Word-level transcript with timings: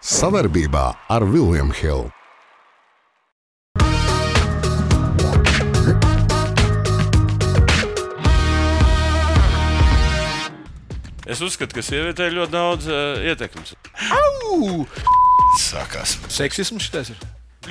Savarbībā 0.00 0.84
ar 1.12 1.24
Vilniņu 1.28 1.74
Hildu. 1.76 2.08
Es 11.30 11.38
uzskatu, 11.44 11.76
ka 11.76 11.82
sievietei 11.84 12.30
ļoti 12.34 12.52
daudz 12.54 12.88
uh, 12.90 13.20
ietekmes. 13.28 13.74
Au! 14.16 14.86
Sākās. 15.60 16.16
Seksisms 16.32 16.88
šitais 16.88 17.12
ir. 17.12 17.20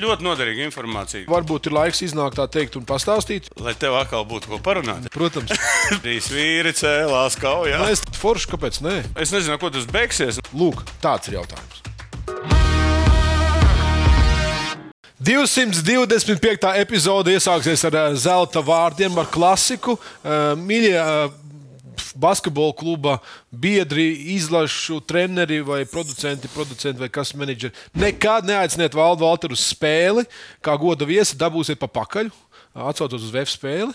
Ļoti 0.00 0.24
noderīga 0.24 0.64
informācija. 0.64 1.26
Varbūt 1.28 1.66
ir 1.68 1.74
laiks 1.76 2.00
iznākt 2.06 2.38
tā 2.38 2.46
teikt 2.48 2.78
un 2.78 2.86
pastāstīt. 2.88 3.50
Lai 3.60 3.74
tev 3.76 3.98
atkal 3.98 4.24
būtu 4.30 4.52
ko 4.54 4.60
parunāt. 4.64 5.10
Protams, 5.12 5.52
Trīs 6.04 6.30
vīri 6.32 6.72
cēlās 6.78 7.36
kaujā. 7.42 7.82
mēs 7.82 8.06
forši, 8.22 8.52
kāpēc 8.54 8.80
nē? 8.86 8.96
Es 9.20 9.34
nezinu, 9.34 9.58
ko 9.60 9.74
tas 9.74 9.90
beigsies. 9.90 10.40
Lūk, 10.54 10.86
tāds 11.04 11.28
ir 11.28 11.40
jautājums. 11.42 11.89
225. 15.20 16.64
epizode 16.80 17.34
iesāksies 17.36 17.82
ar 17.84 17.96
eh, 17.98 18.14
zelta 18.16 18.62
vārdiem, 18.64 19.18
ar 19.20 19.26
klasiku. 19.28 19.98
Eh, 20.24 20.54
Mīļie 20.56 20.94
eh, 20.96 21.34
basketbola 22.16 22.72
kluba 22.72 23.18
biedri, 23.52 24.06
izlašu 24.38 25.02
treneri 25.04 25.60
vai 25.60 25.82
producenti, 25.84 26.48
producenti 26.48 27.04
vai 27.04 27.10
kas 27.12 27.34
menedžeri. 27.36 27.76
Nekad 28.00 28.48
neaiciniet 28.48 28.96
valdu 28.96 29.28
Valteru 29.28 29.58
uz 29.58 29.66
spēli, 29.74 30.24
kā 30.64 30.78
goda 30.80 31.04
viesi 31.04 31.36
dabūsiet 31.36 31.76
pa 31.82 31.90
pakaļ. 32.00 32.32
Atcaucot 32.70 33.18
uz 33.18 33.32
VF 33.34 33.50
spēli. 33.50 33.90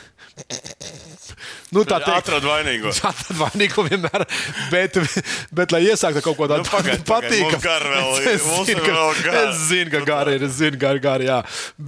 Nu, 1.71 1.83
tā 1.87 1.97
teikt, 2.03 2.11
Atrod 2.27 2.43
vainīgo. 2.47 2.91
Tātad 2.99 3.37
vainīgo 3.39 3.85
vienmēr, 3.87 4.25
bet, 4.71 4.99
bet 5.55 5.71
lai 5.75 5.81
iesāktu 5.87 6.23
kaut 6.25 6.35
ko 6.39 6.49
tādu 6.51 6.65
Nu, 6.65 6.69
gar 7.69 7.87
vēl 7.87 8.11
ir, 8.21 8.29
Es 8.35 8.45
mums 8.49 8.67
zinu, 8.69 8.81
ir 8.83 8.85
ka- 8.89 8.97
vēl 8.99 9.23
gar. 9.25 9.39
Es 9.45 9.61
zinu, 9.71 9.93
ka 9.95 10.01
gari 10.11 10.35
ir. 10.37 10.45
Es 10.49 10.59
ka 10.81 10.93
gari, 11.07 11.29
jā. 11.31 11.39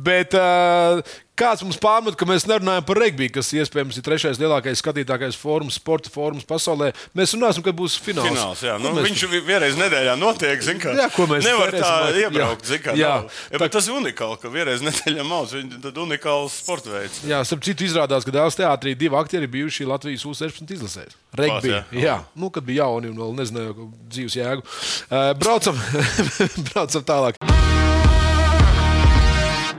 Bet 0.09 0.37
uh, 0.39 1.03
kāds 1.37 1.61
mums 1.63 1.77
pārmet, 1.81 2.15
ka 2.17 2.25
mēs 2.25 2.47
nerunājam 2.49 2.85
par 2.87 2.97
regbiju, 3.01 3.31
kas 3.37 3.51
iespējams 3.53 3.97
ir 3.99 4.05
trešais 4.07 4.39
lielākais 4.41 4.81
skatītākais 4.81 5.37
fórums, 5.37 5.77
sporta 5.77 6.09
fórums 6.13 6.45
pasaulē. 6.49 6.91
Mēs 7.17 7.35
runāsim, 7.37 7.63
kad 7.65 7.77
būs 7.77 7.95
fināls. 8.01 8.31
Fināls, 8.33 8.63
jā. 8.65 8.75
Nu, 8.81 8.91
mēs- 8.97 9.07
viņš 9.09 9.23
vi- 9.31 9.41
vienreiz 9.47 9.77
nedēļā 9.77 10.17
notiek. 10.19 10.59
kā. 10.81 10.95
Jā, 10.97 11.07
ko 11.13 11.27
mēs 11.29 11.43
Nevar 11.45 11.69
cerēsim, 11.71 11.85
tā 11.85 12.01
lai- 12.11 12.23
iebraukt. 12.25 12.65
jā. 12.65 12.79
kā, 12.83 12.95
Jā. 12.97 13.29
Ja, 13.51 13.57
bet 13.59 13.71
tas 13.71 13.87
ir 13.87 13.93
unikāli, 13.93 14.39
ka 14.41 14.49
vienreiz 14.49 14.81
nedēļā 14.81 15.23
mauz. 15.25 15.53
Ir 15.53 15.63
unikāls 16.03 16.57
sporta 16.63 16.89
veids. 16.89 17.21
Jā, 17.25 17.43
starp 17.45 17.61
citu, 17.63 17.85
izrādās, 17.85 18.25
ka 18.25 18.31
Dēls 18.31 18.57
teātrī 18.57 18.97
divi 18.97 19.15
aktieri 19.15 19.47
bijuši 19.47 19.85
Latvijas 19.87 20.25
U-16 20.25 20.67
izlasēs. 20.75 21.13
Regbija. 21.37 21.85
Jā. 21.91 22.01
Jā, 22.01 22.17
nu, 22.35 22.49
kad 22.49 22.63
bija 22.65 22.83
jauni 22.87 23.09
un 23.09 23.15
vēl 23.17 23.35
nezināju 23.37 23.91
dzīves 24.09 24.35
jēgu. 24.41 24.63
Uh, 25.11 25.33
braucam, 25.37 25.77
braucam 26.73 27.03
tālāk. 27.03 27.35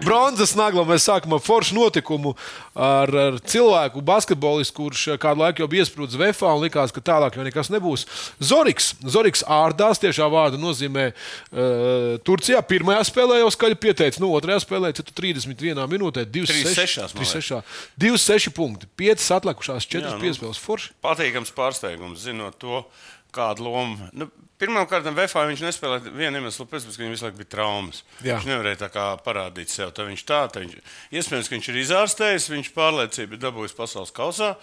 Bronzas 0.05 0.55
naglā 0.57 0.85
mēs 0.87 1.07
sākam 1.09 1.35
ar 1.35 1.41
foršu 1.43 1.75
notikumu 1.77 2.35
ar, 2.79 3.11
ar 3.11 3.39
cilvēku, 3.51 4.03
basketbolistu, 4.07 4.75
kurš 4.77 5.03
kādu 5.21 5.43
laiku 5.43 5.63
jau 5.65 5.69
bija 5.71 5.85
iesprūdis 5.85 6.19
VFā 6.21 6.53
un 6.55 6.63
likās, 6.65 6.95
ka 6.95 7.03
tālāk 7.05 7.39
jau 7.39 7.47
nekas 7.47 7.71
nebūs. 7.75 8.07
Zoriks, 8.39 8.93
Zoriks 9.03 9.43
ārdās 9.43 10.01
tiešā 10.03 10.29
vārda 10.33 10.61
nozīmē 10.61 11.09
uh, 11.11 12.15
Turcijā. 12.27 12.63
Pirmajā 12.69 13.03
spēlē 13.11 13.41
jau 13.43 13.51
skaļi 13.55 13.81
pieteicis, 13.83 14.23
nu, 14.23 14.31
otrajā 14.39 14.63
spēlē 14.65 14.93
31 14.95 15.85
minūtē, 15.91 16.25
3-6, 16.31 17.19
man 17.19 17.29
2-6. 17.29 17.77
2-6 18.07 18.55
punkti, 18.57 18.91
5 19.03 19.29
atlikušās, 19.41 19.89
4 19.91 20.05
Jā, 20.05 20.17
nu. 20.17 20.23
piespēles. 20.23 20.63
Forši. 20.63 20.95
Patīkams 21.05 21.55
pārsteigums, 21.57 22.23
zinot 22.23 22.59
to, 22.63 22.85
kādu 23.35 23.69
lomu. 23.69 24.11
Nu, 24.13 24.31
Pirmkārt, 24.59 25.07
Vēfā 25.15 25.45
viņš 25.47 25.61
nespēlēja 25.63 26.11
vienu 26.11 26.41
iemeslu 26.41 26.65
pēc, 26.67 26.89
ka 26.91 26.99
viņam 26.99 27.13
visu 27.15 27.27
laiku 27.29 27.39
bija 27.39 27.51
traumas. 27.53 28.01
Jā. 28.27 28.41
Viņš 28.41 28.49
nevarēja 28.49 28.81
tā 28.81 28.89
kā 28.91 29.05
parādīt 29.23 29.71
sev. 29.71 29.93
Tā 29.95 30.03
viņš 30.09 30.25
tā, 30.27 30.41
tā 30.51 30.65
viņš, 30.65 30.73
iespējams, 31.15 31.51
ka 31.51 31.55
viņš 31.55 31.69
ir 31.71 31.79
izārstējis, 31.85 32.49
viņš 32.51 32.71
pārliecību 32.75 33.37
ir 33.37 33.43
dabūjis 33.45 33.77
pasaules 33.79 34.11
kausā. 34.17 34.57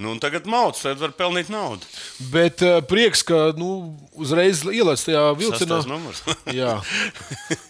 Nu, 0.00 0.14
tagad 0.16 0.46
mauts, 0.48 0.80
tad 0.86 1.02
var 1.04 1.12
pelnīt 1.18 1.50
naudu. 1.52 1.84
Bet 2.32 2.64
uh, 2.64 2.78
prieks, 2.88 3.20
ka 3.28 3.50
nu, 3.58 3.98
uzreiz 4.16 4.62
ielēc 4.64 5.04
tajā 5.04 5.24
vilcienā. 5.36 5.82
Jā, 6.62 6.78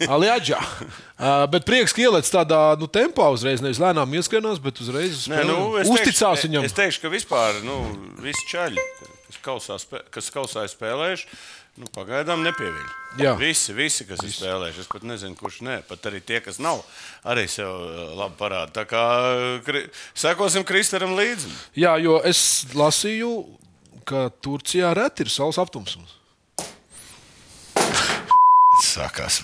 Aliaģā. 0.06 0.60
Uh, 0.62 1.42
bet 1.50 1.66
prieks, 1.66 1.96
ka 1.96 2.04
ielēc 2.04 2.30
tādā 2.30 2.60
nu, 2.78 2.86
tempā 2.86 3.26
uzreiz, 3.34 3.64
nevis 3.64 3.82
lēnām 3.82 4.14
ieskrienās, 4.20 4.62
bet 4.62 4.78
uzreiz 4.86 5.24
uz 5.24 5.26
Nē, 5.34 5.42
nu, 5.50 5.58
uzticās 5.82 6.44
teikšu, 6.44 6.46
viņam. 6.46 6.70
Es 6.70 6.78
teikšu, 6.78 7.02
ka 7.02 7.10
vispār 7.10 7.58
nu, 7.66 7.80
visi 8.22 8.46
čaļi, 8.54 8.86
kas 9.32 9.42
kausā, 9.44 10.00
kas 10.12 10.30
kausā 10.34 10.64
ir 10.66 10.72
spēlējuši, 10.72 11.28
nu, 11.80 11.88
pagaidām 11.94 12.42
nepieviļ. 12.44 12.84
Jā. 13.22 13.32
Visi, 13.40 13.74
visi, 13.76 14.06
kas 14.08 14.22
ir 14.24 14.32
spēlējuši. 14.34 14.84
Es 14.84 14.90
pat 14.92 15.06
nezinu, 15.08 15.36
kurš 15.38 15.60
ne. 15.66 15.78
Pat 15.88 16.04
arī 16.10 16.22
tie, 16.24 16.40
kas 16.44 16.60
nav, 16.62 16.82
arī 17.28 17.46
sev 17.50 17.70
uh, 17.70 18.02
labi 18.18 18.36
parāda. 18.40 18.72
Tā 18.80 18.86
kā 18.88 19.04
kri, 19.66 19.86
sekosim 20.18 20.66
Kristaram 20.68 21.16
līdzi. 21.18 21.52
Jā, 21.80 21.96
jo 22.02 22.18
es 22.28 22.42
lasīju, 22.76 23.32
ka 24.08 24.28
Turcijā 24.44 24.92
reti 24.98 25.26
ir 25.26 25.32
saules 25.32 25.60
aptumsums. 25.62 26.18
Sākās. 28.82 29.42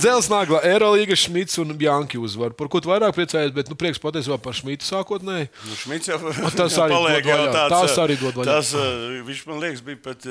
Dzelsnāglā 0.00 0.60
Eirolandā 0.66 1.16
Šmits 1.18 1.58
un 1.60 1.74
Bjanki 1.78 2.18
uzvar. 2.20 2.54
Par 2.56 2.68
ko 2.72 2.80
tu 2.82 2.90
vairāk 2.90 3.12
priecājies, 3.16 3.52
bet 3.54 3.68
nu, 3.70 3.76
prieks 3.78 4.00
patiesībā 4.02 4.38
par 4.42 4.56
Šmitu 4.56 4.86
sākotnēji. 4.88 5.48
Nu, 5.68 5.76
Šmits 5.78 6.08
jau 6.10 6.18
tas 6.56 6.76
arī 6.84 6.96
paliek 6.96 7.28
tāds, 7.28 7.94
uh, 7.94 8.02
arī 8.04 8.16
dod 8.20 8.38
vaļā. 8.40 8.48
Tas, 8.50 8.72
viņš 9.28 9.42
man 9.50 9.60
liekas, 9.64 9.82
bija 9.86 10.00
pat 10.04 10.26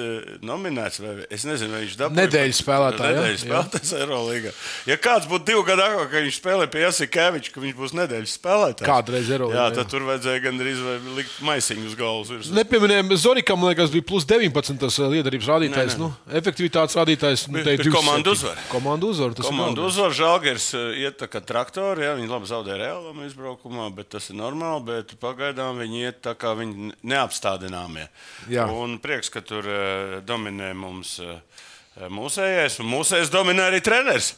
nominēts. 0.46 1.00
Vai, 1.04 1.14
es 1.32 1.46
nezinu, 1.48 1.76
vai 1.76 1.84
viņš 1.86 1.98
dabūja. 2.02 2.18
Nedēļas 2.20 2.62
jā? 2.64 2.80
Nedēļas 3.00 3.44
spēlētājs 3.46 3.94
Eirolandā. 4.00 4.54
Ja 4.90 4.98
kāds 5.02 5.30
būtu 5.30 5.48
divu 5.52 5.64
gadu 5.68 5.86
agrāk, 5.86 6.10
kad 6.14 6.26
viņš 6.28 6.40
spēlēja 6.42 6.72
pie 6.74 6.84
Jasikeviča, 6.86 7.54
ka 7.56 7.64
viņš 7.64 7.78
būs 7.80 7.96
nedēļas 8.00 8.36
spēlētājs. 8.40 8.88
Kādreiz 8.90 9.32
Eirolandā, 9.36 9.60
Jā, 9.70 9.76
tad 9.80 9.92
tur 9.92 10.06
vajadzēja 10.10 10.44
gandrīz 10.48 10.82
likt 11.20 11.38
maisiņu 11.46 11.88
uz 11.92 11.96
galvas. 12.00 12.32
virsū. 12.34 12.56
Nepieminējām, 12.58 13.14
Zorikam 13.20 13.64
liekas, 13.68 13.92
bija 13.94 14.06
plus 14.10 14.26
19 14.30 14.80
tas 14.82 15.00
liederības 15.00 15.50
rādītājs. 15.52 15.96
Nē, 15.98 16.00
nē. 16.00 16.10
Nu, 16.10 16.38
efektivitātes 16.40 16.96
rādītājs. 17.00 17.48
Nu, 17.50 17.60
Bet- 17.60 17.68
teikt, 17.68 17.84
bet 17.84 17.92
27. 17.92 17.98
komanda 18.00 18.34
uzvar. 18.36 18.62
Komanda 18.72 19.06
uzvar. 19.10 19.34
tas 19.38 19.50
Komanda 19.60 19.86
uzvar, 19.86 20.12
Žalgers 20.16 20.68
uh, 20.78 20.90
iet 20.98 21.18
tā 21.22 21.28
kā 21.30 21.42
traktori. 21.46 22.04
Jā, 22.08 22.16
viņi 22.18 22.32
labi 22.32 22.50
zaudēja 22.50 22.80
reālam 22.82 23.22
izbraukumā, 23.28 23.90
bet 23.96 24.10
tas 24.16 24.30
ir 24.32 24.40
normāli. 24.40 24.86
Bet 24.90 25.16
pagaidām 25.22 25.80
viņi 25.84 26.04
iet 26.08 26.22
tā 26.26 26.34
kā 26.40 26.56
viņi 26.58 26.94
neapstādināmie. 27.04 28.08
Jā. 28.52 28.66
Un 28.72 28.98
prieks, 29.04 29.30
ka 29.34 29.42
tur 29.46 29.68
uh, 29.68 30.20
dominē 30.26 30.74
mums. 30.78 31.18
Uh, 31.24 31.38
Mūsējais, 32.00 32.78
un 32.80 32.88
mūsējais 32.94 33.28
dominē 33.34 33.66
arī 33.68 33.82
treneris. 33.84 34.30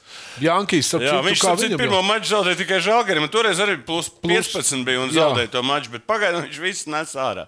Jankīs, 0.41 0.87
starp 0.89 1.03
Jā, 1.05 1.19
viņš 1.21 1.41
citu, 1.43 1.59
viņam 1.67 1.77
pirmo 1.83 1.99
jau- 1.99 2.07
maču 2.07 2.29
zaudēja 2.31 2.57
tikai 2.57 2.79
Žalgarim. 2.81 3.27
un 3.27 3.29
Toreiz 3.29 3.59
arī 3.61 3.75
plus, 3.85 4.07
plus 4.09 4.47
15 4.49 4.81
bija 4.87 5.03
un 5.03 5.11
zaudēja 5.13 5.51
to 5.53 5.61
maču, 5.61 5.91
bet 5.93 6.07
pagaidām 6.09 6.47
viņš 6.47 6.57
viss 6.63 6.87
nes 6.89 7.13
ārā. 7.13 7.45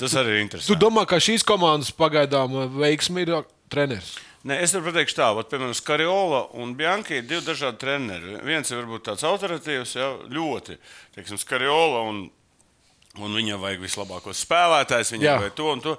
Tas 0.00 0.14
arī 0.16 0.38
ir 0.38 0.38
Tu 0.38 0.42
interesanti. 0.46 0.80
domā, 0.80 1.04
ka 1.06 1.16
šīs 1.20 1.44
komandas 1.44 1.90
pagaidām 1.92 2.56
veiksmi 2.78 3.26
ir 3.26 3.44
treneris? 3.68 4.14
Nē, 4.44 4.58
es 4.60 4.74
varu 4.76 4.90
pateikt, 4.90 5.14
tā, 5.16 5.30
vat, 5.32 5.48
piemēram, 5.48 5.72
Skariola 5.72 6.42
un 6.60 6.74
Bianchi 6.76 7.16
ir 7.16 7.24
divi 7.24 7.40
dažādi 7.46 7.80
treneri. 7.80 8.34
Viens 8.44 8.68
ir 8.68 8.82
varbūt 8.82 9.06
tāds 9.06 9.24
autoritīvs, 9.24 9.94
jā, 9.96 10.10
ļoti, 10.36 10.76
teiksim, 11.16 11.40
Skariola, 11.40 12.02
un, 12.10 12.26
un 13.16 13.38
viņam 13.40 13.62
vajag 13.62 13.80
vislabākos 13.86 14.42
spēlētājus, 14.44 15.14
Jā. 15.14 15.16
viņam 15.16 15.44
vajag 15.46 15.56
to 15.56 15.68
un 15.72 15.84
to. 15.86 15.94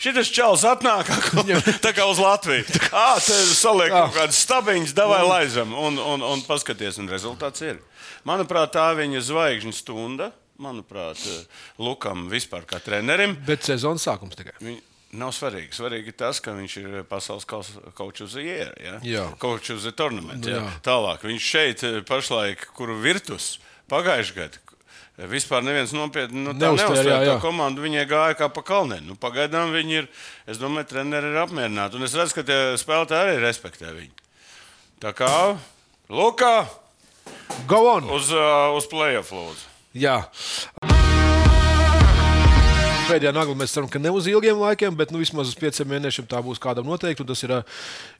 Šis 0.00 0.30
čels 0.32 0.62
atnāk 0.64 1.10
tā 1.84 1.90
kā 1.92 2.06
uz 2.08 2.20
Latviju. 2.22 2.64
Ah, 2.96 3.18
te 3.20 3.34
saliek 3.52 3.90
kaut 3.92 4.14
kādas 4.14 4.38
stabiņas, 4.46 4.94
davai 4.96 5.20
laizam 5.26 5.74
un, 5.76 5.98
un, 5.98 6.22
un 6.24 6.44
paskaties, 6.46 7.00
un 7.02 7.10
rezultāts 7.10 7.66
ir. 7.66 7.82
Manuprāt, 8.28 8.72
tā 8.76 8.86
viņa 8.96 9.20
zvaigžņu 9.26 9.74
stunda. 9.76 10.30
Manuprāt, 10.60 11.20
Lukam 11.80 12.26
vispār 12.30 12.66
kā 12.68 12.78
trenerim. 12.84 13.34
Bet 13.46 13.64
sezonas 13.64 14.04
sākums 14.04 14.36
tikai. 14.36 14.54
Viņ, 14.60 14.78
nav 15.12 15.32
svarīgi. 15.34 15.72
Svarīgi 15.74 16.12
tas, 16.16 16.38
ka 16.44 16.54
viņš 16.56 16.74
ir 16.80 16.96
pasaules 17.10 17.46
kauču 17.48 18.26
uz 18.28 18.36
ieeja. 18.40 18.70
Ja? 18.80 18.96
Jā. 19.02 19.24
Kauču 19.42 19.76
uz 19.78 19.86
tournamentu. 19.98 20.48
Nu, 20.50 20.56
Ja? 20.56 20.64
jā. 20.66 20.72
Tālāk 20.86 21.24
viņš 21.26 21.46
šeit 21.52 21.84
eh, 21.88 22.00
pašlaik, 22.06 22.68
kuru 22.76 22.98
virtus 23.02 23.56
pagājušajā 23.90 24.36
gadā. 24.38 24.66
Vispār 25.30 25.60
neviens 25.60 25.90
nopietni 25.92 26.40
nu, 26.46 26.54
jā. 26.56 27.34
Tā 27.34 27.34
komanda 27.42 27.82
viņai 27.84 28.06
gāja 28.08 28.36
kā 28.38 28.46
pa 28.48 28.62
kalniem. 28.64 29.02
Nu, 29.04 29.16
pagaidām 29.20 29.74
viņi 29.74 29.98
ir, 29.98 30.06
es 30.48 30.56
domāju, 30.62 30.88
treneri 30.94 31.28
ir 31.34 31.40
apmierināti. 31.42 31.98
Un 32.00 32.06
es 32.06 32.14
redzu, 32.16 32.38
ka 32.38 32.46
tie 32.48 32.60
spēlētāji 32.80 33.26
arī 33.34 33.42
respektē 33.44 33.92
viņu. 33.92 34.14
Tā 35.04 35.12
kā 35.16 35.28
Lukā 36.08 36.54
Go 37.68 37.82
on! 37.98 38.08
uz, 38.16 38.32
uh, 38.32 38.72
uz 38.78 38.88
playoff 38.88 39.34
lūdzu. 39.36 39.68
Jā. 40.00 40.22
Pēdējā 43.10 43.32
naglā 43.34 43.56
mēs 43.58 43.72
ceram, 43.74 43.88
ka 43.90 43.98
ne 43.98 44.12
uz 44.14 44.28
ilgiem 44.30 44.60
laikiem, 44.60 44.94
bet 44.94 45.10
nu, 45.10 45.18
vismaz 45.22 45.50
uz 45.50 45.56
pieciem 45.58 45.88
mēnešiem 45.90 46.28
tā 46.30 46.38
būs 46.44 46.60
kādam 46.62 46.86
noteikti. 46.86 47.26
Tas 47.26 47.42
ir, 47.42 47.54
ā, 47.56 47.60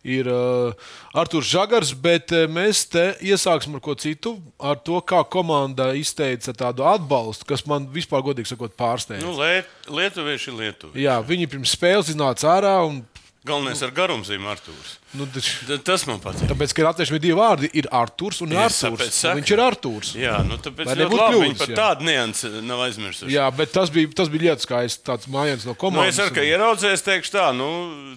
ir 0.03 0.31
uh, 0.31 0.89
Arthurs 1.15 1.47
Žagars, 1.53 1.93
bet 1.95 2.35
ā, 2.35 2.43
mēs 2.51 2.83
te 2.91 3.05
iesāksim 3.23 3.77
ar 3.79 3.85
ko 3.85 3.95
citu. 3.95 4.35
Ar 4.59 4.81
to, 4.83 4.99
kā 5.07 5.23
komanda 5.31 5.93
izteica 5.99 6.55
tādu 6.57 6.87
atbalstu, 6.91 7.47
kas 7.53 7.63
man 7.71 7.87
vispār, 7.95 8.25
godīgi 8.27 8.51
sakot, 8.51 8.75
pārsteidza. 8.79 9.23
Nu, 9.27 9.37
liet, 9.39 9.71
lietuvieši 9.87 10.51
ir 10.51 10.59
lietuvi. 10.65 11.05
Jā, 11.07 11.21
viņi 11.23 11.51
pirms 11.55 11.77
spēles 11.79 12.11
iznāca 12.11 12.51
ārā 12.57 12.75
un 12.89 13.03
Galvenais 13.41 13.81
ar 13.81 13.89
garumzīm 13.97 14.43
Artūrs. 14.45 14.99
Nu, 15.17 15.25
taču, 15.33 15.65
Ta- 15.67 15.79
Tas 15.81 16.03
man 16.05 16.19
patīk. 16.21 16.45
tāpēc, 16.51 16.75
ka 16.77 16.83
Latvijas 16.85 17.09
ir 17.11 17.19
divi 17.25 17.37
vārdi, 17.39 17.71
ir 17.73 17.87
Arthurs 17.91 18.43
un 18.45 18.51
Ir, 18.53 18.59
Arthurs. 18.67 19.15
saka. 19.17 19.39
Viņš 19.39 19.53
ir 19.55 19.61
Arthurs. 19.65 20.11
Jā, 20.15 20.35
nu 20.45 20.59
tāpēc 20.61 20.85
ļoti 20.91 21.01
nebūtu 21.01 21.41
labi. 21.41 21.49
Jā. 21.73 21.77
tādu 21.79 22.05
niansu 22.05 22.51
nav 22.63 22.83
aizmirsuši. 22.85 23.33
Jā, 23.33 23.47
bet 23.57 23.73
tas 23.73 23.89
bija, 23.89 24.13
tas 24.15 24.29
bija 24.29 24.43
lietas, 24.51 24.67
kā 24.69 24.83
es 24.85 24.99
tāds 24.99 25.25
mājiens 25.27 25.65
no 25.65 25.73
Nu, 25.73 25.79
komandas. 25.81 26.19
es 26.19 26.21
arī 26.27 26.37
kā 26.37 26.45
ieraudzījis, 26.51 27.03
teikšu 27.09 27.33
tā, 27.39 27.47
nu, 27.57 27.71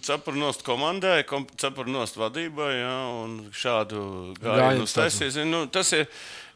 cepurnost 0.03 0.61
komandai, 0.67 1.23
kom, 1.25 1.47
cepurnost 1.55 2.19
vadībai, 2.19 2.71
jā, 2.83 3.23
un 3.23 3.49
šādu 3.55 4.35
gājienu 4.43 4.83
tāds. 4.83 4.91
uztaisīs. 4.91 5.39
Nu, 5.47 5.67
tas 5.67 5.93
ir, 5.93 6.05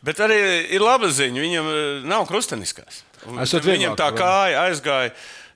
bet 0.04 0.18
arī 0.18 0.70
ir 0.76 0.82
laba 0.84 1.08
ziņa, 1.08 1.40
viņam 1.40 1.72
eh, 1.72 2.06
nav 2.06 2.28
krusteniskās. 2.28 3.04
Viņam 3.26 3.96
tā 3.96 4.12
kāja 4.12 4.68
aizgāja. 4.68 5.12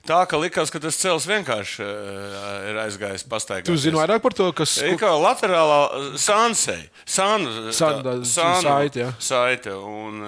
Tā 0.08 0.20
kā 0.26 0.38
likās, 0.42 0.72
ka 0.74 0.80
tas 0.82 0.98
cels 0.98 1.28
vienkārši 1.30 1.84
uh, 1.86 2.70
ir 2.72 2.80
aizgājis 2.82 3.26
pastaigā. 3.30 3.66
Tu 3.68 3.76
zini 3.78 4.00
vairāk 4.00 4.24
par 4.24 4.34
to, 4.34 4.48
kas 4.58 4.74
Ir 4.82 4.96
kā 4.98 5.12
laterālā 5.14 6.16
sānsei. 6.18 6.88
Sānu, 7.06 7.70
San- 7.76 8.02
tā- 8.02 8.16
saite, 8.26 9.12
saite. 9.22 9.76
Un, 9.78 10.24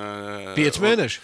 5 0.57 0.81
mēneši. 0.83 1.23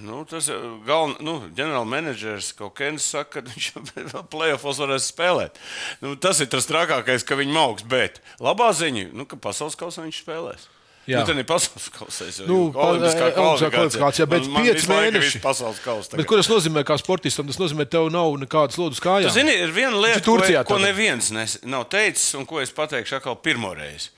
Nu, 0.00 0.22
tas 0.24 0.46
ir 0.48 0.56
galvenais. 0.86 1.20
Nu, 1.26 1.34
ģenerālmenedžers 1.58 2.54
kāds 2.56 3.04
saka, 3.10 3.40
ka 3.42 3.50
viņš 3.50 3.66
vēl 4.14 4.26
plēsofos 4.32 4.80
varēs 4.80 5.10
spēlēt. 5.10 5.58
Nu, 6.00 6.14
tas 6.16 6.40
ir 6.40 6.48
tas 6.52 6.68
trakākais, 6.70 7.26
ka 7.26 7.36
viņi 7.36 7.58
augs. 7.60 7.84
Bet 7.90 8.22
labā 8.40 8.70
ziņa, 8.76 9.10
nu, 9.12 9.26
ka 9.28 9.36
pasaules 9.36 9.76
kausā 9.76 10.06
viņš 10.06 10.22
spēlēs. 10.22 10.68
Jā. 11.08 11.20
Nu, 11.24 11.32
tā 11.32 11.38
ir 11.40 11.44
pasaules 11.48 11.88
kausā. 11.90 12.28
es 12.28 12.38
jau- 12.38 12.46
Nu, 12.46 12.72
pa- 12.72 12.84
olimpiskā 12.92 13.30
e, 13.30 13.34
olimpiskā 13.34 13.70
kvalifikācijā, 13.72 14.26
bet 14.28 14.42
Man- 14.42 14.50
man 14.52 14.62
pieci 14.62 14.74
visu 14.76 14.90
laiku 14.92 15.06
ir 15.06 15.12
mēneši. 15.12 15.32
viss 15.32 15.42
Pasaules 15.42 15.78
kausa. 15.80 16.16
Bet, 16.16 16.26
ko 16.26 16.36
tas 16.36 16.48
nozīmē 16.48 16.84
kā 16.84 16.98
sportistam? 17.00 17.46
Tas 17.46 17.56
nozīmē, 17.56 17.84
ka 17.88 17.90
tev 17.96 18.10
nav 18.12 18.30
nekādas 18.38 18.76
lodas 18.78 19.00
kājās. 19.00 19.32
Tu 19.32 19.40
zini, 19.40 19.54
ir 19.64 19.72
viena 19.72 19.96
lieta, 20.00 20.20
Tu 20.20 20.30
Turcijā 20.30 20.64
ko, 20.64 20.74
ko 20.74 20.78
neviens 20.78 21.30
nes, 21.32 21.58
nav 21.64 21.88
teicis, 21.88 22.34
un 22.38 22.46
ko 22.46 22.60
es 22.60 22.70
pateikšu 22.70 23.16
atkal 23.16 23.34
pirmo 23.42 23.74
reizi. 23.74 24.10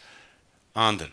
Andri, 0.75 1.09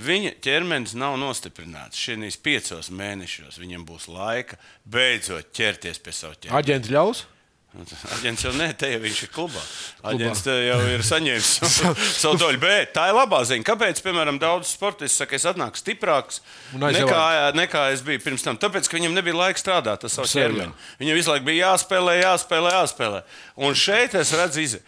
viņa 0.00 0.34
ķermenis 0.40 0.94
nav 0.94 1.18
nostiprināts. 1.18 1.98
Šajos 1.98 2.36
piecos 2.40 2.88
mēnešos 2.90 3.58
viņam 3.58 3.84
būs 3.84 4.08
laika 4.08 4.56
beidzot 4.88 5.52
ķerties 5.52 5.98
pie 6.02 6.12
sava 6.12 6.34
ķermeņa. 6.40 6.62
Aģents 6.62 6.88
ļaus. 6.88 7.24
Aģents 7.70 8.42
jau 8.42 8.50
nē, 8.58 8.66
te 8.74 8.88
jau 8.90 8.98
viņš 8.98 9.18
ir 9.22 9.28
klubā. 9.30 9.60
Aģents 10.10 10.40
te 10.42 10.54
jau 10.66 10.78
ir 10.90 11.04
saņēmis 11.06 11.50
savu, 12.22 12.38
daļu. 12.40 12.58
Bet 12.58 12.90
tā 12.96 13.04
ir 13.12 13.14
labā 13.14 13.44
ziņa. 13.46 13.62
Kāpēc, 13.68 14.00
piemēram, 14.02 14.40
daudz 14.42 14.72
sportisti 14.74 15.22
saka, 15.22 15.38
es 15.38 15.46
atnāku 15.46 15.78
stiprāks 15.78 16.40
nekā, 16.74 17.20
nekā 17.54 17.84
es 17.94 18.02
biju 18.02 18.24
pirms 18.24 18.42
tam? 18.42 18.58
Tāpēc, 18.58 18.90
ka 18.90 18.98
viņam 18.98 19.14
nebija 19.14 19.38
laika 19.38 19.62
strādāt 19.62 20.02
ar 20.02 20.10
savu 20.10 20.26
ķermeni. 20.32 20.74
Viņam 20.98 21.20
visu 21.20 21.30
laiku 21.30 21.46
bija 21.46 21.70
jāspēlē, 21.70 22.16
jāspēlē, 22.24 22.74
jāspēlē. 22.74 23.22
Un 23.62 23.78
šeit 23.78 24.18
es 24.18 24.34
redzu 24.34 24.66
izēju. 24.66 24.84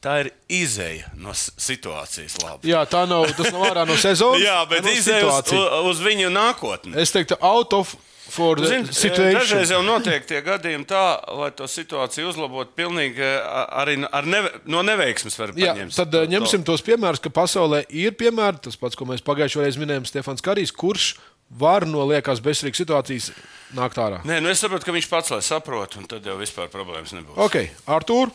Tā 0.00 0.14
ir 0.22 0.30
izēja 0.48 1.10
no 1.20 1.34
situācijas. 1.36 2.38
Labi. 2.40 2.70
Jā, 2.70 2.86
tā 2.88 3.02
nav. 3.08 3.26
Nav 3.36 3.64
ārā 3.68 3.82
no 3.88 3.98
sezonas. 4.00 4.40
Jā, 4.48 4.62
bet 4.70 4.86
izēja 4.88 5.28
uz, 5.28 5.50
uz 5.90 6.00
viņu 6.04 6.30
nākotni. 6.32 6.96
Es 7.00 7.12
teiktu, 7.12 7.36
out 7.44 7.76
of 7.76 7.92
situation. 8.30 9.34
dažreiz 9.34 9.72
jau 9.74 9.80
notiek 9.84 10.24
tie 10.26 10.40
gadījumi 10.44 10.86
tā, 10.88 11.02
lai 11.36 11.50
to 11.56 11.66
situāciju 11.68 12.30
uzlabotu. 12.30 12.72
Pilnīgi 12.78 13.24
eh, 13.26 13.40
arī 13.82 13.98
ar 14.06 14.28
neve, 14.28 14.52
no 14.70 14.84
neveiksmes 14.86 15.38
var 15.40 15.52
paņemt. 15.56 15.96
tad 15.96 16.14
uh, 16.14 16.28
ņemsim 16.30 16.64
tos 16.66 16.84
piemērus, 16.86 17.22
ka 17.22 17.32
pasaulē 17.34 17.82
ir 17.88 18.14
piemēri. 18.18 18.62
Tas 18.68 18.78
pats, 18.80 18.98
ko 18.98 19.08
mēs 19.10 19.24
pagājušajā 19.26 19.66
reizē 19.66 19.82
minējām, 19.82 20.06
Stefans 20.08 20.44
Karijs, 20.46 20.72
kurš 20.72 21.16
var 21.50 21.86
no 21.88 22.06
liekas 22.06 22.42
bezcerīgas 22.44 22.84
situācijas 22.84 23.32
nākt 23.76 23.98
ārā. 23.98 24.22
Nē, 24.28 24.38
nu 24.44 24.52
es 24.52 24.62
saprotu, 24.62 24.86
ka 24.86 24.94
viņš 24.94 25.10
pats 25.10 25.34
lai 25.34 25.42
saprot, 25.42 25.98
un 25.98 26.06
tad 26.10 26.26
jau 26.26 26.38
vispār 26.38 26.70
problēmas 26.70 27.16
nebūs. 27.16 27.40
Ok, 27.42 27.64
Artur, 27.90 28.30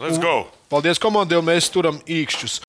Let's 0.00 0.16
go! 0.16 0.48
paldies 0.72 0.96
komandai, 0.96 1.36
un 1.36 1.44
mēs 1.44 1.68
turam 1.68 1.98
īkšķus. 2.08 2.62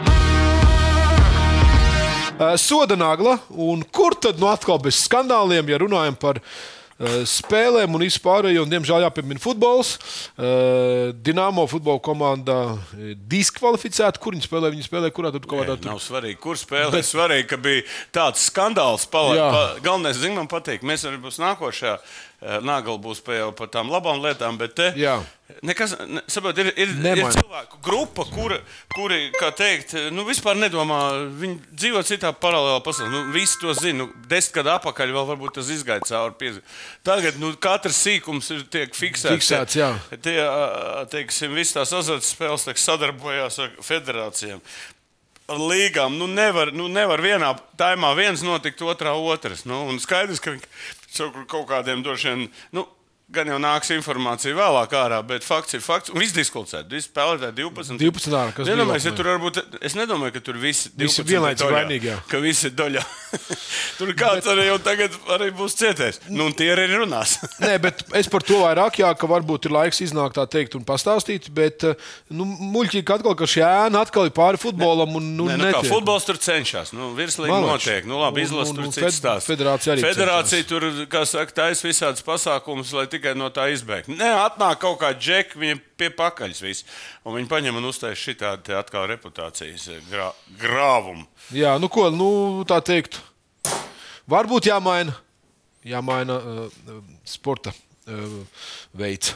Uh, 2.34 2.56
Soda 2.60 2.98
nagla, 3.00 3.38
un 3.48 3.84
kur 3.96 4.18
tad 4.20 4.42
nu 4.42 4.50
atkal 4.52 4.82
bez 4.84 5.06
skandāliem, 5.06 5.70
ja 5.72 5.80
runājam 5.80 6.18
par 6.20 6.42
uh, 6.42 7.22
spēlēm 7.30 7.96
un 7.96 8.04
vispārējo, 8.04 8.66
un 8.66 8.74
diemžēl 8.74 9.06
jāpiemina 9.06 9.40
futbols. 9.40 9.94
Uh, 10.36 11.14
Dienāmo 11.24 11.64
futbola 11.72 12.02
komanda 12.04 12.58
eh, 12.98 13.14
diskvalificēta. 13.16 14.20
Kur 14.20 14.36
viņi 14.36 14.50
spēlē? 14.50 14.74
Viņi 14.74 14.90
spēlē 14.90 15.14
kurā 15.16 15.32
tur 15.32 15.46
kaut 15.46 15.64
kādā 15.64 15.78
Nē, 15.80 15.94
nav 15.94 16.04
svarīgi, 16.04 16.42
kur 16.44 16.60
spēlē. 16.60 16.92
Bet... 16.98 17.08
Svarīgi, 17.08 17.48
ka 17.54 17.62
bija 17.64 17.88
tāds 18.20 18.50
skandāls. 18.50 19.08
Pala, 19.14 19.40
pa, 19.40 19.64
galvenais, 19.86 20.20
zin, 20.20 20.36
man 20.36 20.52
patīk, 20.52 20.84
mēs 20.84 21.08
arī 21.08 21.24
būs 21.24 21.40
nākošā. 21.40 21.96
Nāgala 22.44 23.00
būs 23.00 23.22
pa 23.24 23.52
par 23.56 23.70
tām 23.72 23.92
labām 23.94 24.20
lietām, 24.24 24.58
bet 24.60 24.74
te 24.76 24.90
Jā. 25.00 25.14
nekas, 25.64 25.94
ne, 26.10 26.20
saprot, 26.28 26.58
ir, 26.60 26.72
ir, 26.76 26.90
ir 26.92 27.00
Nemaina. 27.00 27.30
cilvēku 27.32 27.80
grupa, 27.86 28.26
kura, 28.28 28.58
kuri, 28.92 29.30
kā 29.38 29.52
teikt, 29.56 29.94
nu, 30.12 30.26
vispār 30.28 30.58
nedomā, 30.60 31.00
viņi 31.40 31.60
dzīvo 31.72 32.02
citā 32.08 32.34
paralēlā 32.36 32.82
pasaulē. 32.84 33.12
Nu, 33.14 33.22
visi 33.36 33.62
to 33.62 33.76
zina. 33.78 34.04
Nu, 34.04 34.10
desmit 34.28 34.58
gadu 34.58 34.74
atpakaļ 34.74 35.14
vēl 35.16 35.30
varbūt 35.30 35.56
tas 35.60 35.70
izgāja 35.72 36.04
cauri. 36.10 36.36
Piezi. 36.42 36.64
Tagad 37.08 37.38
nu, 37.40 37.54
katrs 37.64 38.02
sīkums 38.04 38.50
ir 38.56 38.66
tiek 38.74 38.98
fiksēts. 38.98 39.38
Fiksēts, 39.38 39.78
jā. 39.80 39.94
Tie, 40.26 40.36
teiksim, 41.14 41.56
visas 41.56 41.78
tās 41.78 41.96
azartspēles 42.02 42.68
tiek 42.68 42.82
sadarbojās 42.82 43.62
ar 43.64 43.72
federācijām. 43.86 44.60
Ar 45.52 45.60
līgām 45.60 46.16
nu 46.18 46.28
nevar, 46.32 46.72
nu 46.72 46.88
nevar 46.88 47.20
vienā 47.20 47.50
taimā 47.78 48.14
viens 48.16 48.42
notikt, 48.46 48.80
otrā 48.88 49.12
otrs. 49.20 49.66
Nu, 49.68 49.82
un 49.92 50.00
skaidrs, 50.00 50.40
ka 50.40 50.54
kaut- 51.52 51.68
kādiem 51.68 52.04
droši 52.06 52.30
vien. 52.32 52.46
Nu, 52.72 52.86
Gan 53.32 53.48
jau 53.48 53.56
nāks 53.58 53.88
informācija 53.96 54.52
vēlāk, 54.54 54.92
ārā, 55.00 55.22
bet 55.26 55.46
fakts 55.48 55.74
ir 55.78 55.82
fakts. 55.82 56.12
Un 56.12 56.20
viss 56.22 56.36
diskvalcēts. 56.36 56.90
Visi 56.92 57.08
spēlētāji 57.08 57.56
12. 57.56 57.96
12 58.02 58.36
ārā, 58.36 58.52
kas 58.54 58.68
Nedomāju, 58.68 59.06
ja 59.08 59.14
tur 59.16 59.30
varbūt, 59.32 59.60
es 59.80 59.96
nedomāju, 59.98 60.34
ka 60.36 60.42
tur 60.44 60.60
visi, 60.62 60.92
12 61.00 61.26
vienlaicīgi 61.32 61.74
vainīgi, 61.74 62.10
jā. 62.12 62.18
Ka 62.30 62.42
visi 62.44 62.68
ir 62.70 62.76
doļā. 62.78 63.02
tur 63.98 64.12
kāds 64.20 64.50
arī 64.52 64.68
jau 64.68 64.76
tagad 64.86 65.16
arī 65.34 65.48
būs 65.56 65.78
cietējis. 65.80 66.20
Nu, 66.30 66.50
un 66.52 66.58
tie 66.58 66.68
arī 66.76 66.86
runās. 66.92 67.38
Nē, 67.64 67.78
bet 67.82 68.04
es 68.20 68.30
par 68.30 68.46
to 68.46 68.60
vairāk, 68.66 69.00
jā, 69.02 69.10
ka 69.18 69.30
varbūt 69.32 69.70
ir 69.70 69.76
laiks 69.80 70.04
iznākt 70.06 70.38
tā 70.38 70.46
teikt 70.58 70.78
un 70.78 70.86
pastāstīt. 70.86 71.48
Bet, 71.56 71.88
eh, 71.90 72.12
nu, 72.36 72.46
muļķīgi 72.46 73.16
atkal, 73.18 73.38
ka 73.40 73.50
šī 73.50 73.64
ēna 73.66 74.04
atkal 74.04 74.30
ir 74.30 74.36
pāri 74.36 74.62
futbolam. 74.62 75.16
Un, 75.18 75.32
nu, 75.40 75.48
Nē, 75.50 75.58
nu, 75.64 75.72
kā, 75.74 75.82
futbols 75.88 76.28
tur 76.28 76.38
cenšas. 76.44 76.94
Nu, 76.94 77.14
virslīgi 77.18 77.64
notiek. 77.66 78.06
Nu, 78.06 78.20
labi, 78.22 78.46
un- 78.52 78.76
tur 78.76 78.92
fed- 78.92 79.18
stāsts. 79.18 79.50
federācija 79.50 79.96
arī 79.96 80.06
Federācija 80.06 80.68
tur, 80.70 80.90
kā 81.10 81.24
saka, 81.30 81.58
taisa 81.64 81.88
visādas 81.88 82.22
pasākumus, 82.26 82.94
tikai 83.14 83.36
no 83.38 83.50
tā 83.54 83.70
izbēgtu. 83.74 84.16
Nē, 84.18 84.30
atnāk 84.44 84.82
kaut 84.84 85.00
kā 85.02 85.14
džeki, 85.16 85.60
viņiem 85.62 85.84
pie 86.00 86.10
pakaļas 86.18 86.64
viss. 86.66 86.88
Un 87.24 87.38
viņi 87.38 87.52
paņem 87.52 87.80
un 87.80 87.90
uztais 87.90 88.20
šitādu 88.20 88.68
te 88.70 88.78
atkal 88.78 89.08
reputācijas 89.12 89.88
eh, 89.94 90.02
grā, 90.12 90.32
grāvumu. 90.62 91.28
Jā, 91.56 91.78
nu 91.82 91.92
ko, 91.94 92.10
nu, 92.14 92.30
tā 92.70 92.82
teikt. 92.86 93.22
Varbūt 94.30 94.70
jāmaina, 94.70 95.16
jāmaina 95.84 96.38
uh, 96.40 97.02
sporta 97.28 97.74
veids. 99.00 99.34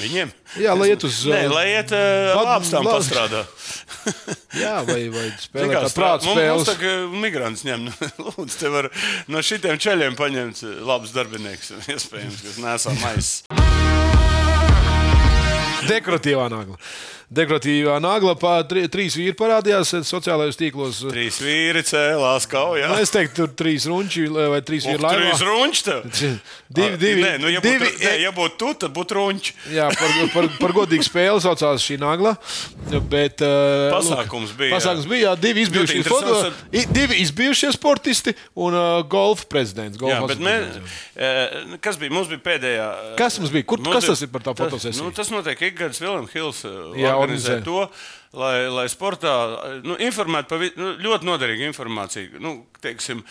Viņiem? 0.00 0.30
Jā, 0.58 0.72
lai 0.78 0.88
iet 0.90 1.04
uz, 1.06 1.20
Nē, 1.30 1.44
uh, 1.46 1.52
lai 1.54 1.66
iet 1.76 1.92
uh, 1.94 2.32
bad- 2.34 2.48
lāpstām 2.48 2.86
lāp- 2.88 2.96
pastrādā. 2.98 3.42
Jā, 4.62 4.74
vai, 4.88 5.00
vai 5.12 5.26
Zini 5.28 5.42
spēlēt 5.44 5.74
kā, 5.76 5.92
prāta 5.94 6.26
mums- 6.26 6.34
Mums 6.34 6.40
spēles. 6.40 6.68
tā 6.70 6.76
kā 6.80 6.94
migrants 7.22 7.64
ņem, 7.68 7.86
lūdzu, 8.26 8.56
te 8.58 8.72
var 8.74 8.90
no 9.30 9.42
šitiem 9.44 9.78
ceļiem 9.78 10.18
paņemt 10.18 10.64
labus 10.88 11.14
darbiniekus, 11.14 11.72
iespējams, 11.94 12.42
kas 12.48 12.58
nesā 12.64 12.96
maisa. 13.02 13.58
Dekoratīvā 15.88 16.48
nagla. 16.52 16.76
Dekoratīvā 17.28 17.98
nagla, 18.00 18.32
pa, 18.40 18.54
tri, 18.64 18.86
trīs 18.88 19.12
vīri 19.18 19.34
parādījās 19.36 19.90
sociālajos 20.08 20.56
tīklos. 20.56 21.02
Trīs 21.10 21.36
vīri 21.44 21.82
cēlās 21.84 22.46
kaujā. 22.48 22.86
Nu, 22.88 22.96
es 23.04 23.12
teiktu, 23.12 23.42
tur 23.42 23.50
trīs 23.52 23.84
runči 23.90 24.24
vai 24.32 24.62
trīs 24.64 24.86
vīri 24.88 25.02
laivā. 25.04 25.34
runčs 25.44 25.84
tev. 25.84 26.06
Divi, 26.78 26.96
divi, 27.00 27.22
Nē, 27.24 27.34
nu, 27.40 27.48
ja 27.48 27.60
divi, 27.64 27.78
būtu, 27.80 28.00
nē, 28.04 28.10
ja 28.20 28.30
būtu 28.36 28.56
tu, 28.60 28.70
tad 28.80 28.92
būtu 28.96 29.16
runčs. 29.16 29.52
Jā, 29.72 29.86
par, 29.96 30.10
par, 30.34 30.48
par 30.60 30.72
godīgu 30.76 31.04
spēli 31.06 31.40
saucās 31.40 31.80
šī 31.84 31.96
nagla. 32.00 32.34
Bet, 33.08 33.40
uh, 33.44 33.86
Pasākums 33.94 34.52
bija, 34.56 34.68
jā. 34.68 34.74
Pasākums 34.76 35.06
bija 35.08 35.30
jā, 35.30 35.32
divi, 35.40 35.62
izbijušie 35.64 36.02
foto, 36.08 36.34
i- 36.76 36.84
divi 36.92 37.20
izbijušie 37.24 37.70
sportisti 37.72 38.34
un 38.60 38.76
uh, 38.76 38.98
golfa 39.08 39.44
prezidents. 39.48 39.96
Jā, 39.96 40.20
golfa 40.20 40.28
bet 40.34 40.42
prezidents. 40.44 40.98
eh, 41.16 41.76
kas 41.84 41.96
bija? 42.00 42.12
Mums 42.18 42.28
bija 42.32 42.44
pēdējā. 42.50 42.88
eh, 43.12 43.16
Kas 43.20 43.40
mums 43.40 43.52
bija? 43.56 43.64
Kur- 43.72 43.80
mums 43.84 43.96
kas 43.96 44.04
bija- 44.04 44.12
tas 44.16 44.24
ir 44.28 44.32
par 44.36 44.44
tā 44.48 44.56
fotosesiju? 44.60 45.08
Nu, 45.08 45.12
tas 45.16 45.32
notiek 45.32 45.64
ikgadus 45.72 46.00
Vilnius 46.04 46.36
Hills 46.36 46.64
eh, 46.68 46.76
Jā, 47.00 47.16
organizē 47.18 47.58
organizē. 47.58 47.64
to. 47.64 47.90
Lai, 48.38 48.66
lai 48.68 48.84
sportā 48.92 49.32
nu, 49.84 49.94
informētu 49.96 50.48
par 50.48 50.58
vi- 50.60 50.74
nu, 50.76 50.90
ļoti 51.00 51.24
noderīgu 51.24 51.64
informāciju. 51.70 52.40
Nu, 52.44 52.66
teiksim, 52.84 53.22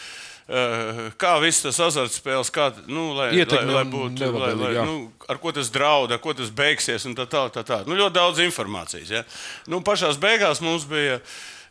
eh, 0.49 1.11
kā 1.21 1.35
viss 1.43 1.61
tas 1.61 1.77
azartspēles, 1.85 2.49
kā, 2.51 2.71
nu, 2.87 3.13
lai, 3.13 3.27
Ietekme 3.37 3.73
lai, 3.73 3.83
lai 3.83 3.91
būtu, 3.91 4.31
lai, 4.39 4.53
lai, 4.57 4.71
jā. 4.73 4.85
nu, 4.85 5.11
ar 5.29 5.37
ko 5.37 5.51
tas 5.51 5.69
draud, 5.69 6.11
ar 6.11 6.17
ko 6.17 6.33
tas 6.33 6.49
beigsies 6.49 7.05
un 7.05 7.13
tā 7.15 7.27
tālāk. 7.29 7.53
Tā, 7.53 7.63
tā. 7.63 7.83
Nu, 7.85 7.93
ļoti 7.93 8.13
daudz 8.17 8.41
informācijas. 8.41 9.09
Ja? 9.09 9.23
Nu, 9.67 9.81
pašās 9.81 10.17
beigās 10.17 10.61
mums 10.65 10.85
bija 10.89 11.19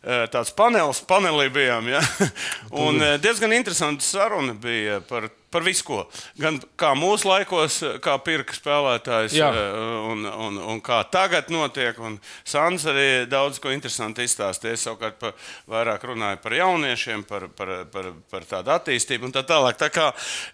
eh, 0.07 0.27
tāds 0.31 0.53
panelis, 0.55 1.03
panelī 1.03 1.49
bijām. 1.51 1.89
Ja? 1.91 1.99
Un 2.85 3.01
eh, 3.01 3.17
diezgan 3.17 3.51
interesanta 3.51 4.05
saruna 4.07 4.53
bija 4.53 5.01
par 5.01 5.27
par 5.51 5.63
visu 5.63 5.85
ko. 5.87 5.99
Gan 6.39 6.59
kā 6.79 6.91
mūsu 6.97 7.29
laikos, 7.29 7.79
kā 8.03 8.17
pirka 8.23 8.55
spēlētājs, 8.55 9.35
Jā. 9.37 9.47
eh, 9.55 9.77
un, 10.11 10.25
un, 10.27 10.57
un 10.73 10.81
kā 10.83 10.99
tagad 11.11 11.51
notiek. 11.53 11.97
Un 12.03 12.17
Sans 12.47 12.83
arī 12.89 13.25
daudz 13.29 13.59
ko 13.63 13.71
interesantu 13.71 14.23
izstāstīja. 14.25 14.75
Es 14.75 14.83
savukārt 14.87 15.17
pa, 15.21 15.31
vairāk 15.71 16.03
runāju 16.07 16.41
par 16.43 16.55
jauniešiem, 16.57 17.23
par, 17.27 17.47
par, 17.55 17.71
par, 17.91 18.09
par 18.31 18.47
tādu 18.47 18.73
attīstību 18.75 19.29
un 19.29 19.35
tā 19.35 19.43
tālāk. 19.47 19.77
Tā 19.79 19.89
kā 19.93 20.09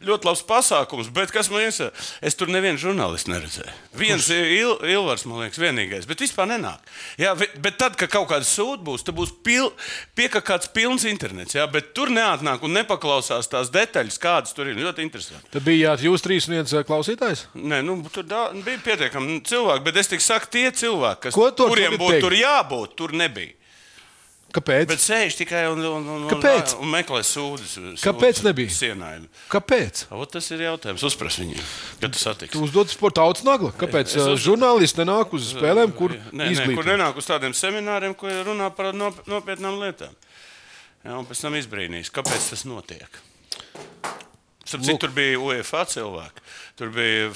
ļoti 0.05 0.29
labs 0.29 0.43
pasākums, 0.49 1.09
bet 1.13 1.33
kas 1.33 1.49
man 1.53 1.65
iesa, 1.65 1.89
es 2.21 2.37
tur 2.37 2.51
nevienu 2.53 2.81
žurnālistu 2.81 3.33
neredzēju. 3.33 3.73
Viens 3.97 4.29
ir 4.33 4.51
Il, 4.53 4.75
Ilvars, 4.93 5.25
man 5.29 5.43
liekas, 5.43 5.61
vienīgais, 5.61 6.07
bet 6.09 6.21
vispār 6.21 6.49
nenāk. 6.51 6.83
Jā, 7.17 7.33
bet 7.37 7.79
tad, 7.81 7.97
kad 7.99 8.11
kaut 8.13 8.29
kāda 8.29 8.45
sūta 8.47 8.83
būs, 8.85 9.05
tad 9.07 9.17
būs 9.17 9.33
pil, 9.45 9.71
piekāpts 10.17 10.69
pilns 10.75 11.05
internets. 11.09 11.55
Jā, 11.57 11.65
bet 11.71 11.93
tur 11.97 12.11
neatnāk 12.13 12.63
un 12.65 12.75
nepaklausās 12.77 13.49
tās 13.49 13.71
detaļas, 13.73 14.19
kādas 14.21 14.53
tur 14.53 14.69
ir. 14.69 14.82
Ļoti 14.83 15.05
interesanti. 15.07 15.49
Tad 15.55 15.65
bijāt 15.65 16.03
jūs 16.05 16.23
trīs 16.25 16.47
un 16.49 16.57
viens 16.57 16.75
eh, 16.75 16.85
klausītājs? 16.87 17.47
Nē, 17.55 17.81
nu, 17.87 17.97
tur 18.13 18.27
da, 18.27 18.45
bija 18.65 18.81
pietiekami 18.83 19.39
cilvēki, 19.47 19.85
bet 19.87 19.99
es 20.03 20.11
tikai 20.11 20.27
saku, 20.27 20.51
tie 20.57 20.69
cilvēki, 20.83 21.29
kas, 21.29 21.37
kuriem 21.63 21.99
būtu 22.01 22.23
tur 22.27 22.37
jābūt, 22.37 22.97
tur 22.99 23.15
nebija. 23.17 23.55
Kāpēc? 24.53 24.85
Bet 24.91 25.01
sēž 25.01 25.33
tikai 25.39 25.63
un, 25.71 25.79
un, 25.81 26.03
un, 26.13 26.25
Kāpēc? 26.29 26.75
un, 26.77 26.89
meklē 26.93 27.23
sūdzes. 27.25 28.03
Kāpēc 28.03 28.43
nebija? 28.45 28.69
Sienājumi. 28.69 29.25
Kāpēc? 29.49 30.03
O, 30.13 30.27
tas 30.29 30.45
ir 30.53 30.61
jautājums. 30.67 31.01
Uzprast 31.09 31.41
viņiem, 31.41 31.63
kad 32.03 32.13
tu 32.13 32.21
satiksi. 32.21 32.53
Tu 32.53 32.61
uzdod 32.61 32.91
sporta 32.93 33.23
tautas 33.23 33.41
nagla. 33.47 33.71
Kāpēc 33.81 34.13
eh, 34.13 34.27
uz- 34.35 34.43
žurnālisti 34.45 35.01
nenāk 35.01 35.33
uz 35.33 35.49
spēlēm, 35.55 35.95
kur 35.97 36.13
Nē, 36.29 36.51
nē, 36.53 36.67
kur 36.77 36.85
nenāk 36.85 37.17
uz 37.17 37.31
tādiem 37.31 37.55
semināriem, 37.57 38.13
kur 38.13 38.29
runā 38.45 38.69
par 38.77 38.93
nop 38.93 39.23
nopietnām 39.25 39.81
lietām. 39.81 40.13
Jā, 41.01 41.17
un 41.17 41.25
pēc 41.25 41.41
tam 41.47 41.57
izbrīnīs, 41.57 42.13
kāpēc 42.13 42.51
tas 42.53 42.67
notiek. 42.69 43.17
Citu, 44.63 44.95
tur 45.01 45.11
bija 45.15 45.39
UEFA 45.43 45.83
cilvēki. 45.91 46.43
Tur 46.79 46.91
bija 46.95 47.29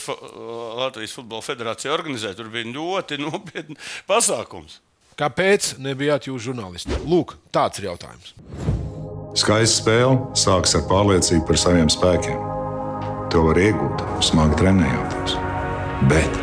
Latvijas 0.80 1.16
Futbola 1.18 1.44
Federācija 1.44 1.94
organizēta. 1.94 2.40
Tur 2.40 2.52
bija 2.54 2.70
ļoti 2.72 3.20
nopietni 3.22 3.78
pasākums. 4.08 4.80
Kāpēc 5.18 5.76
nebijāt 5.82 6.30
jūs 6.30 6.46
žurnālisti? 6.46 6.94
Lūk, 7.10 7.36
tāds 7.54 7.82
ir 7.82 7.90
jautājums. 7.90 8.36
Skaista 9.38 9.82
spēle 9.82 10.36
sākas 10.38 10.76
ar 10.78 10.86
pārliecību 10.90 11.44
par 11.50 11.60
saviem 11.62 11.90
spēkiem. 11.94 12.38
To 13.34 13.44
var 13.50 13.60
iegūt, 13.60 14.04
smagi 14.24 14.60
trenējoties. 14.62 15.36
Bet 16.10 16.38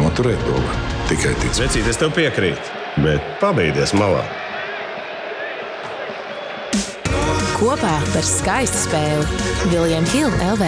noturēt 0.00 0.40
to 0.48 0.56
var 0.56 0.80
tikai 1.10 1.36
ticēt. 1.42 1.60
Vecīt, 1.68 1.92
es 1.92 2.00
tev 2.00 2.16
piekrītu, 2.16 2.80
bet 3.04 3.36
pabeigties 3.40 3.94
malā. 3.96 4.24
Kopā 7.64 7.92
par 8.12 8.24
skaistu 8.26 8.76
spēli 8.76 9.24
Viljams 9.72 10.12
Hilde 10.12 10.48
LV. 10.52 10.66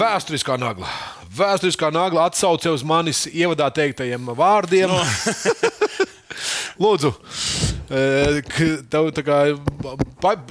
Vēsturiskā 0.00 0.56
nagla. 0.60 0.88
Vēsturiskā 1.36 1.90
nagla 1.92 2.24
atsauce 2.30 2.72
uz 2.72 2.84
manis 2.88 3.26
ievadā 3.28 3.68
teiktajiem 3.76 4.30
vārdiem. 4.38 4.88
No. 4.88 5.02
Lūdzu, 6.82 7.12
ka 8.48 8.70
tev 8.92 9.10
tā 9.16 9.24
kā 9.26 9.38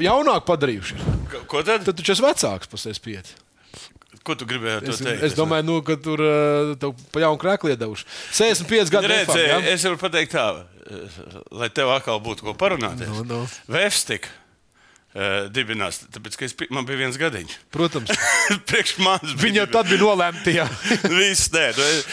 jaunāk 0.06 0.46
padarījuši. 0.52 1.00
Ko- 1.32 1.44
Ko 1.56 1.66
tad? 1.66 1.86
Tad 1.90 1.98
tu 1.98 2.06
esi 2.14 2.26
vecāks 2.26 2.70
par 2.70 2.82
65. 2.82 3.34
Ko 4.26 4.34
tu 4.38 4.48
gribēji 4.50 4.88
to 4.88 4.94
Es, 4.96 5.02
teikt? 5.06 5.26
es 5.28 5.36
domāju, 5.38 5.68
nu, 5.68 5.82
ka 5.86 5.98
tur 6.02 6.22
eh, 6.26 6.72
tev 6.82 6.96
pa 7.14 7.22
jaunu 7.26 7.42
krēklu 7.42 7.74
iedevuši. 7.76 8.08
65 8.34 8.94
gadu 8.94 9.12
vecumā. 9.12 9.44
Ja? 9.44 9.60
es 9.76 9.86
varu 9.86 10.00
pateikt 10.02 10.34
tā, 10.34 10.48
eh, 10.90 11.20
lai 11.54 11.70
tev 11.70 11.94
atkal 11.94 12.24
būtu 12.26 12.48
ko 12.48 12.56
parunāties. 12.58 13.12
Nu, 13.12 13.26
nu. 13.30 13.44
Vēstika 13.70 14.32
uh, 15.16 15.46
dibinās, 15.54 16.02
tāpēc, 16.14 16.38
ka 16.40 16.48
es, 16.48 16.56
man 16.74 16.88
bija 16.88 17.04
viens 17.06 17.20
gadiņš. 17.22 17.58
Protams. 17.74 18.12
Priekš 18.70 18.98
manis 19.06 19.36
bija 19.36 19.44
Viņi 19.46 19.62
jau 19.62 19.68
tad 19.78 19.92
bija 19.92 20.02
nolemti. 20.02 20.56
Jā. 20.58 20.68
Viss, 21.20 21.52
nē, 21.54 21.68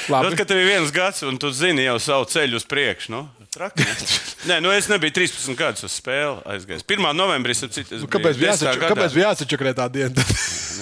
tad, 0.09 0.35
kad 0.39 0.49
tev 0.53 0.61
ir 0.63 0.69
viens 0.69 0.93
gads 0.95 1.25
un 1.29 1.41
tu 1.41 1.53
zini 1.55 1.89
jau 1.89 1.99
savu 2.03 2.29
ceļu 2.33 2.61
uz 2.61 2.69
priekšu. 2.69 3.15
Nu? 3.15 3.27
Traki? 3.53 3.85
Nē, 4.49 4.59
nu 4.65 4.73
es 4.73 4.89
nebiju 4.89 5.13
13 5.21 5.57
gadus 5.59 5.85
uz 5.87 5.97
spēli 6.01 6.41
aizgājis. 6.55 6.87
1. 6.89 7.09
novembrī 7.15 7.53
es 7.55 7.61
citu. 7.69 8.01
Nu, 8.01 8.09
kāpēc 8.11 8.41
bija 8.41 8.57
kāpēc 8.81 9.17
bija 9.17 9.31
jāsačakrē 9.31 9.75
tā 9.77 9.89
diena? 9.93 10.25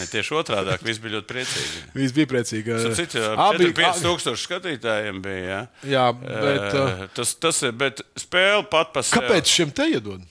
Ne, 0.00 0.06
tieši 0.08 0.32
otrādi- 0.40 0.78
viss 0.88 0.98
bija 1.02 1.18
ļoti 1.18 1.28
priecīgi. 1.28 1.80
Viss 1.98 2.14
bija 2.16 2.26
priecīgi. 2.30 2.78
Citu, 2.96 3.20
Abi- 3.36 3.68
4-5 3.68 4.00
tūkstoši 4.06 4.46
skatītājiem 4.48 5.20
bija. 5.24 5.42
Jā, 5.44 5.60
Jā, 5.84 6.06
bet, 6.16 6.74
Eh, 6.80 7.06
tas, 7.14 7.34
tas 7.36 7.62
ir. 7.68 7.72
Bet 7.76 8.00
spēle 8.16 8.64
pat 8.70 8.94
par 8.94 9.02
sevi. 9.04 9.26
Kāpēc 9.28 9.44
šim 9.58 9.74
te 9.76 9.90
iedod? 9.92 10.24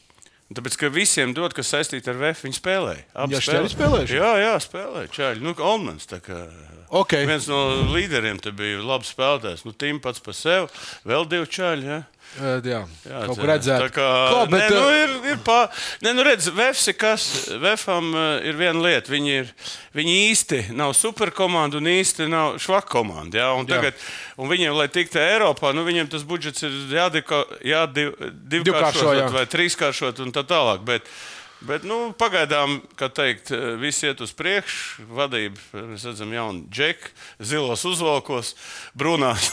Tāpēc, 0.49 0.75
ka 0.81 0.89
visiem 0.89 1.31
dod, 1.37 1.53
kas 1.53 1.69
saistīti 1.69 2.07
ar 2.09 2.15
VF, 2.17 2.41
viņi 2.47 2.57
spēlēja. 2.57 3.03
Abi 3.21 3.35
Jā, 3.35 3.41
šķēri 3.45 3.69
spēlējuši? 3.69 4.15
Jā, 4.17 4.31
jā, 4.41 4.53
spēlēja. 4.65 5.09
Čāļi. 5.13 5.41
Nu, 5.45 5.53
Olmans. 5.61 6.07
tā 6.09 6.19
kā- 6.19 6.49
Ok. 6.89 7.11
Viens 7.29 7.45
no 7.47 7.83
līderiem 7.93 8.41
te 8.41 8.49
bija 8.51 8.81
labs 8.83 9.13
spēlētājs. 9.13 9.63
Nu, 9.63 9.71
Tim 9.77 9.99
pats 9.99 10.17
par 10.19 10.33
sevi, 10.33 10.67
vēl 11.05 11.29
divi 11.29 11.45
čaļi. 11.45 11.83
Ja? 11.85 12.03
Jā, 12.37 12.59
Jā, 12.61 13.21
kaut 13.25 13.39
kur 13.39 13.49
redzēt. 13.49 13.81
tā 13.81 13.89
Kā, 13.93 14.07
Ko, 14.29 14.43
bet, 14.51 14.61
nē, 14.61 14.67
nu, 14.75 14.83
ir, 14.93 15.13
ir 15.33 15.39
pā... 15.43 15.57
nē, 16.05 16.13
nu, 16.13 16.23
redz, 16.27 16.51
Vefs 16.55 16.85
ir 16.91 16.95
kas. 16.99 17.25
Vefam 17.59 18.11
ir 18.45 18.59
viena 18.59 18.79
lieta. 18.83 19.11
Viņi, 19.11 19.33
ir, 19.41 19.49
viņi 19.97 20.13
īsti 20.29 20.61
nav 20.77 20.93
superkomanda 20.97 21.81
un 21.81 21.89
īsti 21.89 22.29
nav 22.29 22.59
švaka 22.61 22.91
komanda. 22.93 23.41
Ja? 23.41 23.49
Un, 23.57 23.65
Jā. 23.65 23.79
tagad, 23.79 24.05
un 24.37 24.51
viņiem, 24.51 24.77
lai 24.77 24.87
tiktu 24.93 25.19
Eiropā, 25.23 25.73
nu, 25.75 25.83
viņiem 25.87 26.11
tas 26.13 26.23
budžets 26.27 26.63
ir 26.67 26.77
Divkāršo, 26.93 27.59
jādivkāršot 27.65 29.19
jā. 29.19 29.27
vai 29.33 29.45
trīskāršot 29.49 30.23
un 30.23 30.33
tā 30.35 30.45
tālāk. 30.47 30.85
Bet, 30.87 31.09
Bet, 31.59 31.83
nu, 31.83 32.13
pagaidām, 32.15 32.77
kā 32.95 33.09
teikt, 33.11 33.49
viss 33.81 33.99
iet 34.07 34.21
uz 34.23 34.31
priekšu. 34.31 35.03
Vadība, 35.11 35.59
mēs 35.89 36.05
redzam, 36.07 36.31
jaunu 36.31 36.61
džeku, 36.71 37.11
zilos 37.43 37.83
uzvalkos, 37.89 38.53
brūnās. 38.95 39.49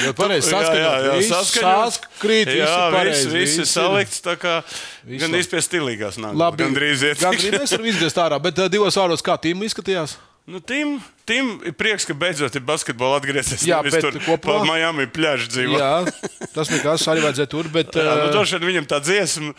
Ļoti 0.00 0.16
pareizi 0.16 0.52
Jā, 0.54 0.62
jā, 0.72 0.94
jā, 1.04 1.18
saskaņot. 1.28 1.98
Saskrīt, 1.98 2.54
jā, 2.62 2.72
pareizi, 2.94 3.28
viss, 3.28 3.58
viss 3.58 3.60
ir 3.60 3.68
salikts. 3.68 4.22
tā 4.24 4.38
kā 4.40 4.56
Viss 5.04 5.20
Gan 5.20 5.34
labi. 5.34 5.42
īstenībā 5.44 5.62
stilīgās 5.68 6.16
nāk. 6.24 6.40
Labi, 6.40 6.64
Gan 6.64 6.74
drīz 6.80 7.04
iet. 7.10 7.20
Gan 7.20 7.36
drīz 7.36 7.58
mēs 7.60 7.76
varam 7.76 7.92
izgriezt 7.92 8.24
ārā, 8.24 8.40
bet 8.48 8.56
uh, 8.64 8.72
divos 8.72 8.96
vārdos 8.96 9.24
kā 9.24 9.36
tīm 9.44 9.60
izskatījās. 9.68 10.16
Nu, 10.50 10.58
Tim, 10.64 10.96
Tim, 11.28 11.58
ir 11.68 11.74
prieks, 11.78 12.06
ka 12.08 12.16
beidzot 12.16 12.56
ir 12.56 12.64
basketbols 12.66 13.20
atgriezies. 13.20 13.62
Jā, 13.68 13.82
bet 13.84 14.00
tur 14.02 14.16
kopumā- 14.24 14.64
pa 14.64 14.64
Miami 14.66 15.04
pļāžu 15.12 15.50
dzīvo. 15.52 15.76
Jā, 15.78 16.48
tas 16.56 16.72
nekas 16.72 17.04
arī 17.12 17.22
vajadzēja 17.28 17.50
tur, 17.52 17.68
bet. 17.70 17.92
Jā, 17.94 18.16
nu, 18.24 18.30
droši 18.34 18.56
vien 18.58 18.70
viņam 18.72 18.88
tā 18.90 18.98
dziesma, 19.04 19.52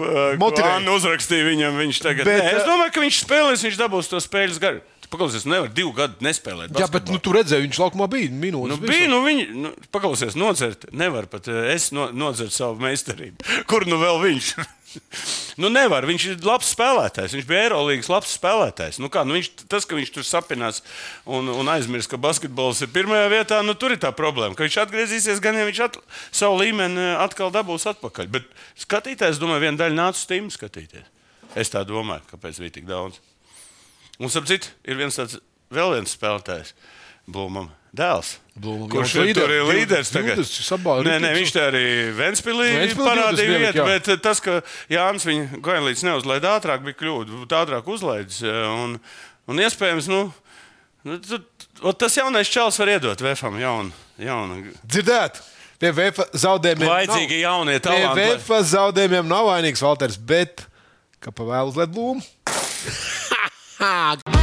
Anna 0.00 0.96
uzrakstīja 0.96 1.46
viņam. 1.46 1.78
Viņš 1.78 2.00
tagad, 2.02 2.26
Bet, 2.26 2.42
Nē, 2.42 2.50
es 2.56 2.62
uh, 2.64 2.70
domāju, 2.72 2.94
ka 2.96 3.04
viņš 3.04 3.20
spēlēs, 3.22 3.64
viņš 3.68 3.78
dabūs 3.78 4.10
to 4.10 4.20
spēles 4.22 4.58
garu. 4.62 4.82
Paklausies, 5.14 5.44
nevar 5.46 5.70
divu 5.70 5.92
gadu 5.94 6.24
nespēlēt. 6.24 6.72
Jā, 6.80 6.88
bet 6.90 7.10
nu, 7.12 7.20
tu 7.22 7.34
redzēji, 7.36 7.68
viņš 7.68 7.78
laukumā 7.84 8.08
bija 8.10 8.32
minūtes. 8.34 8.72
Nu, 8.72 8.78
bija, 8.82 9.06
nu, 9.12 9.20
viņi, 9.22 9.44
nu, 9.54 9.70
paklausies, 9.94 10.34
nodzert. 10.38 10.88
Nevar 10.96 11.28
pat 11.30 11.46
eh, 11.52 11.68
es 11.76 11.92
no, 11.94 12.08
nodzert 12.10 12.54
savu 12.56 12.82
meistarību. 12.82 13.46
Kur 13.70 13.86
nu 13.86 14.00
vēl 14.02 14.18
viņš? 14.24 14.50
nu, 15.62 15.70
nevar. 15.72 16.06
Viņš 16.08 16.26
ir 16.30 16.46
labs 16.46 16.70
spēlētājs. 16.74 17.34
Viņš 17.36 17.46
bija 17.48 17.66
Eirolandes 17.66 18.10
labs 18.12 18.34
spēlētājs. 18.38 18.98
Nu, 19.02 19.10
kā, 19.12 19.22
nu, 19.26 19.36
viņš, 19.38 19.50
tas, 19.70 19.86
ka 19.88 19.98
viņš 19.98 20.12
tur 20.14 20.26
sapinās 20.28 20.80
un, 21.24 21.50
un 21.52 21.70
aizmirst, 21.72 22.10
ka 22.12 22.20
basketbols 22.20 22.82
ir 22.84 22.92
pirmajā 22.94 23.28
vietā, 23.32 23.60
nu, 23.66 23.76
tur 23.78 23.94
ir 23.94 24.02
tā 24.02 24.12
problēma. 24.16 24.56
Ka 24.58 24.66
viņš 24.66 24.80
atgriezīsies, 24.84 25.42
gan 25.44 25.58
ja 25.58 25.68
viņš 25.68 25.82
at, 25.88 26.00
savu 26.34 26.58
līmeni 26.62 27.00
eh, 27.02 27.14
atkal 27.22 27.52
dabūs 27.54 27.86
atpakaļ. 27.94 28.32
Bet 28.34 28.50
skatītājs, 28.86 29.42
domāju, 29.42 29.66
viena 29.66 29.84
daļa 29.84 29.98
nāca 30.00 30.20
uz 30.20 30.26
tīm 30.30 30.50
skatīties. 30.52 31.10
Es 31.54 31.70
tā 31.70 31.84
domāju, 31.86 32.26
kāpēc 32.32 32.58
bija 32.62 32.78
tik 32.80 32.90
daudz. 32.90 33.20
Un, 34.18 34.30
ap 34.30 34.46
citu, 34.50 34.70
ir 34.86 34.98
viens 34.98 35.16
tāds 35.18 35.38
vēl 35.74 35.96
viens 35.96 36.14
spēlētājs, 36.14 36.74
Blūmam, 37.30 37.70
dēls. 37.94 38.34
Blūmam, 38.54 38.86
kurš 38.90 39.14
ir 39.22 39.32
tur 39.34 39.50
ir 39.50 39.64
līderis, 39.66 40.10
tagad? 40.14 40.38
20 40.38 40.66
sabā- 40.68 40.96
Nē, 41.06 41.16
nē, 41.22 41.30
viņš 41.34 41.52
te 41.54 41.62
arī 41.64 41.84
Ventspīlī 42.14 42.68
parādīja 42.94 43.48
20 43.50 43.62
vietu, 43.64 43.78
jā. 43.80 43.86
bet 43.88 44.08
eh, 44.14 44.16
tas, 44.22 44.40
ka 44.40 44.60
Jānis 44.90 45.26
viņu 45.26 45.60
Goenlīds 45.64 46.04
neuzlaida 46.06 46.52
ātrāk, 46.58 46.84
bija 46.86 46.98
kļūda. 47.00 47.40
Ātrāk 47.50 47.88
uzlaidis. 47.90 48.42
eh, 48.46 48.60
Un, 48.84 48.98
un 49.50 49.56
iespējams, 49.64 50.06
nu, 50.10 50.20
nu 51.04 51.18
tas 51.98 52.14
jaunais 52.16 52.48
čels 52.48 52.78
var 52.78 52.88
iedot 52.94 53.18
Vēfam 53.26 53.58
jaunu. 53.60 53.90
jaunu. 54.22 54.60
Dzirdēt, 54.86 55.40
pie 55.82 55.90
VF 55.92 56.22
zaudējumiem. 56.32 56.88
Vajadzīgi 56.88 57.40
jaunie 57.42 57.80
Pie 57.80 57.88
talanti. 57.90 58.20
lai- 58.20 58.36
VF 58.38 58.62
zaudējumiem 58.70 59.26
nav 59.26 59.46
vainīgs 59.50 59.82
Valters, 59.82 60.16
bet 60.16 60.62
kā 61.20 61.34
pavēl 61.34 61.72
uzliet 61.74 61.90
blūmu. 61.90 62.22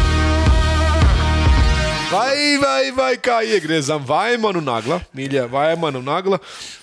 Vai, 2.12 2.58
vai, 2.60 2.92
vai 2.92 3.12
kā 3.24 3.38
iegriezām 3.48 4.04
Vaimanu 4.04 4.60
nagla, 4.60 4.98
mīļā 5.16 5.46
Vaimanu 5.52 6.02
nagla. 6.04 6.42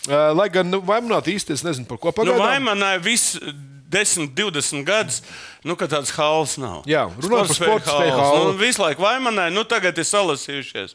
Uh, 0.09 0.31
lai 0.33 0.47
gan 0.53 0.71
nu, 0.73 0.81
Vaimanā 0.81 1.19
īsti 1.21 1.53
es 1.53 1.65
nezinu, 1.67 1.85
par 1.91 2.01
ko 2.01 2.09
Nu, 2.09 2.17
pagaidām. 2.17 2.47
Vaimanai 2.47 2.95
viss 3.05 3.37
10, 3.89 4.29
20 4.37 4.83
gadus, 4.85 5.23
nu, 5.65 5.73
ka 5.81 5.87
tāds 5.89 6.11
hauls 6.13 6.59
nav. 6.61 6.83
Jā, 6.89 7.07
runājot 7.25 7.49
par 7.49 7.57
sporta 7.57 7.95
haulu. 7.97 8.51
Nu, 8.53 8.59
visu 8.61 8.83
laiku 8.83 9.01
vaimanē, 9.01 9.47
nu, 9.55 9.63
tagad 9.69 9.97
ir 9.97 10.05
salasījušies. 10.05 10.93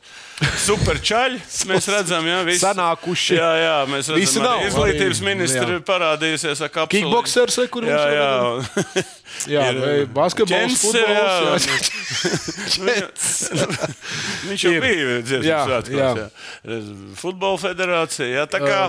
Superčaļi, 0.66 1.40
mēs 1.72 1.90
redzam, 1.90 2.28
jā, 2.30 2.38
visi. 2.46 2.62
Sanākuši. 2.62 3.40
Jā, 3.40 3.50
jā, 3.64 3.74
mēs 3.90 4.12
redzam, 4.12 4.22
Visi 4.22 4.44
nav, 4.44 4.62
izglītības 4.68 5.24
ministri 5.26 5.66
jā. 5.66 5.80
ir 5.80 5.84
parādījusies 5.90 6.62
ar 6.68 6.72
kapsulu. 6.76 6.94
Kickboxers, 6.94 7.60
kur 7.74 7.90
Jā, 7.90 7.98
mums 7.98 8.14
jā. 8.14 9.04
Jā, 9.50 9.62
Ir, 9.74 9.78
vai 9.82 9.94
basketbols, 10.14 10.76
futbols, 10.78 11.66
jā, 11.66 12.92
jā. 12.94 13.08
Viņš 14.48 14.66
jau 14.68 14.74
Ir. 14.76 14.82
bija 14.84 15.16
dziesmu 15.26 15.48
Jā, 15.48 15.60
svētkos. 15.68 15.98
jā. 15.98 16.10
Jā. 16.70 16.80
Futbola 17.18 17.58
federācija. 17.64 18.28
Jā, 18.30 18.44
tā 18.54 18.62
kā, 18.64 18.80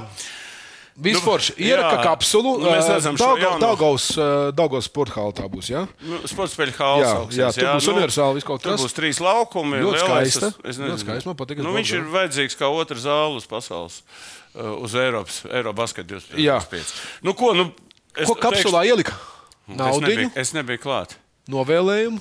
Vispār 0.95 1.43
Nu, 1.43 1.65
ieraka 1.67 1.97
jā. 1.97 2.03
kapsulu. 2.05 2.51
Nu, 2.63 2.69
mēs 2.71 2.87
redzam 2.87 3.17
jauno- 3.19 3.59
Daugaus, 3.59 4.05
Daugaus 4.55 4.85
sporta 4.87 5.13
halā 5.19 5.33
tā 5.35 5.49
būs. 5.51 5.69
Ja? 5.69 5.89
nu, 6.07 6.21
sports 6.31 6.55
spēļu 6.55 6.75
hausa. 6.79 7.27
Jā, 7.35 7.49
jā, 7.51 7.53
tur 7.53 7.67
būs 7.75 7.89
universāli 7.91 8.35
viss 8.39 8.47
kaut 8.47 8.63
Tur 8.63 8.77
kas. 8.77 8.81
būs 8.85 8.95
trīs 8.95 9.19
laukumi. 9.19 9.81
Ļoti 9.83 9.99
skaista. 10.05 10.47
es- 10.47 10.55
es 10.71 10.79
Ļoti 10.79 10.95
nezinu. 10.95 10.99
skaista, 11.03 11.27
man 11.27 11.35
patīk, 11.35 11.59
es 11.59 11.65
Nu, 11.65 11.75
viņš 11.75 11.93
ir 11.95 12.01
jā. 12.05 12.13
vajadzīgs 12.15 12.55
kā 12.57 12.71
otrs 12.71 13.03
zāle 13.03 13.35
uz 13.37 13.47
pasaules, 13.47 14.03
uz 14.55 14.95
Eiropas, 14.95 15.43
Eiropas 15.51 15.75
basketu 15.93 16.15
Jā. 16.39 16.61
25. 16.63 16.95
Nu, 17.23 17.35
ko, 17.35 17.53
nu, 17.55 17.73
es 18.17 18.29
Ko 18.29 18.35
kapsulā 18.37 18.87
ielika? 18.87 19.13
Es 19.69 19.77
Naudu, 19.77 20.01
nebiju, 20.07 20.31
es 20.37 20.53
nebiju 20.53 20.79
klāt. 20.79 21.17
novēlējumu. 21.51 22.21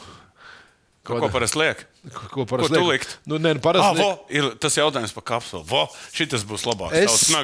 Ko, 1.04 1.18
ko 1.20 1.28
parasti 1.28 1.60
liek? 1.60 1.82
Ko, 2.16 2.28
Ko 2.32 2.44
parasti 2.48 2.80
liek? 2.80 3.04
likt? 3.04 3.18
Nu, 3.28 3.36
nē, 3.36 3.58
nu, 3.58 3.60
Ah, 3.60 3.64
parasti. 3.66 4.00
vo, 4.00 4.12
ir 4.32 4.46
tas 4.56 4.72
jautājums 4.80 5.12
par 5.12 5.24
kapsulu. 5.34 5.66
Vo, 5.68 5.82
šitas 6.16 6.46
būs 6.48 6.64
labāks. 6.64 6.96
Es- 6.96 7.28
nu, 7.30 7.44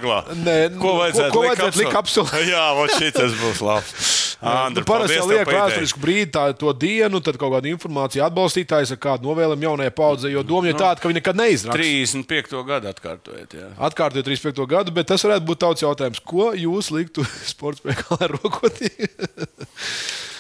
ko 0.79 0.93
vajadzētu, 0.95 1.27
ko- 1.27 1.33
ko 1.35 1.43
vajadzētu 1.43 1.81
likt 1.81 1.91
kapsulā? 1.91 2.39
Jā, 2.53 2.63
vo, 2.77 2.85
šitas 2.87 3.35
būs 3.35 3.59
labs. 3.59 3.91
Andri, 4.39 4.79
Nu, 4.79 4.85
parasti 4.87 5.17
jau 5.17 5.25
liek 5.27 5.43
vēsturisku 5.51 5.99
brīdi, 5.99 6.31
tā, 6.31 6.45
to 6.55 6.71
dienu, 6.71 7.19
tad 7.19 7.35
kaut 7.35 7.51
kāda 7.57 7.67
informācija 7.67 8.23
atbalstītājs 8.31 8.93
ar 8.95 8.99
kādu 9.03 9.27
novēlumu 9.27 9.67
jaunajai 9.67 9.91
paudzei. 9.91 10.31
Jo 10.31 10.43
doma 10.47 10.71
ir 10.71 10.77
Nu, 10.77 10.79
tāda, 10.79 11.01
ka 11.03 11.09
viņi 11.11 11.19
nekad 11.19 11.35
neizrādās. 11.35 11.75
35. 11.75 12.63
gadu 12.63 12.87
atkārtojiet. 12.87 13.57
Jā. 13.59 13.67
Atkārtot 13.75 14.23
35. 14.23 14.63
gadu, 14.71 14.95
bet 14.95 15.11
tas 15.11 15.19
varētu 15.27 15.43
būt 15.43 15.59
tauts 15.59 15.83
jautājums, 15.83 16.23
ko 16.23 16.53
jūs 16.55 16.87
liktu 16.95 17.27
sports 17.51 17.83
spēkā 17.83 18.15
rokotī? 18.39 18.87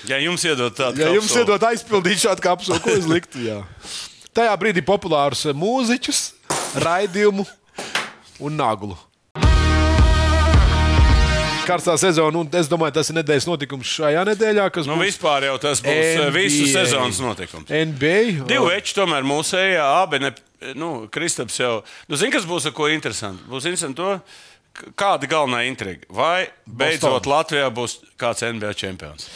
Ja 0.07 0.17
jums 0.23 0.43
iedod 0.47 0.71
tādu 0.77 1.01
Ja 1.03 1.09
jums 1.11 1.27
kapsulu. 1.27 1.43
iedod 1.43 1.65
aizpildīt 1.69 2.21
šādu 2.23 2.41
kapsulu, 2.45 2.79
ko 2.83 2.93
jūs 2.95 3.07
liktu? 3.09 3.41
Jā. 3.43 3.59
Tajā 4.33 4.53
brīdī 4.61 4.83
populārus 4.85 5.43
eh, 5.49 5.55
mūziķus, 5.57 6.21
raidījumu 6.85 7.43
un 8.39 8.55
naglu. 8.59 8.95
Karstā 11.69 11.93
sezona, 12.01 12.33
un 12.41 12.47
es 12.57 12.65
domāju, 12.65 12.95
tas 12.95 13.11
ir 13.11 13.17
nedēļas 13.19 13.45
notikums 13.45 13.89
šajā 13.93 14.23
nedēļā, 14.31 14.63
Nu, 14.87 14.95
būs 14.97 15.03
vispār 15.11 15.45
jau 15.51 15.57
tas 15.61 15.83
būs 15.85 16.15
NBA. 16.17 16.29
visu 16.33 16.65
sezonas 16.71 17.19
notikums. 17.21 17.69
NBA. 17.69 18.47
Divi 18.49 18.63
veči 18.71 18.95
tomēr 18.97 19.27
mūsējā, 19.29 19.83
abi 20.01 20.17
ne. 20.23 20.31
Nu, 20.75 21.05
Kristaps 21.13 21.59
jau. 21.61 21.83
Nu, 22.09 22.17
Zini, 22.17 22.33
kas 22.33 22.47
būs 22.49 22.65
ar 22.65 22.73
ko 22.75 22.89
interesanti? 22.89 23.45
Būs 23.47 23.67
interesanti 23.69 24.01
to, 24.01 24.15
kāda 24.97 25.29
galvenā 25.29 25.61
intriga. 25.69 26.09
Vai 26.09 26.47
beidzot 26.65 27.21
Boston. 27.21 27.31
Latvijā 27.35 27.69
būs 27.69 27.99
kāds 28.19 28.43
NBA 28.45 28.73
čempions? 28.77 29.27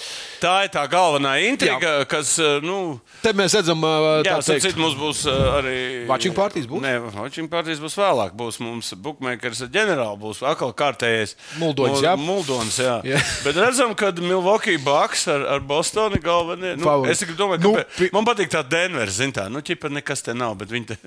Tā 0.43 0.65
ir 0.65 0.71
tā 0.73 0.81
galvenā 0.91 1.37
intriga, 1.47 2.01
Jā. 2.01 2.07
kas. 2.11 2.33
uh, 2.43 2.59
Nu, 2.63 2.99
Te 3.23 3.31
mēs 3.31 3.53
redzam, 3.55 3.79
starp 3.79 4.43
teikt, 4.43 4.65
citu, 4.65 4.81
mums 4.83 4.97
būs 4.99 5.21
uh, 5.31 5.55
arī. 5.61 5.75
Watching 6.09 6.35
parties 6.35 6.65
būs? 6.67 6.81
Nē, 6.83 6.91
watching 7.15 7.47
parties 7.51 7.79
būs 7.79 7.95
vēlāk. 7.95 8.33
Būs 8.35 8.59
mums 8.59 8.89
bookmakers 8.99 9.61
ģenerāli, 9.71 10.19
būs 10.19 10.41
atkal 10.43 10.73
kārtējais. 10.75 11.37
Muldonis, 11.61 12.01
Mul- 12.01 12.03
jā? 12.03 12.13
Muldons, 12.19 12.79
jā. 12.83 12.97
Jā. 13.07 13.21
Bet 13.45 13.55
redzam, 13.63 13.95
ka 13.95 14.11
Milwaukee 14.19 14.75
Bucks 14.83 15.23
ar, 15.31 15.45
ar 15.55 15.63
Bostonu 15.63 16.19
galvenie. 16.19 16.75
Nu, 16.75 16.83
Favorīti. 16.89 17.23
es 17.23 17.39
domāju, 17.39 17.61
ka 17.61 17.67
Nu, 17.69 17.73
nu, 17.77 17.83
pi- 17.97 18.09
man 18.11 18.27
patīk 18.27 18.51
tā 18.51 18.65
Denver, 18.67 19.07
zin 19.07 19.31
tā. 19.31 19.47
Nu, 19.49 19.63
ķipa 19.63 19.87
nekas 19.95 20.21
te 20.27 20.35
nav, 20.35 20.57
bet 20.59 20.67
viņi 20.75 20.91
te 20.91 20.97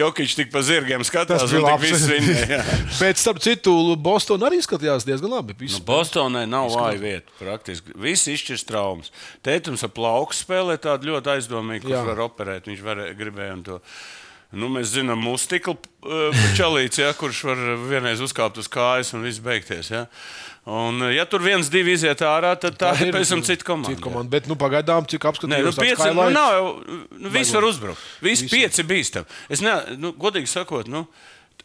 jokiņš 0.00 0.36
tik 0.40 0.50
pa 0.56 0.64
zirgiem 0.64 1.04
skatās. 1.04 1.44
Tas 1.44 1.52
bija 1.52 1.76
viss 1.84 2.08
viņa. 2.08 2.62
Bet, 3.02 3.20
starp 3.20 3.38
citu, 3.44 3.76
Bostonā 4.00 4.48
arī 4.48 4.62
skatījās 4.64 5.04
diezgan 5.04 5.30
labi. 5.36 5.52
Viss 5.60 5.76
Nu, 5.80 5.84
Bostonai 5.84 6.46
nav 6.48 6.70
vāja 6.72 6.96
vieta. 7.00 7.25
Praktiski 7.40 7.96
viss 8.00 8.28
izšķirs 8.32 8.66
traumas. 8.68 9.12
Tētums 9.46 9.84
ar 9.86 9.92
plauku 9.96 10.36
spēlē 10.36 10.78
tādu 10.82 11.12
ļoti 11.12 11.36
aizdomīgu, 11.36 11.88
kurš 11.88 12.06
var 12.12 12.22
operēt. 12.28 12.70
Viņš 12.70 12.86
var, 12.86 13.02
gribēja 13.18 13.58
to. 13.66 13.80
Nu, 14.54 14.68
mēs 14.70 14.92
zinām, 14.94 15.18
mūsu 15.26 15.48
stikla 15.48 15.74
uh, 15.74 16.44
čalīts, 16.58 17.00
ja, 17.02 17.10
kurš 17.18 17.42
var 17.48 17.62
vienreiz 17.90 18.22
uzkāpt 18.22 18.60
uz 18.62 18.68
kājas 18.70 19.10
un 19.16 19.26
viss 19.26 19.42
beigties. 19.42 19.90
Ja. 19.90 20.04
Un, 20.70 21.00
uh, 21.02 21.10
ja 21.10 21.26
tur 21.28 21.42
viens, 21.42 21.68
divi 21.70 21.96
iziet 21.96 22.22
ārā, 22.24 22.54
tad 22.62 22.78
tā, 22.78 22.92
tā 22.94 23.08
ir 23.08 23.12
pēc 23.14 23.34
tam 23.34 23.42
cita 23.46 23.66
komanda. 23.66 23.90
Cita 23.90 24.06
komanda. 24.06 24.30
Bet, 24.32 24.46
nu, 24.50 24.56
pagaidām, 24.58 25.08
cik 25.10 25.26
Nē, 25.50 25.60
nu, 25.66 25.74
pieci, 25.74 26.08
nu, 26.14 26.28
nav. 26.30 26.70
Nu, 27.18 27.32
visi 27.34 27.58
var 27.58 27.66
uzbrukt. 27.66 28.02
Visi 28.22 28.46
Visi. 28.46 28.54
pieci 28.54 28.86
bīstam. 28.86 29.26
Es 29.50 29.64
ne, 29.66 29.74
nu, 29.98 30.14
godīgi 30.14 30.50
sakot, 30.50 30.86
nu, 30.90 31.08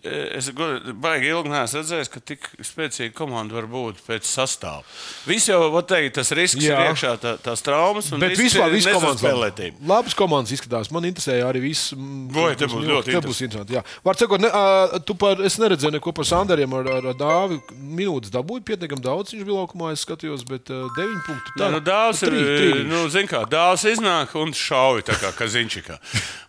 es 0.04 0.50
god- 0.58 0.88
baigi 1.02 1.28
ilgi 1.30 1.50
neesmu 1.52 1.80
redzējis, 1.82 2.10
ka 2.10 2.20
tik 2.26 2.48
spēcīga 2.66 3.14
komanda 3.14 3.54
var 3.54 3.68
būt 3.70 4.00
pēc 4.08 4.26
sastāvā. 4.26 4.82
Visi 5.28 5.52
jau, 5.52 5.70
var 5.72 5.84
teikt, 5.84 6.16
tas 6.18 6.32
risks 6.32 6.64
Jā. 6.64 6.80
Ir 6.82 6.92
iekšā, 6.94 7.12
tā, 7.22 7.36
tās 7.38 7.62
traumas 7.62 8.12
un 8.12 8.20
Bet 8.20 8.34
vispār 8.40 8.72
viss 8.74 8.88
komandas 8.90 9.22
nesaspēlētība. 9.22 9.78
labi. 9.78 9.88
Labas 9.92 10.14
komandas 10.18 10.52
izskatās. 10.58 10.90
Man 10.92 11.04
interesēja 11.04 11.46
arī 11.52 11.62
viss. 11.62 11.92
mm, 11.94 12.32
Vai, 12.34 12.56
te 12.56 12.66
būs 12.66 12.88
ļoti 12.88 13.12
Te 13.12 13.22
būs 13.28 13.42
interesanti. 13.46 13.74
jā. 13.78 13.84
Var 14.04 14.16
sakot, 14.16 14.42
ne, 14.42 14.50
ā, 14.50 15.06
tu 15.06 15.14
par, 15.14 15.40
es 15.42 15.58
neredzēju 15.58 15.92
neko 16.00 16.14
par 16.14 16.26
Sandariem 16.26 16.74
ar, 16.74 16.88
ar, 16.88 17.14
Dāvi. 17.14 17.62
Minūtes 17.78 18.32
dabūju 18.34 18.64
pietiekami 18.66 19.02
daudz. 19.02 19.32
Viņš 19.36 19.46
bija 19.46 19.60
laukumā, 19.62 19.92
es 19.94 20.04
skatījos, 20.06 20.44
bet 20.48 20.70
uh, 20.72 20.88
9 20.98 21.22
punktu. 21.28 21.56
Jā, 21.60 21.70
nu, 21.72 21.80
dāvs 21.80 22.24
ir. 22.24 22.30
Trīs, 22.32 22.50
trīs. 22.58 22.86
Nu, 22.90 23.08
zin 23.10 23.28
kā, 23.28 23.46
dāvs 23.48 23.86
iznāk 23.86 24.34
un 24.42 24.52
šauj 24.52 25.04
tā 25.06 25.14
kā 25.22 25.32
kaziņčikā. 25.38 26.00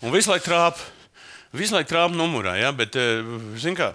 Un 0.02 0.10
visu 0.12 0.30
laiku 0.32 0.48
trāp. 0.48 0.76
Visu 1.52 1.76
laiku 1.76 1.92
trāp 1.92 2.14
numurā, 2.16 2.56
jā, 2.60 2.72
bet, 2.76 2.96
eh, 2.96 3.22
kā. 3.76 3.92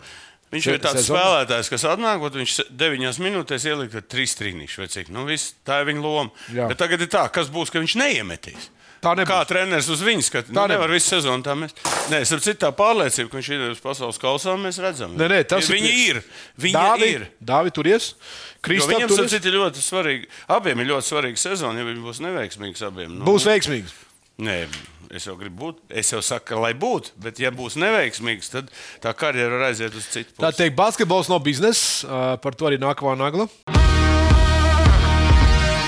Viņš 0.47 0.67
ir 0.71 0.79
tāds 0.79 1.01
sezonā? 1.03 1.19
spēlētājs, 1.19 1.69
kas 1.73 1.83
atnāk, 1.83 2.21
un 2.23 2.31
viņš 2.39 2.53
9 2.71 3.19
minūtēs 3.19 3.65
ielika 3.67 3.99
3 3.99 4.35
trīnīšus. 4.39 5.09
Nu, 5.11 5.25
viss, 5.27 5.55
tā 5.67 5.81
ir 5.81 5.89
viņa 5.89 6.01
loma. 6.01 6.31
Jā. 6.53 6.69
Bet 6.71 6.79
tagad 6.79 7.01
ir 7.03 7.07
tā, 7.11 7.25
kas 7.29 7.49
būs, 7.51 7.71
ka 7.73 7.83
viņš 7.83 7.97
neiemetīs. 7.99 8.69
Tā 9.03 9.13
nebūs. 9.13 9.29
Kā 9.29 9.41
treneris 9.45 9.89
uz 9.93 10.01
viņu 10.01 10.23
skatās. 10.25 10.53
Tā 10.55 10.63
Nu, 10.65 10.71
nevar 10.71 10.89
visu 10.89 11.11
sezonu 11.11 11.43
tā 11.45 11.53
mēs. 11.53 11.75
Nē, 12.09 12.21
es 12.23 12.31
ar 12.33 12.41
citu 12.41 12.71
pārliecību, 12.73 13.29
ka 13.29 13.37
viņš 13.37 13.49
ir 13.53 13.65
uz 13.75 13.81
pasaules 13.83 14.17
kausā, 14.21 14.55
mēs 14.57 14.79
redzam. 14.81 15.13
Nē, 15.19 15.27
nē, 15.29 15.43
tas 15.51 15.69
Viņi 15.69 15.91
ir-. 16.07 16.23
Viņi 16.57 16.73
Dāvi, 16.73 17.11
ir. 17.19 17.27
Dāvi 17.43 17.73
turies. 17.75 18.13
Jo 18.15 18.61
Kristā 18.65 18.95
Viņam 18.95 19.11
turies. 19.11 19.33
ir 19.37 19.53
ļoti 19.53 19.83
svarīgi. 19.85 20.25
Abiem 20.49 20.81
ir 20.81 20.89
ļoti 20.95 21.11
svarīga 21.11 21.37
sezona, 21.37 21.77
ja 21.77 21.85
viņi 21.85 22.01
būs 22.03 22.23
neveiksmīgi 22.25 22.87
abiem. 22.87 23.19
Nu, 23.19 23.27
Būs 23.27 23.45
veiksmīgs. 23.45 23.93
Nē, 24.41 24.67
es 25.11 25.25
jau 25.27 25.35
gribu 25.39 25.57
būt. 25.71 25.81
Es 25.89 26.11
jau 26.11 26.21
saku, 26.25 26.57
lai 26.59 26.73
būtu, 26.77 27.13
bet 27.23 27.39
ja 27.39 27.51
būs 27.51 27.77
neveiksmīgs, 27.79 28.49
tad 28.53 28.71
tā 29.03 29.13
karjera 29.17 29.57
var 29.57 29.69
aiziet 29.71 29.95
uz 29.95 30.07
citu 30.11 30.33
Tā 30.37 30.49
pusi. 30.51 30.57
teikt, 30.63 30.75
basketbols 30.77 31.29
nav 31.31 31.39
biznesa. 31.45 32.07
ā, 32.07 32.37
Par 32.41 32.55
to 32.55 32.65
arī 32.69 32.77
nākamā 32.81 33.15
nagla. 33.17 33.47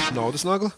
Naudas 0.10 0.42
nagla. 0.44 0.72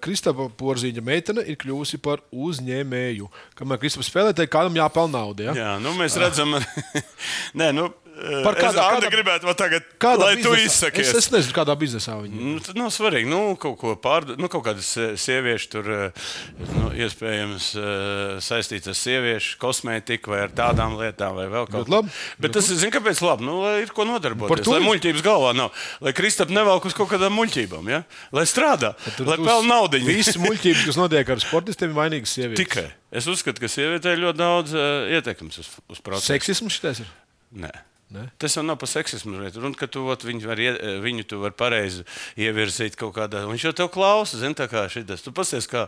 Kristapa 0.00 0.46
Porziņa 0.56 1.02
meitene 1.02 1.42
ir 1.50 1.56
kļuvusi 1.58 1.98
par 2.00 2.20
uzņēmēju. 2.30 3.26
Kamēr 3.58 3.80
Kristapa 3.82 4.06
spēlē, 4.06 4.34
tad 4.38 4.48
kādam 4.52 4.76
jāpelnā 4.78 5.16
nauda. 5.18 5.48
Ja? 5.48 5.54
Jā, 5.58 5.72
nu 5.82 5.92
mēs 5.98 6.14
redzam, 6.20 6.54
Nē, 7.58 7.72
nu, 7.74 7.88
Par 8.12 8.54
es, 8.54 8.60
kādā- 8.62 8.82
Anda 8.92 9.06
kādā- 9.06 9.10
gribētu 9.10 9.46
vēl 9.48 9.56
tagad, 9.56 9.84
Kādā 9.98 10.18
lai 10.26 10.34
tu 10.36 10.50
biznesā? 10.52 10.66
izsakies. 10.68 11.08
Es, 11.08 11.14
es 11.24 11.30
nezinu, 11.32 11.54
kādā 11.56 11.74
biznesā 11.80 12.14
viņa 12.20 12.34
ir. 12.36 12.42
Nu, 12.44 12.60
tas 12.60 12.76
nav 12.78 12.90
svarīgi. 12.94 13.26
Nu, 13.30 13.40
kaut 13.56 13.78
ko 13.80 13.94
pārdot, 13.96 14.38
nu, 14.38 14.48
kaut 14.52 14.64
kādas 14.66 14.90
eh, 15.00 15.14
sieviešu 15.18 15.68
tur, 15.72 15.88
eh, 15.90 16.28
nu, 16.76 16.90
iespējams, 16.94 17.68
eh, 17.80 18.36
saistītas 18.44 18.92
ar 18.92 18.98
sieviešu 19.00 19.58
kosmētiku 19.62 20.34
vai 20.34 20.42
ar 20.46 20.52
tādām 20.54 20.98
lietām, 21.00 21.34
vai 21.40 21.46
vēl 21.50 21.66
kaut 21.70 21.86
Ļoti 21.86 21.94
labi. 21.96 22.14
Bet 22.38 22.52
tas, 22.58 22.68
zinu, 22.70 22.92
kāpēc 22.94 23.22
labi? 23.24 23.46
Nu, 23.48 23.60
lai 23.64 23.74
ir 23.82 23.92
ko 23.92 24.04
Par 24.04 24.12
nodarboties. 24.12 24.66
Lai 24.70 24.80
muļķības 24.86 25.22
galvā 25.26 25.54
nav. 25.56 25.70
Lai 26.00 26.12
Kristap 26.16 26.48
nevelk 26.52 26.84
uz 26.90 26.94
kaut 26.98 27.10
kādām 27.10 27.32
muļķībām, 27.38 27.88
ja? 27.90 28.02
lai 28.32 28.44
strādā, 28.44 28.92
lai 29.06 29.14
tu 29.16 29.24
pelna 29.46 29.66
naudu. 29.66 29.98
Visas 30.04 30.36
muļķības, 30.46 30.84
kas 30.90 31.00
notiek 31.00 31.28
ar 31.32 31.40
sportistiem, 31.42 31.90
ir 31.90 31.96
vainīgas 31.96 32.36
sievietes. 32.36 32.60
Tikai. 32.64 32.86
Es 33.12 33.26
uzskatu, 33.28 33.60
ka 33.60 33.68
sievietei 33.68 34.14
ir 34.16 34.22
ļoti 34.24 34.38
daudz 34.40 34.72
uh, 34.76 35.08
ietekmes 35.12 35.58
uz, 35.60 35.68
uz 35.92 35.98
procesu. 36.00 36.32
Seksisms 36.32 36.78
šitais 36.78 37.02
ir. 37.04 37.10
Nē. 37.52 37.72
Ne? 38.12 38.26
Tas 38.40 38.52
jau 38.56 38.62
nav 38.66 38.76
par 38.80 38.90
seksismu. 38.90 39.38
Runa, 39.56 39.76
ka 39.78 39.86
tu, 39.88 40.02
ot, 40.12 40.24
viņu, 40.26 40.44
var, 40.44 40.60
ie- 40.60 40.98
viņu 41.00 41.24
tu 41.28 41.38
vari 41.40 41.56
pareizi 41.56 42.04
ievirzīt 42.36 42.96
kaut 43.00 43.14
kādā. 43.16 43.44
Viņš 43.48 43.64
jau 43.68 43.72
tev 43.82 43.88
klausa, 43.94 44.36
zina, 44.40 44.56
tā 44.58 44.66
kā 44.68 44.84
šis. 44.92 45.24
Tu 45.24 45.32
pasies, 45.32 45.68
kā. 45.70 45.86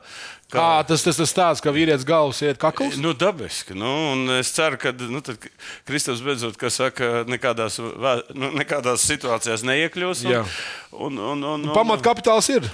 kā 0.48 0.56
Kā 0.56 0.68
tas 0.88 1.04
tas 1.04 1.20
tas 1.20 1.32
stāsts, 1.34 1.64
ka 1.64 1.74
vīrietis 1.74 2.06
galvas 2.08 2.40
iet 2.46 2.60
kakls? 2.62 2.96
Nu, 3.00 3.12
dabiski. 3.12 3.76
Nu, 3.76 3.90
un 4.14 4.38
es 4.38 4.52
ceru, 4.56 4.80
ka 4.80 4.94
nu, 4.96 5.20
Kristus 5.84 6.24
beidzot, 6.24 6.56
kas 6.60 6.80
saka, 6.80 7.24
nekādās, 7.28 7.76
nu, 8.32 8.52
nekādās 8.56 9.04
situācijās 9.04 9.66
neiekļūs. 9.68 10.24
Jā. 10.30 10.44
Un, 10.94 11.18
un, 11.18 11.44
un, 11.44 11.68
un, 11.68 11.74
Pamatkapitāls 11.76 12.48
ir. 12.56 12.64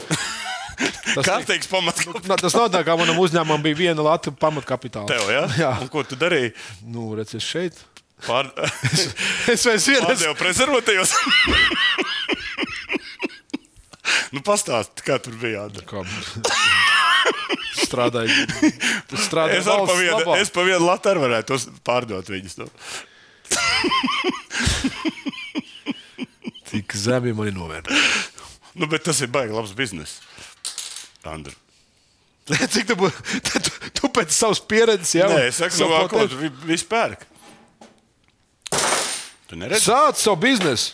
Tas, 0.81 1.27
Kārtīgs 1.27 1.69
pamatkapitāls. 1.69 2.29
Na, 2.31 2.37
tas 2.41 2.55
nav 2.57 2.71
tā, 2.73 2.81
kā 2.87 2.95
manam 2.97 3.19
uzņēmumam 3.21 3.63
bija 3.65 3.79
viena 3.83 4.05
lata 4.07 4.33
pamatkapitāla. 4.33 5.11
Tev, 5.11 5.27
ja? 5.33 5.43
Jā. 5.59 5.73
Un 5.83 5.91
ko 5.93 6.05
tu 6.07 6.17
darīji? 6.17 6.55
Nu, 6.89 7.11
redz, 7.19 7.35
es 7.37 7.45
šeit. 7.45 7.81
Pār... 8.27 8.51
Es 9.55 9.65
vairs 9.67 9.87
vienreiz. 9.89 10.21
Pārdevu 10.21 10.37
prezervatīvus. 10.41 11.15
Nu, 14.35 14.43
pastāsti, 14.47 15.03
kā 15.07 15.17
tur 15.23 15.35
bija 15.41 15.65
jādara. 15.65 15.87
Kā 15.91 16.05
strādāja. 17.81 18.35
strādāja 19.19 19.61
Es 19.63 19.71
ar 19.71 19.83
pa 19.89 19.97
vienu, 19.99 20.35
es 20.39 20.53
pa 20.55 20.65
vienu 20.67 20.85
latu 20.87 21.11
arī 21.11 21.25
varētu 21.25 21.51
tos 21.55 21.67
pārdot 21.87 22.31
viņus. 22.31 22.59
Nu. 22.61 22.69
Cik 26.71 26.95
zemi 26.95 27.33
man 27.35 27.51
ir 27.51 27.57
novērtēts. 27.57 28.29
Nu, 28.79 28.87
bet 28.91 29.03
tas 29.09 29.19
ir 29.25 29.31
baigi 29.35 29.55
labs 29.57 29.73
bizness. 29.77 30.21
Andri. 31.27 31.57
Cik 32.75 32.87
tu, 32.93 32.95
tu, 33.47 33.61
tu 33.99 34.11
pēc 34.15 34.31
savas 34.35 34.61
pieredzes 34.71 35.13
jau 35.19 35.29
Nē, 35.31 35.49
es 35.51 35.59
saku, 35.61 35.83
no 35.87 36.07
ko 36.11 36.25
tu 36.31 36.39
vi- 36.41 36.55
visu 36.73 36.87
pērk. 36.91 37.27
Tu 39.51 39.57
neredzi? 39.59 39.83
Sāc 39.91 40.15
savu 40.23 40.39
biznesu. 40.45 40.93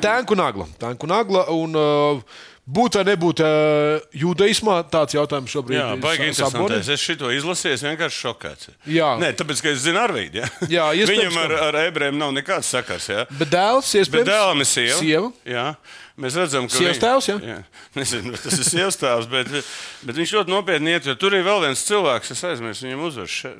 Tanku 0.00 0.34
nagla. 0.34 0.64
Tanku 0.80 1.06
nagla 1.06 1.44
un 1.52 1.76
uh, 1.76 2.22
būt 2.64 2.96
vai 2.96 3.02
nebūt 3.10 3.42
uh, 3.44 4.00
judaismā, 4.16 4.78
tāds 4.88 5.14
jautājums 5.14 5.52
šobrīd 5.52 5.76
Jā, 5.76 5.90
baigi 6.00 6.30
interesanti. 6.30 6.80
Es 6.80 7.04
šito 7.04 7.28
izlasīju, 7.36 7.76
es 7.76 7.84
vienkārši 7.84 8.22
šokēts. 8.24 8.70
Jā. 8.88 9.12
Nē, 9.20 9.34
tāpēc, 9.36 9.60
ka 9.62 9.70
es 9.74 9.84
zinu 9.84 10.00
Arvīdu. 10.00 10.40
Ja? 10.40 10.48
Jā, 10.78 10.88
Viņam 11.12 11.36
ar, 11.44 11.54
ar 11.68 11.78
ebrejiem 11.84 12.16
nav 12.18 12.32
nekāds 12.38 12.72
sakars. 12.72 13.10
Ja? 13.12 13.26
Bet 13.36 13.52
dēls, 13.52 13.92
Bet 13.92 14.06
iespējams, 14.06 14.32
dēlam 14.32 14.64
ir 14.64 14.70
sieva. 14.72 14.96
sieva. 14.98 15.30
Jā. 15.44 15.66
Mēs 16.22 16.36
redzam, 16.38 16.68
ka 16.70 16.76
Sievas 16.78 17.00
tēvs, 17.02 17.28
jā? 17.32 17.36
jā. 17.42 17.56
Nezinu, 17.98 18.36
tas 18.38 18.54
ir 18.54 18.66
sievas 18.68 18.98
tēvs, 19.00 19.26
bet, 19.32 19.50
bet 20.06 20.18
viņš 20.20 20.34
ļoti 20.36 20.52
nopietni 20.52 20.94
iet. 20.94 21.08
Tur 21.18 21.34
ir 21.34 21.42
vēl 21.46 21.64
viens 21.64 21.82
cilvēks, 21.88 22.30
es 22.34 22.44
aizmirsu 22.46 22.86
viņam 22.86 23.02
uzvaru. 23.08 23.50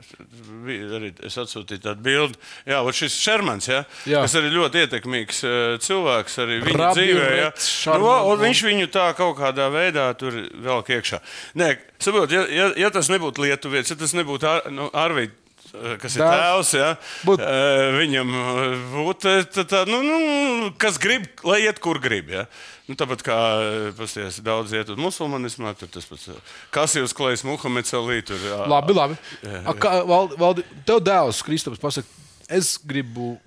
Es 1.26 1.38
atsūtīju 1.42 1.82
tādu 1.82 2.06
bildi. 2.06 2.38
Jā, 2.70 2.78
šis 2.94 3.18
Šermans, 3.18 3.68
jā, 3.70 3.82
Jā. 4.06 4.22
kas 4.22 4.38
arī 4.38 4.52
ļoti 4.54 4.84
ietekmīgs 4.86 5.42
eh, 5.48 5.58
cilvēks 5.82 6.38
arī 6.44 6.60
viņa 6.68 6.80
Rabi 6.84 7.00
dzīvē. 7.00 7.28
Rets 7.42 7.68
Nu, 7.98 8.38
viņš 8.44 8.64
viņu 8.68 8.90
tā 8.94 9.10
kaut 9.18 9.36
kādā 9.42 9.68
veidā 9.74 10.06
tur 10.18 10.38
velk 10.62 10.94
iekšā. 10.96 11.22
Nē, 11.58 11.74
saprot, 12.02 12.30
ja, 12.32 12.46
ja, 12.46 12.70
ja 12.84 12.94
tas 12.94 13.10
nebūtu 13.12 13.46
Lietuvietis, 13.46 13.94
ja 13.94 13.98
tas 13.98 14.14
nebūtu 14.18 14.48
ar, 14.48 14.68
nu, 14.70 14.90
Arvīds. 14.94 15.41
Kas 15.72 16.16
ir 16.18 16.20
tēvs? 16.20 16.70
Ja? 16.76 16.88
Būt- 17.24 17.40
Eh, 17.42 17.86
Viņam 17.96 18.32
eh, 18.36 18.74
būtu 18.92 19.32
tā, 19.64 19.82
nu, 19.88 20.02
nu, 20.04 20.70
kas 20.76 20.98
grib, 21.00 21.24
lai 21.48 21.62
iet, 21.64 21.80
kur 21.80 21.98
grib. 22.02 22.28
Ja? 22.28 22.44
Nu, 22.90 22.96
tāpat 22.98 23.22
kā 23.24 23.36
eh, 23.62 23.92
pasties, 23.96 24.40
daudz 24.44 24.74
iet 24.76 24.90
uz 24.92 24.98
musulmanismu, 25.00 25.72
tur 25.80 25.88
tas 25.88 26.04
pats 26.10 26.28
eh, 26.28 26.36
Kasijas 26.74 27.14
klais, 27.16 27.44
Muhameds 27.48 27.94
Ali. 27.96 28.20
Tur, 28.26 28.36
jā. 28.36 28.60
Labi, 28.68 28.92
labi. 28.98 29.16
A, 29.64 29.72
kā, 29.72 29.94
valdi, 30.08 30.36
valdi, 30.42 30.66
tev 30.88 31.00
dēls, 31.00 31.40
Kristaps, 31.46 31.80
pasaka, 31.80 32.06
es 32.52 32.74
gribu 32.84 33.38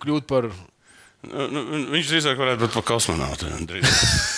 kļūt 0.00 0.26
par. 0.30 0.48
Nu, 1.26 1.46
nu, 1.50 1.62
viņš 1.92 2.10
drīzāk 2.12 2.38
varētu 2.38 2.64
būt 2.64 2.74
par 2.80 2.84
kosmonautu. 2.94 3.48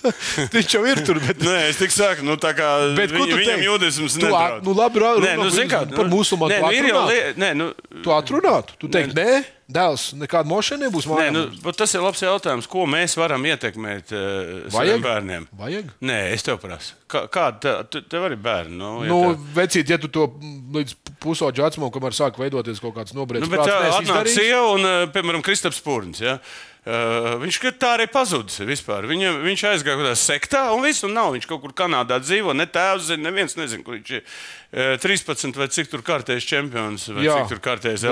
Viņš 0.54 0.74
jau 0.74 0.80
ir 0.88 1.00
tur, 1.04 1.18
bet. 1.20 1.42
Nē, 1.44 1.56
es 1.68 1.76
tik 1.80 1.92
saku, 1.92 2.24
nu, 2.24 2.36
tā 2.40 2.54
kā 2.56 2.68
Bet 2.96 3.12
viņ, 3.12 3.34
viņam 3.36 3.60
Tu 3.60 4.20
nedraud. 4.24 4.58
at- 4.58 4.64
nu, 4.64 4.72
labi, 4.76 5.00
ra- 5.02 5.14
Nē, 5.20 5.34
nu, 5.36 5.44
runā 5.44 5.54
zini 5.54 5.68
kā, 5.70 5.82
par 5.94 6.08
musulmaņu 6.08 6.54
Nē, 6.54 6.60
nu, 6.64 6.70
ir 6.72 6.88
jau 6.88 7.00
atrunā? 7.02 7.08
li- 7.10 7.34
nē, 7.44 7.50
nu, 7.60 7.66
Tu 8.00 8.14
atrunātu, 8.16 8.76
tu 8.80 8.88
teiksi, 8.88 9.12
nē, 9.18 9.42
dēls, 9.70 10.04
nekāda 10.18 10.48
mošana 10.50 10.86
nebūs 10.88 11.04
Nē, 11.06 11.26
nu, 11.34 11.42
tas 11.76 11.92
ir 11.94 12.00
labs 12.02 12.22
jautājums, 12.24 12.66
ko 12.70 12.86
mēs 12.90 13.14
varam 13.20 13.44
ietekmēt 13.44 14.14
uh, 14.16 14.70
saviem 14.72 15.04
bērniem. 15.04 15.44
Vajag? 15.60 15.92
Nē, 16.00 16.18
es 16.32 16.42
tev 16.48 16.58
prasu. 16.64 16.96
Kā, 17.10 17.26
kāda 17.28 17.60
te, 17.60 17.76
tu- 17.92 18.02
tev 18.08 18.24
arī 18.30 18.40
bērni? 18.40 18.76
Nu, 18.80 18.94
ja 19.04 19.12
Nu, 19.12 19.20
tev- 19.34 19.46
vecīt, 19.60 19.92
ja 19.92 19.98
tu 20.00 20.08
to 20.08 20.26
līdz 20.74 20.96
pusauģa 21.20 21.68
vecumam, 21.68 21.92
kamēr 21.92 22.16
sāk 22.16 22.40
veidoties 22.40 22.80
kaut 22.80 22.96
kāds 22.96 23.12
nobriedzis, 23.14 23.50
Nu, 23.50 23.54
bet 23.56 23.68
tā 23.68 23.78
atnāk 24.00 24.32
sieva 24.32 24.64
un, 24.72 24.80
eh, 24.86 25.06
piemēram, 25.12 25.44
Kristaps 25.44 25.82
Pūrņš. 25.84 26.20
Ja? 26.24 26.38
Uh, 26.40 26.66
viņš 26.84 27.58
ka 27.60 27.72
tā 27.76 27.90
arī 27.98 28.06
pazudis 28.08 28.62
vispār. 28.64 29.04
Viņa, 29.10 29.34
viņš 29.44 29.64
aizgāja 29.68 29.98
kaut 29.98 30.06
kādā 30.06 30.16
sektā, 30.16 30.62
un 30.72 30.84
viss 30.86 31.04
un 31.04 31.12
nav. 31.16 31.34
Viņš 31.34 31.48
kaut 31.50 31.60
kur 31.64 31.74
Kanādā 31.76 32.16
dzīvo. 32.22 32.54
Ne 32.56 32.64
tēvs 32.70 33.10
zina, 33.10 33.28
neviens 33.28 33.56
nezina, 33.58 33.84
kur 33.84 33.98
viņš 33.98 34.14
ir. 34.16 34.24
Uh, 34.24 34.96
13 35.02 35.56
vai 35.58 35.66
cik 35.66 35.90
tur 35.90 36.02
kārtējis 36.06 36.46
čempions, 36.46 37.08
vai 37.10 37.24
Jā. 37.26 37.40
cik 37.40 37.56
tur 37.56 37.62
kārtējis 37.64 38.04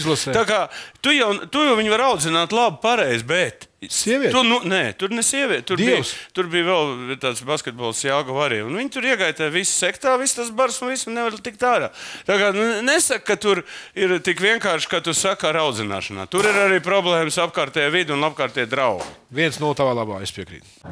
izlasē. 0.00 0.32
Tā 0.32 0.44
kā 0.48 0.60
tu 1.04 1.12
jau, 1.12 1.34
tu 1.52 1.62
jau 1.66 1.74
viņu 1.76 1.92
vari 1.92 2.06
audzināt 2.06 2.54
labi, 2.56 2.80
pareizi, 2.80 3.26
bet. 3.28 3.68
Sieviete? 3.84 4.32
Tu, 4.32 4.40
nu, 4.48 4.56
nē, 4.64 4.94
tur 4.96 5.12
ne 5.12 5.20
sieviete. 5.20 5.60
Tur 5.68 5.76
bija, 5.76 5.98
Dievs. 5.98 6.14
tur 6.32 6.46
bija 6.48 6.64
vēl 6.64 7.16
tāds 7.20 7.42
basketbols, 7.44 8.00
Jāga 8.06 8.32
Varija. 8.32 8.64
Un 8.64 8.78
viņi 8.80 8.92
tur 8.94 9.04
iegāja 9.04 9.36
tajā 9.36 9.52
visā 9.52 9.74
sektā, 9.84 10.14
viss 10.16 10.38
tas 10.38 10.48
bars 10.48 10.78
un 10.80 10.94
viss 10.94 11.04
nevar 11.10 11.36
tikt 11.44 11.60
ārā. 11.68 11.90
Tā 12.24 12.38
kā 12.40 12.48
nu, 12.56 12.64
nesaka, 12.86 13.20
ka 13.28 13.36
tur 13.36 13.60
ir 13.92 14.16
tik 14.24 14.40
vienkārši, 14.40 14.88
ka 14.88 15.02
tu 15.04 15.12
saki 15.12 15.50
ar 15.50 15.60
audzināšanā. 15.66 16.24
Tur 16.32 16.48
ir 16.48 16.56
arī 16.62 16.80
problēmas 16.80 17.36
apkārtējā 17.44 17.90
vidē 17.92 18.16
un 18.16 18.24
apkārtējā 18.30 18.70
draugi. 18.72 19.10
Viens 19.36 19.60
no 19.60 19.74
tavā 19.76 19.92
labā, 19.98 20.22
es 20.24 20.32
piekrītu. 20.32 20.88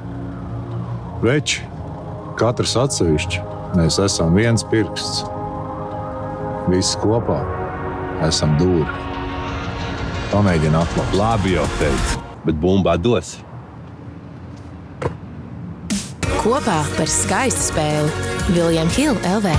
Veči, 1.25 1.65
katrs 2.37 2.77
atsevišķi, 2.85 3.41
mēs 3.81 3.97
esam 4.05 4.37
viens 4.37 4.67
pirksts. 4.69 5.25
Visi 6.69 7.01
kopā 7.01 7.41
esam 8.29 8.59
dūri. 8.61 9.01
Pamēģini 10.35 10.79
atklāt. 10.81 11.17
Labi, 11.17 11.57
jau 11.57 11.65
teicu, 11.81 12.24
bet 12.45 12.61
bumbā 12.61 12.97
dos. 13.01 13.37
Kopā 16.45 16.83
par 16.99 17.09
skaistu 17.09 17.71
spēli 17.71 18.11
Viljams 18.53 18.99
Hilde 19.01 19.37
LV. 19.39 19.55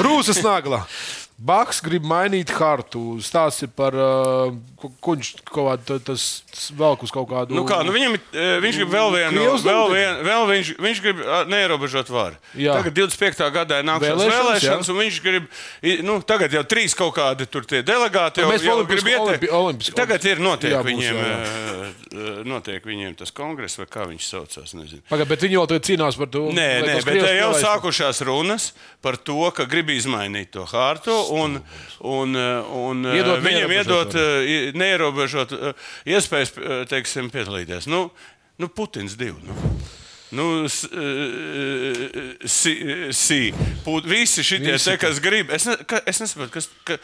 Rūsas 0.00 0.38
nagla. 0.46 0.84
Baks 1.40 1.78
grib 1.80 2.04
mainīt 2.04 2.50
hartu. 2.52 3.16
Stāsti 3.24 3.64
par 3.72 3.94
uh, 3.96 4.50
viņš 4.80 5.30
kaut 5.48 5.70
kādā 5.70 5.96
tas 6.04 6.24
velk 6.76 7.04
uz 7.06 7.12
kaut 7.14 7.28
kādu. 7.30 7.54
Nu 7.56 7.62
kā, 7.68 7.78
nu 7.84 7.92
viņam, 7.94 8.16
eh, 8.32 8.58
viņš 8.60 8.78
grib 8.80 8.92
vēl 8.92 9.08
vienu, 9.14 9.30
Krievs 9.40 9.64
vēl 9.64 9.92
vienu, 9.94 10.26
vēl 10.26 10.44
viņš, 10.50 10.70
viņš 10.84 11.00
grib 11.04 11.22
neierobežot 11.48 12.12
varu. 12.12 12.36
Jā. 12.56 12.76
Tagad 12.76 12.96
25. 12.96 13.48
gadā 13.56 13.80
ir 13.80 13.88
nākamās 13.88 14.20
Vēlēšanas, 14.20 14.36
vēlēšanas, 14.36 14.90
jā. 14.90 14.94
un 14.94 15.00
viņš 15.00 15.20
grib, 15.24 15.48
nu, 16.10 16.18
tagad 16.28 16.56
jau 16.56 16.62
trīs 16.68 16.96
kaut 16.96 17.14
kādi 17.16 17.48
tur 17.50 17.64
tie 17.68 17.80
delegāti 17.86 18.44
jau, 18.44 18.50
Mēs 18.52 18.64
jau 18.64 18.76
olimpisku- 18.76 19.04
grib 19.04 19.12
ieteikt. 19.16 19.48
olimpi- 19.48 19.52
olimpisku- 19.60 19.96
Tagad 20.00 20.24
ir 20.24 20.36
notiek 20.44 20.72
Jā, 20.72 20.82
būs, 20.84 20.90
viņiem, 20.92 21.20
jā, 21.20 21.40
eh, 21.40 21.92
eh, 22.12 22.42
notiek 22.44 22.84
viņiem 22.84 23.16
tas 23.16 23.30
kongress, 23.30 23.76
vai 23.80 23.86
kā 23.86 24.06
viņš 24.08 24.24
saucās, 24.28 24.74
nezinu. 24.74 25.02
Pagaid, 25.10 25.28
bet 25.28 25.40
viņi 25.40 25.56
jau 25.56 25.66
tagad 25.66 25.88
cīnās 25.88 26.16
par 26.20 26.26
to. 26.26 26.48
Nē, 26.52 26.68
nē 26.84 27.04
bet 27.04 27.24
jau 27.40 27.52
sākušās 27.56 28.24
runas 28.24 28.72
par 29.00 29.16
to, 29.16 29.50
ka 29.52 29.64
grib 29.64 29.88
izmainīt 29.88 30.50
to 30.52 30.64
hārtu 30.64 31.29
un, 31.30 31.56
un, 32.06 32.36
un 32.36 33.06
eh, 33.06 33.16
Iedot 33.20 33.40
viņiem 33.44 33.70
neierobežot 33.70 34.14
iedot 34.14 34.18
eh, 34.20 34.70
neierobežot 34.82 35.56
eh, 35.56 35.88
iespējas 36.16 36.52
eh, 36.58 36.84
teiksim, 36.90 37.30
piedalīties. 37.34 37.88
Nu, 37.90 38.08
nu, 38.60 38.68
Putins 38.68 39.16
divi. 39.20 39.38
Nu. 39.46 39.56
Nu, 40.30 40.44
s- 40.70 40.86
eh, 40.86 42.36
si, 42.46 42.74
si, 43.16 43.40
put, 43.84 44.06
visi 44.06 44.44
šie 44.46 44.60
te, 44.62 44.96
kas 45.00 45.18
grib, 45.24 45.50
es, 45.54 45.66
ne, 45.66 45.74
ka, 45.90 46.02
es 46.06 46.22
nesaprotu, 46.22 46.52
kas. 46.58 46.70
Ka, 46.86 47.00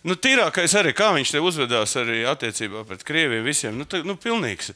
Nu, 0.00 0.14
tīrākais 0.16 0.72
arī, 0.80 0.94
kā 0.96 1.10
viņš 1.12 1.28
te 1.34 1.40
uzvedās 1.44 1.92
arī 2.00 2.22
attiecībā 2.24 2.86
pret 2.88 3.02
Krieviju 3.04 3.42
visiem. 3.44 3.74
Nu, 3.76 3.84
tā, 3.84 3.98
nu, 4.00 4.14
pilnīgs. 4.16 4.70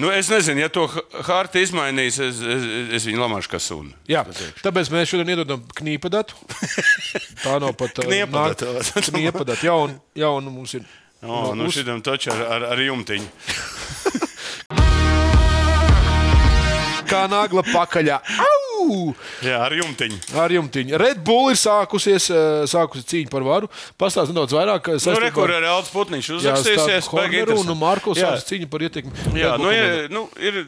Nu, 0.00 0.08
es 0.08 0.30
nezinu, 0.32 0.62
ja 0.62 0.70
to 0.72 0.86
hārtu 1.26 1.60
izmainīs, 1.60 2.16
es, 2.24 2.38
es, 2.40 2.62
es 2.96 3.04
viņu 3.08 3.20
lamāšu 3.20 3.50
kā 3.52 3.58
sunu. 3.60 3.90
Jā, 4.08 4.22
tāpēc 4.64 4.88
mēs 4.94 5.10
šodien 5.10 5.34
iedodam 5.34 5.60
knīpadatu. 5.76 6.32
Tā 7.44 7.58
nav 7.60 7.74
pat 7.76 8.00
Kniepadatu. 8.00 8.70
nāk- 8.78 9.10
Kniepadatu. 9.10 9.66
Jaun, 9.68 9.98
jaun 10.16 10.48
mums 10.54 10.72
ir. 10.80 10.88
O, 11.22 11.52
nu 11.54 11.68
uz- 11.68 11.76
šitam 11.76 12.00
taču 12.02 12.32
ar, 12.32 12.40
ar, 12.56 12.64
ar 12.72 12.80
jumtiņu. 12.82 13.28
Kā 17.12 17.26
nagla 17.28 17.60
pakaļā. 17.68 18.16
Au! 18.40 18.61
Jā, 19.42 19.58
ar 19.66 19.72
jumtiņu. 19.76 20.18
Ar 20.42 20.50
jumtiņu. 20.50 20.98
Red 20.98 21.22
Bull 21.24 21.50
ir 21.52 21.58
sākusies, 21.60 22.28
eh, 22.30 22.66
sākusi 22.70 23.04
cīņa 23.12 23.30
par 23.30 23.42
varu. 23.46 23.68
Pastāstiet 23.98 24.34
nedaudz 24.34 24.52
vairāk. 24.56 24.88
eh, 24.94 24.98
Nu, 25.10 25.18
re, 25.20 25.26
ar- 25.26 25.32
kur 25.36 25.48
arī 25.48 25.68
Alts 25.70 25.90
Putniņš 25.94 26.30
uzrakstīsies. 26.38 27.08
Horneru 27.12 27.58
un. 27.60 27.76
Marko 27.78 28.14
Jā. 28.14 28.32
sākas 28.32 28.46
cīņa 28.50 28.70
par 28.70 28.80
ietekmi. 28.80 29.12
Jā, 29.34 29.52
Red 29.52 29.58
Bull 29.58 29.66
nu, 29.66 29.70
ir, 29.72 30.08
nu, 30.10 30.28
ir, 30.40 30.66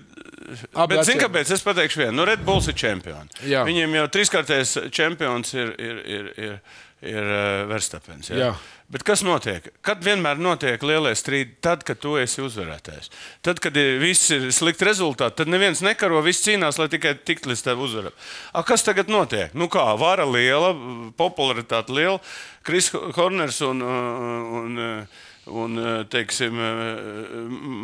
Abi 0.74 0.94
bet 0.94 1.04
atsevišķi. 1.06 1.20
kāpēc? 1.24 1.50
Es 1.50 1.62
pateikšu 1.64 1.96
vienu. 2.02 2.12
Nu, 2.18 2.24
Red 2.28 2.44
Bulls 2.44 2.66
ir 2.68 2.74
čempioni. 2.74 3.28
Jā. 3.48 3.64
Viņiem 3.64 3.94
jau 3.96 4.06
trīskārtais 4.08 4.90
čempions 4.92 5.54
ir, 5.54 5.74
ir, 5.78 5.96
ir, 6.04 6.32
ir, 6.36 6.60
ir 7.02 7.22
uh, 7.22 7.66
Verstapens. 7.70 8.28
Jā. 8.28 8.36
Jā. 8.36 8.54
Bet 8.94 9.02
kas 9.02 9.24
notiek? 9.26 9.64
Kad 9.82 10.04
vienmēr 10.06 10.38
notiek 10.38 10.82
lielie 10.86 11.16
strīdi? 11.18 11.56
Tad, 11.64 11.82
kad 11.82 11.98
tu 11.98 12.12
esi 12.20 12.38
uzvarētājs. 12.44 13.10
Tad, 13.42 13.58
kad 13.62 13.74
viss 13.98 14.30
ir 14.30 14.46
slikti 14.54 14.86
rezultāti, 14.86 15.40
tad 15.40 15.50
neviens 15.50 15.82
nekaro, 15.82 16.20
viss 16.22 16.44
cīnās, 16.46 16.78
lai 16.78 16.86
tikai 16.92 17.16
tiktu 17.18 17.50
līdz 17.50 17.64
tev 17.66 17.82
uzvaram. 17.82 18.14
A, 18.54 18.62
kas 18.62 18.86
tagad 18.86 19.10
notiek? 19.10 19.50
Nu 19.58 19.66
kā, 19.72 19.82
vara 19.98 20.28
liela, 20.30 20.70
popularitāte 21.18 21.90
liela, 21.90 22.20
Kris 22.62 22.92
Horners 22.94 23.58
un, 23.66 23.82
un, 23.82 24.78
un 24.78 25.02
Un, 25.44 25.76
teiksim, 26.08 26.56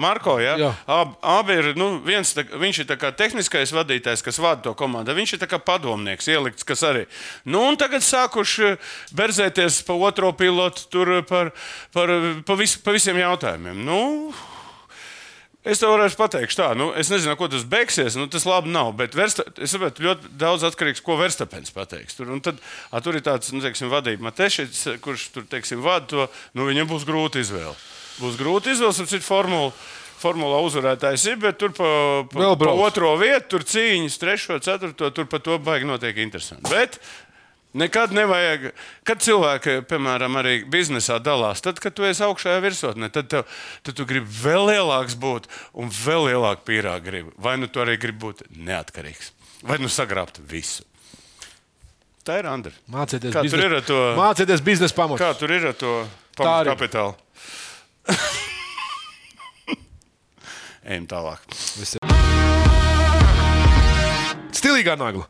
Marko, 0.01 0.39
ja? 0.41 0.55
Ab, 0.89 1.13
abi 1.21 1.59
ir, 1.61 1.67
nu, 1.77 1.91
viens, 2.05 2.33
tā, 2.33 2.47
viņš 2.57 2.79
ir 2.81 2.95
tehniskais 3.19 3.75
vadītājs, 3.77 4.25
kas 4.25 4.41
vada 4.41 4.65
to 4.65 4.73
komandu. 4.79 5.13
Viņš 5.17 5.35
ir 5.37 5.45
padomnieks, 5.67 6.31
ielikts, 6.33 6.65
kas 6.65 6.85
arī. 6.89 7.05
Nu, 7.45 7.67
un 7.69 7.77
tagad 7.81 8.05
sākuši 8.07 8.77
berzēties 9.17 9.83
pa 9.85 9.99
otro 10.09 10.33
pilotu, 10.33 10.89
tur 10.89 11.19
par, 11.29 11.53
par, 11.93 12.15
pa, 12.49 12.57
vis, 12.57 12.79
pa 12.81 12.97
visiem 12.97 13.21
jautājumiem. 13.21 13.85
Nu, 13.85 14.01
Es 15.61 15.77
tev 15.77 15.91
varēšu 15.93 16.17
pateikt, 16.17 16.55
tā, 16.57 16.71
nu, 16.73 16.87
es 16.97 17.11
nezinu, 17.13 17.35
ko 17.37 17.45
tas 17.53 17.67
beigsies. 17.69 18.15
Nu, 18.17 18.25
tas 18.33 18.47
labi 18.49 18.73
nav. 18.73 18.95
Bet 18.97 19.13
Versta, 19.17 19.45
es 19.61 19.75
saprotu, 19.75 20.07
ļoti 20.07 20.31
daudz 20.41 20.65
atkarīgs 20.65 21.03
no 21.03 21.05
tā, 21.05 21.07
ko 21.11 21.17
Verstapēns 21.21 21.75
pateiks. 21.77 22.17
Tur, 22.17 22.31
un 22.33 22.41
tad, 22.45 22.63
a, 22.89 23.03
tur 23.05 23.19
ir 23.19 23.25
tāds 23.27 23.53
nu, 23.53 23.61
teiksim, 23.61 23.91
vadība 23.93 24.25
Matešits, 24.31 24.87
kurš 25.05 25.27
tur 25.35 25.45
teiksim, 25.51 25.83
vada 25.85 26.09
to. 26.09 26.29
Nu, 26.57 26.65
viņam 26.71 26.89
būs 26.89 27.05
grūti 27.09 27.45
izvēle. 27.45 27.77
Būs 28.23 28.41
grūti 28.41 28.73
izvēle, 28.73 28.97
ap 29.05 29.13
citu 29.13 29.27
formulu. 29.27 29.75
Formulā 30.21 30.59
uzvarētājs 30.65 31.23
ir, 31.31 31.37
bet 31.41 31.57
tur 31.61 31.73
pa, 31.73 31.91
pa, 32.29 32.51
pa 32.61 32.73
otro 32.85 33.15
vietu, 33.21 33.55
tur 33.55 33.63
cīņas, 33.65 34.19
trešo, 34.21 34.59
ceturto, 34.61 35.09
tur 35.17 35.29
pa 35.29 35.41
to 35.41 35.57
baigi 35.65 35.89
notiek 35.89 36.21
interesanti. 36.21 36.69
Bet 36.69 36.99
nekad 37.75 38.13
nevajag, 38.17 38.71
kad 39.07 39.23
cilvēki, 39.23 39.77
piemēram, 39.91 40.37
arī 40.41 40.55
biznesā 40.71 41.19
dalās, 41.23 41.61
tad, 41.65 41.79
kad 41.83 41.95
tu 41.95 42.03
esi 42.09 42.25
augšējā 42.27 42.61
virsotnē, 42.65 43.11
tad, 43.15 43.29
tev, 43.31 43.45
tad 43.87 43.95
tu 43.99 44.07
gribi 44.09 44.27
vēl 44.43 44.67
lielāks 44.73 45.15
būt 45.21 45.47
un 45.79 45.91
vēl 45.95 46.29
lielāku 46.33 46.67
pīrāgu 46.71 47.05
gribi. 47.07 47.31
Vai 47.39 47.57
nu 47.61 47.67
tu 47.71 47.81
arī 47.85 47.95
gribi 48.03 48.19
būt 48.27 48.43
neatkarīgs, 48.57 49.31
vai 49.63 49.79
nu 49.83 49.89
sagrābt 49.93 50.41
visu. 50.51 50.83
Tā 52.27 52.37
ir 52.43 52.47
Andra. 52.51 52.73
Mācieties, 52.93 53.33
Kā 53.33 53.41
tur 53.41 53.49
biznes- 53.49 53.65
ir 53.65 53.75
ar 53.79 53.85
to? 53.89 54.01
Mācieties 54.19 54.61
biznesa 54.63 54.95
pamatu. 54.95 55.23
Kā 55.23 55.31
tur 55.39 55.51
ir 55.57 55.71
ar 55.71 55.77
to 55.79 55.95
arī. 56.37 56.69
kapitālu? 56.69 57.15
Ejam 60.91 61.07
tālāk. 61.07 61.43
Stilīgā 64.57 64.97
nagla. 65.01 65.27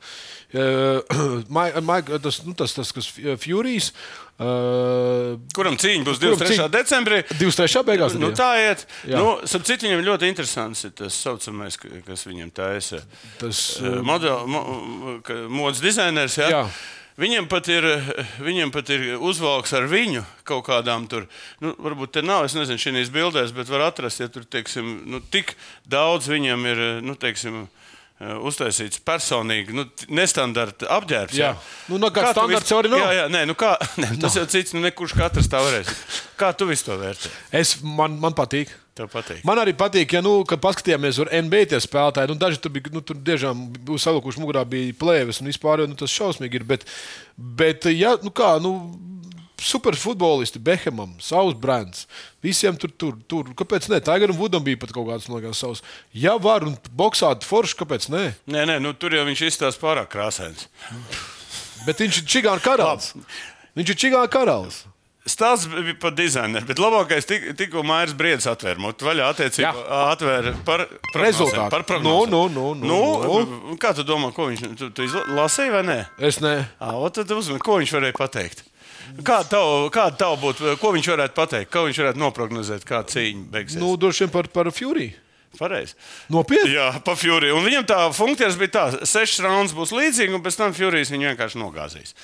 Uh, 0.50 1.44
Mai- 1.48 1.72
Mai- 1.80 2.02
tas, 2.02 2.40
nu, 2.42 2.54
tas, 2.58 2.72
tas, 2.74 2.90
kas 2.92 3.06
Furijas. 3.38 3.92
Uh, 4.40 5.36
Kuram 5.54 5.76
cīņa 5.78 6.04
būs 6.06 6.18
Kuram 6.18 6.38
23. 6.38 6.56
cīņa? 6.56 6.68
decembrī? 6.74 7.18
23. 7.38 7.82
beigās. 7.86 8.14
Nu, 8.18 8.30
tā 8.34 8.48
iet. 8.58 8.86
Jā. 9.06 9.20
Nu, 9.20 9.34
Sapratu, 9.46 9.86
viņam 9.86 10.02
ļoti 10.06 10.30
interesants 10.32 10.86
ir 10.88 10.94
tas 10.96 11.14
saucamais, 11.22 11.76
ka- 11.78 11.90
kas 12.06 12.24
viņam 12.26 12.50
taisa. 12.56 13.02
Tas, 13.38 13.60
Eh, 13.82 14.00
model- 14.02 14.46
mo- 14.48 15.20
Modes 15.48 15.80
dizainers. 15.84 16.38
Ja? 16.40 16.48
Jā. 16.50 16.64
Viņam 17.20 17.48
pat, 17.52 17.68
ir, 17.68 17.84
viņam 18.40 18.70
pat 18.72 18.88
ir 18.94 19.18
uzvalks 19.20 19.74
ar 19.76 19.84
viņu 19.90 20.22
kaut 20.48 20.64
kādām 20.64 21.04
tur. 21.06 21.26
Nu, 21.60 21.74
varbūt 21.76 22.12
te 22.16 22.22
nav, 22.22 22.46
es 22.48 22.54
nezinu, 22.56 22.80
šīs 22.80 23.10
bildēs, 23.12 23.52
bet 23.52 23.68
var 23.68 23.90
atrast, 23.92 24.20
ja 24.24 24.28
tur 24.32 24.42
teiksim, 24.48 25.04
nu, 25.06 25.20
tik 25.20 25.52
daudz 25.86 26.30
viņam 26.32 26.64
ir. 26.70 26.80
Nu, 27.04 27.14
teiksim, 27.14 27.68
Uztaisīts 28.20 29.00
personīgi, 29.00 29.72
nu, 29.72 29.86
nestandarta 30.12 30.90
apģērbs. 30.98 31.38
Jā. 31.38 31.54
Nu, 31.88 31.96
no 31.96 32.10
kā 32.12 32.26
Kā 32.26 32.34
tu 32.34 32.36
standarts 32.36 32.68
vis- 32.68 32.76
arī 32.76 32.90
nav. 32.92 33.00
Jā, 33.00 33.12
jā, 33.16 33.24
nē, 33.32 33.46
nu 33.48 33.54
kā, 33.56 33.70
nē, 34.02 34.10
tas 34.20 34.36
jau 34.36 34.44
cits, 34.44 34.74
nu, 34.76 34.82
nekurš 34.84 35.14
katrs 35.16 35.48
tā 35.48 35.62
varēs. 35.64 35.88
Kā 36.36 36.50
tu 36.52 36.68
visu 36.68 36.90
to 36.90 36.98
vērtē? 37.00 37.32
es, 37.62 37.78
man, 37.80 38.18
man 38.20 38.36
patīk. 38.36 38.68
Man 39.48 39.56
arī 39.56 39.72
patīk, 39.72 40.12
ja, 40.12 40.20
nu, 40.20 40.42
kad 40.44 40.60
paskatījāmies 40.60 41.22
uz 41.22 41.30
NBA 41.32 41.62
tie 41.70 41.78
spēlētāji. 41.80 42.28
Nu, 42.28 42.36
daži 42.36 42.60
tur 42.60 42.74
bija, 42.74 42.90
nu, 42.92 43.00
tur 43.00 43.16
tiešām 43.24 43.62
bija 43.86 44.02
salikuši 44.04 44.42
mugurā, 44.42 44.66
bija 44.68 44.92
plēves 45.00 45.40
un 45.40 45.48
vispār, 45.48 45.86
nu, 45.88 45.96
tas 45.96 46.12
šausmīgi 46.12 46.60
ir. 46.60 46.66
Bet, 46.68 46.84
bet 47.56 47.88
ja, 47.94 48.18
nu, 48.20 48.28
kā, 48.36 48.58
nu, 48.60 48.74
superfutbolisti, 49.60 50.60
Behamam, 50.62 51.12
savs 51.22 51.56
brands. 51.60 52.06
Visiem 52.44 52.78
tur, 52.80 52.92
tur, 52.96 53.16
tur. 53.28 53.50
Kāpēc 53.58 53.90
ne? 53.92 54.00
Tigeram 54.04 54.38
Vudam 54.38 54.64
bija 54.64 54.80
pat 54.80 54.94
kaut 54.96 55.10
kāds, 55.10 55.28
man 55.28 55.40
liekas, 55.40 55.60
savs. 55.60 55.84
Ja 56.16 56.36
var 56.40 56.64
un 56.66 56.78
boxēt 56.96 57.46
forši, 57.46 57.78
kāpēc 57.82 58.08
ne? 58.12 58.24
Nē, 58.50 58.64
nē, 58.72 58.78
nu, 58.82 58.94
tur 58.96 59.14
jau 59.16 59.26
viņš 59.28 59.46
izstāsta 59.50 59.82
pārāk 59.82 60.10
krāsains. 60.14 60.68
Bet 61.86 62.00
viņš 62.00 62.22
ir 62.22 62.30
čigāna 62.36 62.64
karalis. 62.64 63.12
Viņš 63.76 63.92
ir 63.94 64.00
čigāna 64.06 64.32
karalis. 64.32 64.84
Stāsts 65.28 65.68
bija 65.68 65.92
par 66.00 66.14
dizaineru, 66.16 66.64
bet 66.64 66.78
labākais 66.80 67.26
tik, 67.28 67.50
tikko 67.58 67.82
Mairis 67.84 68.14
Briedis 68.16 68.46
atvēra 68.48 68.80
muti 68.80 69.04
vaļā 69.04 69.26
attiecībā 69.34 69.72
atvēra 70.08 70.54
par 70.64 70.86
Rezultātu. 71.12 71.68
Par 71.74 71.84
prognozēm. 71.84 72.32
Nu, 72.32 72.40
nu, 72.48 72.70
nu, 72.80 73.02
nu, 73.20 73.42
nu, 73.68 73.76
kā 73.80 73.92
tu 73.96 74.06
domā, 74.08 74.32
ko 74.32 74.48
viņš 74.48 74.64
tu, 74.80 74.88
tu 74.96 75.04
izlasīja 75.04 75.74
vai 75.76 75.84
nē? 75.84 75.98
Es 76.30 76.40
ne. 76.40 76.54
À, 76.80 76.94
tad 77.12 77.36
uzmanīgi, 77.36 77.66
ko 77.68 77.76
viņš 77.82 77.94
varēja 77.98 78.16
pateikt. 78.16 78.64
Kāda 79.24 79.48
tev, 79.56 79.88
kāda 79.94 80.16
tev 80.20 80.36
būtu, 80.42 80.76
ko 80.80 80.92
viņš 80.96 81.08
varētu 81.14 81.34
pateikt, 81.36 81.72
ko 81.74 81.86
viņš 81.88 81.98
varētu 82.04 82.22
noprognozēt, 82.22 82.86
kā 82.88 83.02
cīņa 83.10 83.48
beigsies? 83.52 83.80
Nu, 83.82 83.96
droši 84.00 84.26
vien 84.26 84.32
par, 84.36 84.48
par 84.54 84.70
Fury. 84.74 85.10
Pareizi. 85.58 85.96
Nopietni. 86.30 86.76
Jā, 86.76 87.00
pa 87.02 87.16
Fury. 87.18 87.48
Un 87.50 87.64
viņam 87.66 87.82
tā 87.90 87.96
funkcija 88.14 88.52
bija 88.60 88.70
tā, 88.76 88.82
ka 89.00 89.06
sešas 89.10 89.40
raundas 89.42 89.74
būs 89.74 89.90
līdzīgas, 89.90 90.36
un 90.38 90.44
pēc 90.44 90.58
tam 90.60 90.76
Furijas 90.76 91.10
viņu 91.10 91.26
vienkārši 91.32 91.58
nogāzīs. 91.58 92.14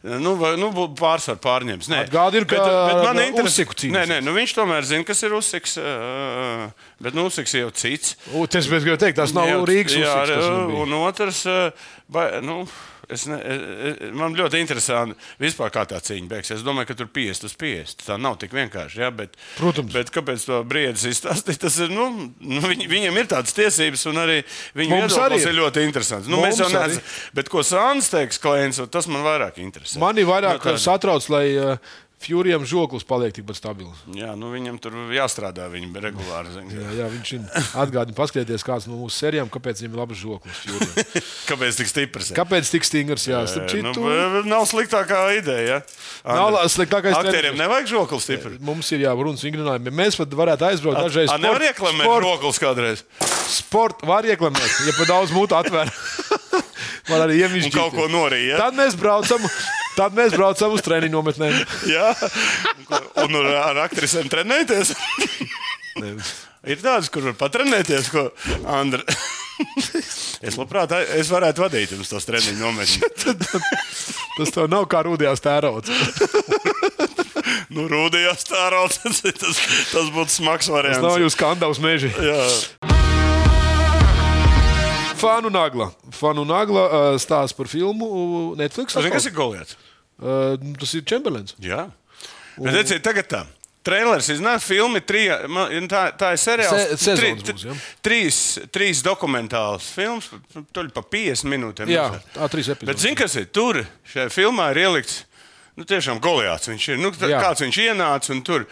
Nu, 0.00 0.32
vai, 0.40 0.54
nu 0.56 0.70
pārsvaru 0.96 1.42
pārņems. 1.44 1.90
Nē, 1.92 1.98
Atgādini, 2.06 2.48
ka 2.48 2.62
man 3.04 3.20
interesē, 3.20 3.66
Usyku 3.66 3.76
cīnās. 3.82 3.98
Nē, 3.98 4.06
nē, 4.14 4.18
nu 4.24 4.32
viņš 4.32 4.54
tomēr 4.56 4.88
zina, 4.88 5.04
kas 5.04 5.20
ir 5.28 5.36
Usiks. 5.36 5.76
Bet 7.04 7.16
nu, 7.20 7.26
Usiks 7.28 7.52
jau 7.60 7.68
cits. 7.76 8.16
U, 8.32 8.46
Tas 8.50 8.64
bija 8.72 8.80
gribēju 8.86 9.02
teikt, 9.04 9.20
tas 9.20 9.36
nav 9.36 9.52
Jau- 9.52 9.66
Rīgas 9.68 9.98
jā, 10.00 10.16
kas 10.24 10.40
bija. 10.40 10.80
un 10.80 10.96
otrs, 11.04 11.44
ba, 12.08 12.30
nu, 12.40 12.62
es 13.12 13.26
ne, 13.30 13.36
e- 13.40 13.92
e- 14.08 14.10
man 14.16 14.34
ļoti 14.38 14.60
interesanti, 14.62 15.16
vispār, 15.40 15.70
kā 15.74 15.84
tā 15.90 15.98
cīņa 16.00 16.28
beigsies. 16.30 16.58
Es 16.60 16.64
domāju, 16.66 16.90
ka 16.90 16.94
tur 17.00 17.06
50 17.12 17.44
uz 17.48 17.54
50. 17.60 18.04
Tā 18.06 18.18
nav 18.20 18.36
tik 18.42 18.52
vienkārši. 18.56 19.00
Jā, 19.02 19.10
bet, 19.14 19.36
Protams. 19.58 19.92
Bet 19.92 20.10
kāpēc 20.14 20.44
to 20.48 20.60
briedis 20.64 21.06
izstāstīt? 21.10 21.58
Tas 21.62 21.78
ir, 21.84 21.88
nu, 21.94 22.08
nu, 22.40 22.60
viņ, 22.64 22.86
viņam 22.90 23.20
ir 23.22 23.30
tādas 23.32 23.54
tiesības, 23.56 24.06
un 24.10 24.22
arī 24.24 24.38
viņa 24.78 25.00
viedoklis 25.04 25.44
ir. 25.46 25.52
ir 25.54 25.58
ļoti 25.60 25.86
interesants. 25.88 26.28
Nu, 26.30 26.42
mēs 26.44 26.60
jau 26.62 26.68
nezinām, 26.72 27.02
bet 27.34 27.48
ko 27.52 27.64
Sāns 27.66 28.10
teiks, 28.12 28.38
klients, 28.42 28.80
tas 28.90 29.06
man 29.10 29.22
vairāk 29.26 29.58
interesē. 29.62 29.98
Mani 30.02 30.22
vairāk 30.28 30.64
Nu, 30.64 30.72
tā- 30.72 30.78
satrauc, 30.78 31.28
lai 31.30 31.78
Furijam 32.20 32.66
žoklis 32.68 33.00
paliek 33.08 33.32
tikpat 33.32 33.56
stabils. 33.56 33.96
Jā, 34.12 34.34
nu, 34.36 34.50
viņam 34.52 34.76
tur 34.82 34.92
jāstrādā, 35.08 35.64
viņam 35.72 35.94
regulāri. 36.04 36.50
zini. 36.52 36.74
Jā, 36.76 36.90
jā, 36.98 37.06
viņš 37.14 37.30
ir 37.32 37.46
atgādājis, 37.80 38.16
paskatieties, 38.18 38.64
kāds 38.66 38.84
no 38.90 38.98
mūsu 39.00 39.16
sērijām, 39.22 39.48
kāpēc 39.48 39.80
viņam 39.80 39.94
ir 39.96 40.00
labs 40.02 40.20
žoklis. 40.20 40.60
Kāpēc 41.50 41.78
tik 41.80 41.88
stiprs? 41.88 42.28
Kāpēc 42.36 42.68
tik 42.74 42.84
stingrs? 42.84 43.24
Jā, 43.24 43.40
starp 43.48 43.72
Nu, 43.72 43.94
citu, 43.94 44.04
b- 44.04 44.44
nav 44.52 44.66
sliktākā 44.68 45.22
ideja. 45.38 45.80
Ja? 45.80 46.36
Nav 46.36 46.60
sliktākais 46.68 47.16
Aktieriem 47.16 47.56
treneris. 47.56 47.62
nevajag 47.64 47.88
žokli 47.94 48.20
stipri. 48.20 48.60
mums 48.68 48.92
ir 48.92 49.06
jābūt 49.08 49.40
vingrinājumi. 49.48 49.96
Mēs 50.02 50.20
pat 50.20 50.36
varētu 50.42 50.68
aizbraukt 50.68 51.00
dažreiz. 51.00 51.32
A, 51.32 51.40
nevar 51.40 51.64
reklamēt 51.64 52.04
sport, 52.04 52.28
žoklis 52.28 52.60
kādreiz. 52.66 53.04
sport 53.48 54.04
var 54.04 54.28
reklamēt, 54.28 54.76
ja 54.86 54.92
pa 55.00 55.08
daudz 55.08 55.32
mūtu 55.32 55.56
atver. 55.56 55.88
Var 57.10 57.22
arī 57.24 57.40
Un 57.40 57.48
iemišķīt. 57.48 57.74
kaut 57.74 57.94
ko 57.96 58.04
norīt. 58.12 58.52
Ja? 58.52 58.58
Tad 58.60 58.76
mēs 58.78 58.94
braucam, 58.94 59.42
tad 60.00 60.16
mēs 60.16 60.36
braucam 60.36 60.76
uz 60.76 60.84
treniņu 60.86 61.12
nometnēm. 61.18 61.58
Jā, 61.94 62.12
un 63.24 63.40
ar, 63.42 63.50
ar 63.70 63.82
aktrisēm 63.86 64.30
trenēties. 64.32 64.94
Ir 66.70 66.80
tādas, 66.80 67.08
kur 67.12 67.30
var 67.30 67.36
patrenēties, 67.40 68.10
ko 68.12 68.28
Andra. 68.68 69.04
Es 70.40 70.56
labprāt, 70.56 70.92
es 71.18 71.28
varētu 71.32 71.66
vadīt 71.66 71.92
jums 71.92 72.08
tos 72.08 72.24
treniņu 72.28 72.60
nometnes. 72.62 73.66
Tas 74.38 74.54
tev 74.54 74.70
nav 74.72 74.86
kā 74.88 75.04
rūdījās 75.08 75.44
tērauds. 75.44 75.92
Nu, 77.70 77.84
rūdījās 77.86 78.42
tā 78.48 78.64
rauc, 78.74 78.96
tas, 78.98 79.20
tas, 79.22 80.08
būtu 80.10 80.32
smags 80.34 80.66
Tas 80.66 80.72
nav 80.74 80.80
variants. 80.82 81.20
jūs 81.22 81.36
skandāls 81.36 81.78
meži. 81.82 82.10
Jā, 82.18 82.40
Fanu 85.20 85.52
nagla. 85.54 85.90
Fanu 86.16 86.46
nagla 86.48 86.82
uh, 86.88 87.18
stāsta 87.20 87.56
par 87.58 87.68
filmu 87.70 88.06
uh, 88.08 88.58
Netflix. 88.58 88.96
Zini, 88.96 89.12
kas 89.12 89.28
ir 89.28 89.34
Goliaths? 89.36 89.76
Uh, 90.20 90.58
tas 90.78 90.92
ir 90.98 91.04
Čemberlins. 91.08 91.54
Jā. 91.64 91.86
Bet 92.60 92.74
redziet, 92.76 93.02
tagad 93.06 93.28
tā. 93.30 93.46
Trailers 93.80 94.26
iznāca, 94.28 94.60
filma 94.60 95.00
trija, 95.00 95.38
tā, 95.88 96.02
tā 96.20 96.34
ir 96.34 96.40
seriāls. 96.42 96.82
Se- 96.92 96.98
sezonas 97.00 97.46
būs, 97.48 97.62
ja? 97.64 97.76
trīs, 98.04 98.40
trīs 98.68 99.00
dokumentāls 99.06 99.86
filmas, 99.96 100.28
tur 100.76 100.90
pa 100.92 101.00
50 101.00 101.48
minūtēm. 101.48 101.88
Jā, 101.88 102.10
mazliet. 102.12 102.26
tā 102.34 102.48
trīs 102.52 102.68
epizodes. 102.74 102.90
Bet 102.92 103.00
zini, 103.00 103.16
kas 103.16 103.38
ir 103.40 103.48
tur? 103.48 103.80
Šajā 104.12 104.28
filmā 104.36 104.68
ir 104.74 104.82
ielikts 104.84 105.22
nu, 105.80 105.88
tiešām 105.88 106.20
goliāts. 106.20 106.68
Viņš 106.68 106.88
ir 106.92 107.00
nu, 107.00 107.08
tā, 107.16 107.32
kāds 107.32 107.64
viņš 107.64 107.80
ienāca 107.88 108.34
un 108.36 108.44
tur. 108.44 108.68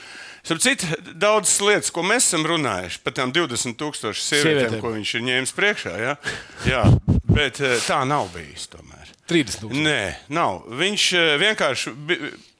Citu, 0.48 0.86
daudzas 1.20 1.56
lietas, 1.64 1.88
ko 1.92 2.04
mēs 2.04 2.28
esam 2.28 2.44
runājuši 2.48 3.00
par 3.04 3.16
tām 3.16 3.32
20,000 3.32 4.12
sievietēm, 4.12 4.44
Sievietēm. 4.44 4.80
ko 4.84 4.92
viņš 4.92 5.14
ir 5.18 5.24
ņēmis 5.26 5.56
priekšā. 5.56 5.96
Ja? 6.04 6.14
Jā, 6.68 6.84
bet 7.38 7.62
eh, 7.62 7.78
tā 7.86 8.02
nav 8.08 8.28
bijis 8.34 8.68
tomēr. 8.72 9.14
30 9.28 9.60
tūkstoši. 9.60 9.82
Nē, 9.84 10.02
nav. 10.32 10.62
Viņš 10.78 11.02
eh, 11.18 11.30
vienkārši, 11.42 11.92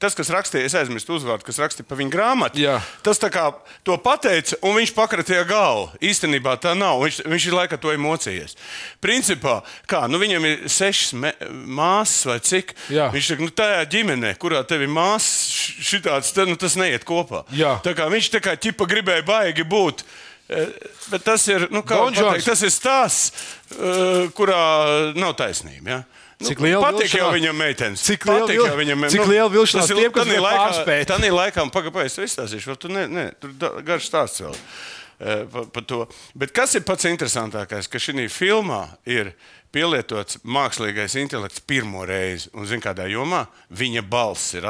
tas, 0.01 0.13
kas 0.17 0.29
rakstīja, 0.33 0.67
es 0.69 0.75
aizmirsu 0.77 1.15
uzvārdu, 1.17 1.47
kas 1.47 1.57
rakstīja 1.61 1.87
par 1.89 1.97
viņa 1.97 2.13
grāmatu, 2.13 2.61
Jā. 2.61 2.75
tas 3.05 3.21
tā 3.21 3.31
kā 3.33 3.47
to 3.87 3.97
pateica, 4.03 4.59
un 4.61 4.77
viņš 4.77 4.93
pakratīja 4.97 5.47
galvu. 5.49 5.89
Īstenībā 6.05 6.55
tā 6.61 6.75
nav. 6.77 7.01
Viņš, 7.01 7.23
viņš 7.25 7.49
ir 7.49 7.57
laikā 7.57 7.79
to 7.81 7.93
emocijas. 7.95 8.55
Principā, 9.01 9.59
kā, 9.89 10.03
nu, 10.11 10.21
viņam 10.21 10.45
ir 10.45 10.63
sešas 10.69 11.17
māsas 11.65 12.29
vai 12.29 12.39
cik. 12.51 12.75
Jā. 12.93 13.09
Viņš 13.15 13.33
saka, 13.33 13.47
nu, 13.47 13.55
tajā 13.63 13.83
ģimenē, 13.97 14.35
kurā 14.41 14.61
tev 14.69 14.85
ir 14.85 14.93
māsas, 14.93 15.57
šitāds, 15.89 16.33
tad, 16.37 16.51
nu, 16.51 16.59
tas 16.59 16.77
neiet 16.79 17.07
kopā. 17.07 17.47
Jā. 17.55 17.79
Tā 17.85 17.97
kā 17.97 18.09
viņš 18.13 18.33
tā 18.37 18.45
kā 18.45 18.53
ķipa 18.59 18.87
gribēja 18.89 19.25
baigi 19.25 19.65
būt. 19.65 20.05
Eh, 20.49 20.67
Bet 21.09 21.23
tas 21.25 21.47
ir, 21.47 21.67
nu, 21.73 21.81
pateikt, 21.83 22.45
tas 22.45 22.61
ir 22.65 22.69
stāsts, 22.73 23.31
eh, 23.73 24.27
kurā 24.37 25.13
nav 25.15 25.35
taisnība. 25.39 25.89
Ja? 25.89 26.03
Nu, 26.39 26.47
Cik 26.47 26.61
liela 26.63 26.91
patīk 26.91 27.11
jau 27.17 27.31
viņam 27.33 27.57
meitenes. 27.59 28.03
Cik 28.07 28.23
liela 28.29 28.45
Patīk 28.47 28.61
jau 28.63 28.75
viņam 28.79 29.09
cik 29.11 29.25
liela 29.27 29.49
vilšanās 29.51 29.89
tiem, 29.91 30.11
kas 30.15 30.29
grib 30.29 30.45
laikā, 30.45 30.61
pārspēt. 30.69 31.09
tādā 31.09 31.31
laikā, 31.35 31.65
pagaidām, 31.73 32.05
es 32.05 32.15
to 32.15 32.23
izstāstīšu, 32.23 32.77
tu 32.79 32.87
ne, 32.87 33.07
ne, 33.11 33.25
tur 33.41 33.51
garš 33.83 34.07
stāsts 34.07 34.39
vēl. 34.45 34.55
eh, 34.55 34.98
pa, 35.19 35.65
pa 35.73 35.83
to. 35.83 36.05
Bet 36.39 36.53
kas 36.55 36.77
ir 36.79 36.85
pats 36.87 37.07
interesantākais? 37.09 37.89
Ka 37.91 37.99
šī 37.99 38.27
filmā 38.31 38.85
ir 39.09 39.33
pielietots 39.75 40.39
mākslīgais 40.49 41.15
intelekts 41.21 41.61
pirmo 41.67 42.05
reizi. 42.07 42.49
Un, 42.57 42.65
zin, 42.69 42.81
kādā 42.81 43.05
jomā 43.09 43.43
viņa 43.69 44.03
balss 44.09 44.55
ir 44.57 44.65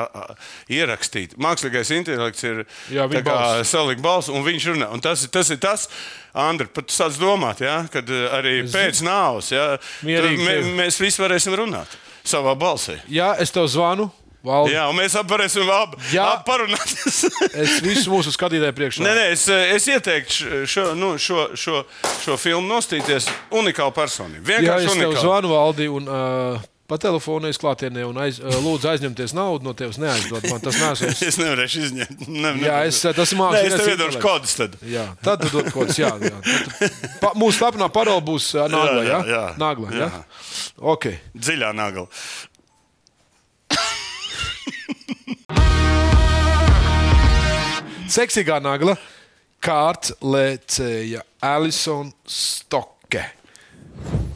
ierakstīta. 0.76 1.40
Mākslīgais 1.42 1.94
intelekts 1.96 2.44
ir 2.48 2.66
viņa 2.90 3.24
balss. 3.24 4.32
un 4.34 4.44
viņš 4.48 4.68
runā. 4.74 4.90
Un 4.96 5.04
tas, 5.04 5.24
tas 5.32 5.54
ir 5.54 5.62
tas, 5.64 5.88
Andri, 6.40 6.68
pat 6.74 6.90
tu 6.90 6.94
sāc 6.94 7.18
domāt, 7.20 7.64
ja, 7.66 7.82
kad 7.92 8.10
eh, 8.14 8.28
arī 8.38 8.60
pēc 8.70 9.02
nāves 9.02 9.50
ja, 9.50 9.72
Mierīgi 10.06 10.44
tad 10.44 10.46
mē, 10.46 10.76
mēs 10.84 11.00
visi 11.02 11.24
varēsim 11.24 11.56
runāt 11.58 11.96
savā 12.30 12.54
balsī. 12.60 13.00
Jā, 13.10 13.34
es 13.42 13.54
tev 13.56 13.66
zvanu. 13.72 14.10
Valdi. 14.46 14.72
Jā, 14.72 14.86
un 14.88 14.96
mēs 14.96 15.18
varēsim 15.28 15.68
abi, 15.76 15.98
Jā. 16.14 16.30
abi 16.38 16.46
parunāties. 16.48 17.18
Es 17.64 17.78
visu 17.84 18.08
mūsu 18.14 18.32
skatītāju 18.32 18.72
priekšā. 18.78 19.04
Nē, 19.04 19.12
nē, 19.18 19.26
es, 19.36 19.44
es 19.52 19.88
ieteiktu 19.92 20.64
šo, 20.70 20.86
nu, 20.96 21.14
šo, 21.20 21.50
šo, 21.60 21.82
šo 22.24 22.38
filmu 22.40 22.64
nostīties 22.72 23.28
unikālu 23.52 23.92
personību. 24.00 24.46
Jā, 24.48 24.62
Vienkārši 24.62 24.88
es 24.88 24.96
tev 24.96 25.08
unikālu. 25.10 25.24
zvanu, 25.28 25.52
Valdi, 25.52 25.90
un 25.92 26.08
uh, 26.08 26.64
pa 26.90 26.98
telefonu 26.98 27.52
es 27.52 27.60
klātienē 27.62 28.06
un 28.08 28.18
aiz, 28.24 28.40
uh, 28.40 28.56
lūdzu 28.64 28.88
aizņemties 28.94 29.36
naudu 29.38 29.68
no 29.68 29.76
tevis. 29.78 30.00
Neaizdod 30.02 30.48
man 30.50 30.64
tas 30.64 30.80
nesot. 30.80 31.20
Es 31.30 31.38
nevarēšu 31.38 31.84
izņemt. 31.90 32.24
Ne, 32.32 32.54
Jā, 32.64 32.80
es, 32.88 33.02
tas 33.04 33.36
ir 33.36 33.42
mākslinieks. 33.44 33.76
es 33.76 33.84
tev 33.84 33.92
iedošu 33.98 34.24
kodus. 34.24 34.56
Tad. 34.62 34.80
Jā, 34.88 35.04
tad 35.26 35.44
tu 35.44 35.52
dod 35.58 35.68
kodus. 35.76 36.00
Jā, 36.00 36.14
jā. 36.16 36.40
Tad 36.80 36.96
Pa, 37.22 37.34
mūsu 37.38 37.60
slepnā 37.60 37.92
parola 37.94 38.24
būs 38.24 38.54
uh, 38.56 38.66
nagla. 38.72 39.04
Jā, 39.04 39.04
Jā, 39.04 39.20
jā, 39.20 39.36
jā. 39.36 39.44
Nagla, 39.60 39.92
jā. 40.00 40.08
Jā. 40.16 40.24
Ok. 40.96 41.12
Dziļā 41.36 41.74
nagla. 41.76 42.08
Seksīgā 48.10 48.60
nagla 48.64 48.96
kārtlēcēja 49.64 51.22
Alison 51.46 52.10
Stoke. 52.26 53.26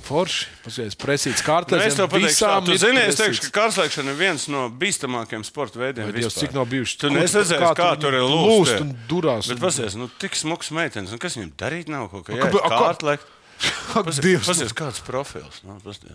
Forši. 0.04 0.48
Pasies, 0.66 0.98
presīts 1.00 1.40
Nu, 1.40 1.48
kārtlēcējs. 1.48 1.94
es 1.94 1.96
tev 1.96 2.10
pateikšu, 2.12 2.48
tu 2.68 2.76
zini, 2.82 3.04
es 3.08 3.16
teikšu, 3.16 3.46
ka 3.46 3.52
kārslēgšana 3.62 4.12
ir 4.12 4.18
viens 4.20 4.48
no 4.52 4.66
bīstamākajiem 4.82 5.46
sporta 5.48 5.80
veidiem. 5.80 6.10
Vai 6.10 6.18
Dievs, 6.18 6.36
cik 6.42 6.52
nav 6.58 6.68
bijuši? 6.74 6.98
Tu 7.00 7.12
redzējis, 7.14 7.54
kā 7.62 7.70
kā 7.80 7.88
tu 7.96 8.04
tur 8.04 8.18
ir 8.20 8.26
lūst. 8.28 8.82
un 8.84 8.92
durās 9.08 9.48
Bet 9.54 9.64
pasies, 9.64 9.96
nu, 10.00 10.10
tik 10.20 10.36
smuks 10.36 10.74
meitenes, 10.76 11.16
un 11.16 11.24
kas 11.24 11.40
viņam 11.40 11.54
darīt 11.64 11.88
nav 11.94 12.10
kaut 12.12 12.28
kā. 12.28 12.36
Jā, 12.36 12.52
kārtlēkt. 12.52 13.32
Pasies, 13.94 14.74
kāds 14.76 15.00
profils. 15.08 15.62
Nu, 15.64 15.78
pasies, 15.86 16.12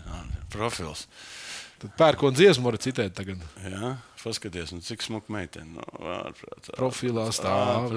profils. 0.53 1.07
Tad 1.79 1.95
pērkona 1.99 2.35
dziesmu 2.35 2.67
var 2.67 2.77
citēt 2.83 3.13
tagad. 3.15 3.43
Jā, 3.63 3.93
paskaties, 4.19 4.73
nu, 4.75 4.83
cik 4.83 5.03
smuka 5.05 5.31
meitene. 5.31 5.77
Nu, 5.77 5.85
ārprāt, 6.17 6.71
Profilā 6.75 7.29
stāv. 7.35 7.93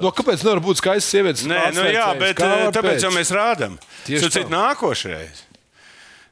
No, 0.00 0.12
kāpēc 0.16 0.44
nevar 0.46 0.62
būt 0.64 0.80
skaists 0.80 1.12
sievietes? 1.12 1.44
Nē, 1.48 1.60
nu 1.76 1.84
jā, 1.92 2.08
bet 2.16 2.40
eh, 2.40 2.52
var 2.64 2.72
tāpēc 2.72 2.96
pēc? 2.96 3.06
jau 3.06 3.14
mēs 3.14 3.32
rādām. 3.36 3.76
Tieši 4.08 4.32
tā. 4.38 4.46
nākošais. 4.52 5.48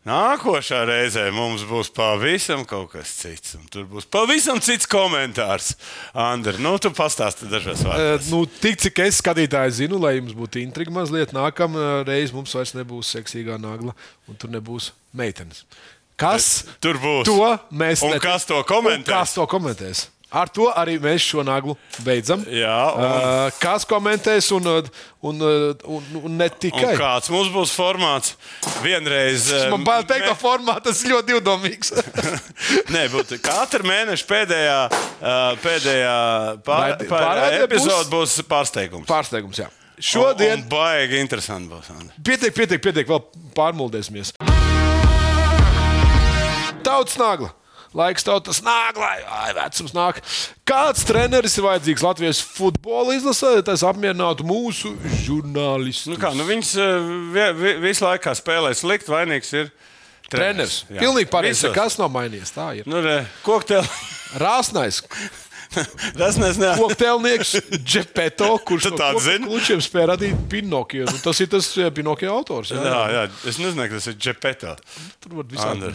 Nākošā 0.08 0.78
reizē 0.88 1.26
mums 1.36 1.60
būs 1.68 1.90
pavisam 1.92 2.62
kaut 2.64 2.94
kas 2.94 3.10
cits. 3.18 3.58
Tur 3.68 3.84
būs 3.90 4.06
pavisam 4.08 4.56
cits 4.64 4.88
komentārs. 4.88 5.74
Andri, 6.16 6.56
nu 6.64 6.72
tu 6.80 6.88
pastāsti 6.96 7.50
dažos 7.52 7.82
Eh, 7.84 7.90
vārdos. 7.90 8.30
Nu, 8.32 8.46
tik 8.62 8.80
cik 8.80 9.02
es 9.04 9.20
skatītāju 9.20 9.76
zinu, 9.82 10.00
lai 10.00 10.14
jums 10.16 10.32
būtu 10.32 10.62
intriga 10.64 10.94
mazliet, 10.96 11.36
nākamā 11.36 12.06
reize 12.08 12.32
mums 12.32 12.56
vairs 12.56 12.72
nebūs 12.78 13.12
seksīgā 13.12 13.60
nagla 13.60 13.92
un 14.24 14.40
tur 14.40 14.48
nebūs 14.48 14.94
meitenes. 15.12 15.66
Kas 16.20 16.64
Tur 16.84 17.00
būs. 17.00 17.24
to 17.24 17.40
mēs 17.72 18.02
Un 18.04 18.12
net- 18.12 18.22
kas 18.22 18.44
to 18.44 18.60
Un 18.60 18.64
komentēs? 18.68 19.08
Kas 19.08 19.34
to 19.38 19.46
komentēs? 19.48 20.06
Ar 20.30 20.46
to 20.46 20.68
arī 20.78 20.92
mēs 21.02 21.24
šo 21.26 21.42
naglu 21.42 21.72
beidzam. 22.06 22.44
Jā, 22.46 22.94
un- 22.94 23.02
Uh, 23.02 23.50
kas 23.58 23.82
komentēs 23.84 24.52
un, 24.54 24.62
uh, 24.64 24.86
un, 25.26 25.40
uh, 25.42 25.74
un, 25.90 26.04
un 26.22 26.36
ne 26.36 26.44
Un 26.46 26.50
tikai. 26.60 26.92
kāds 26.96 27.28
mums 27.34 27.48
būs 27.50 27.72
formāts? 27.74 28.36
Vienreiz. 28.84 29.48
eh, 29.50 29.68
Man 29.70 29.82
bail 29.82 30.04
teikt, 30.04 30.28
ka 30.28 30.34
mē- 30.36 30.38
formāts 30.38 31.02
ir 31.04 31.10
ļoti 31.16 31.26
divdomīgs. 31.34 31.90
Nē, 32.94 33.08
būtu 33.10 33.40
katru 33.42 33.82
mēnešu 33.90 34.24
pēdējā, 34.30 34.78
eh, 35.18 35.56
pēdējā 35.64 36.14
pār, 36.62 36.96
pār, 36.98 37.06
pārraidē 37.08 37.64
epizode 37.66 38.08
būs 38.14 38.38
pārsteigums. 38.46 39.06
Pārsteigums, 39.10 39.58
jā. 39.58 39.66
Šodien 39.98 40.62
Šodien 40.62 40.68
baigi 40.68 41.18
interesanti 41.20 41.68
būs. 41.74 41.90
Pietiek, 42.22 42.54
pietiek, 42.54 42.80
pietiek, 42.80 43.06
vēl 43.10 43.24
pārmuldēsimies. 43.58 44.30
Tautas 46.86 47.16
nagla. 47.20 47.50
Laiks 47.90 48.22
tautas 48.22 48.60
nāglai, 48.62 49.16
ai, 49.26 49.48
vecums 49.56 49.90
nāk. 49.96 50.20
Kāds 50.68 51.02
treneris 51.08 51.56
ir 51.58 51.64
vajadzīgs 51.64 52.04
Latvijas 52.06 52.38
futbola 52.46 53.16
izlasē, 53.16 53.56
lai 53.56 53.64
tas 53.66 53.82
apmierinātu 53.82 54.46
mūsu 54.46 54.92
žurnālistus? 55.24 56.06
Nu 56.12 56.18
kā, 56.22 56.30
nu 56.38 56.46
viņš 56.46 56.70
eh, 56.78 57.08
vi- 57.34 57.52
vi- 57.58 57.78
visu 57.88 58.04
laiku 58.06 58.30
spēlē 58.38 58.70
slikti, 58.78 59.10
vainīgs 59.10 59.50
ir 59.58 59.72
Treneris. 60.30 60.84
Jā. 60.86 61.00
Pilnīgi 61.02 61.26
pareizi. 61.32 61.72
Kas 61.74 61.96
nav 61.98 62.12
mainījies? 62.14 62.52
Tā 62.54 62.68
ir. 62.78 62.84
Nu, 62.86 63.00
re, 63.02 63.24
kokteili. 63.42 63.88
Rāsnais. 64.38 65.00
Tas 66.18 66.36
nezinu. 66.40 66.72
Kokteilnieks 66.78 67.54
Džepeto, 67.84 68.48
kurš 68.66 68.88
zini? 69.22 69.46
klučiem 69.46 69.82
spēja 69.82 70.10
radīt 70.12 70.40
Pinokio. 70.50 71.06
Nu, 71.06 71.20
tas 71.22 71.40
ir 71.42 71.50
tas 71.52 71.68
eh, 71.78 71.90
Pinokio 71.94 72.32
autors. 72.34 72.72
Jā, 72.74 72.82
Jā, 72.82 73.00
jā, 73.14 73.22
es 73.50 73.60
nezināju, 73.62 73.92
ka 73.92 74.00
tas 74.00 74.08
ir 74.10 74.16
Džepeto. 74.18 74.74
Tur 75.22 75.36
var 75.38 75.48
visādi. 75.52 75.92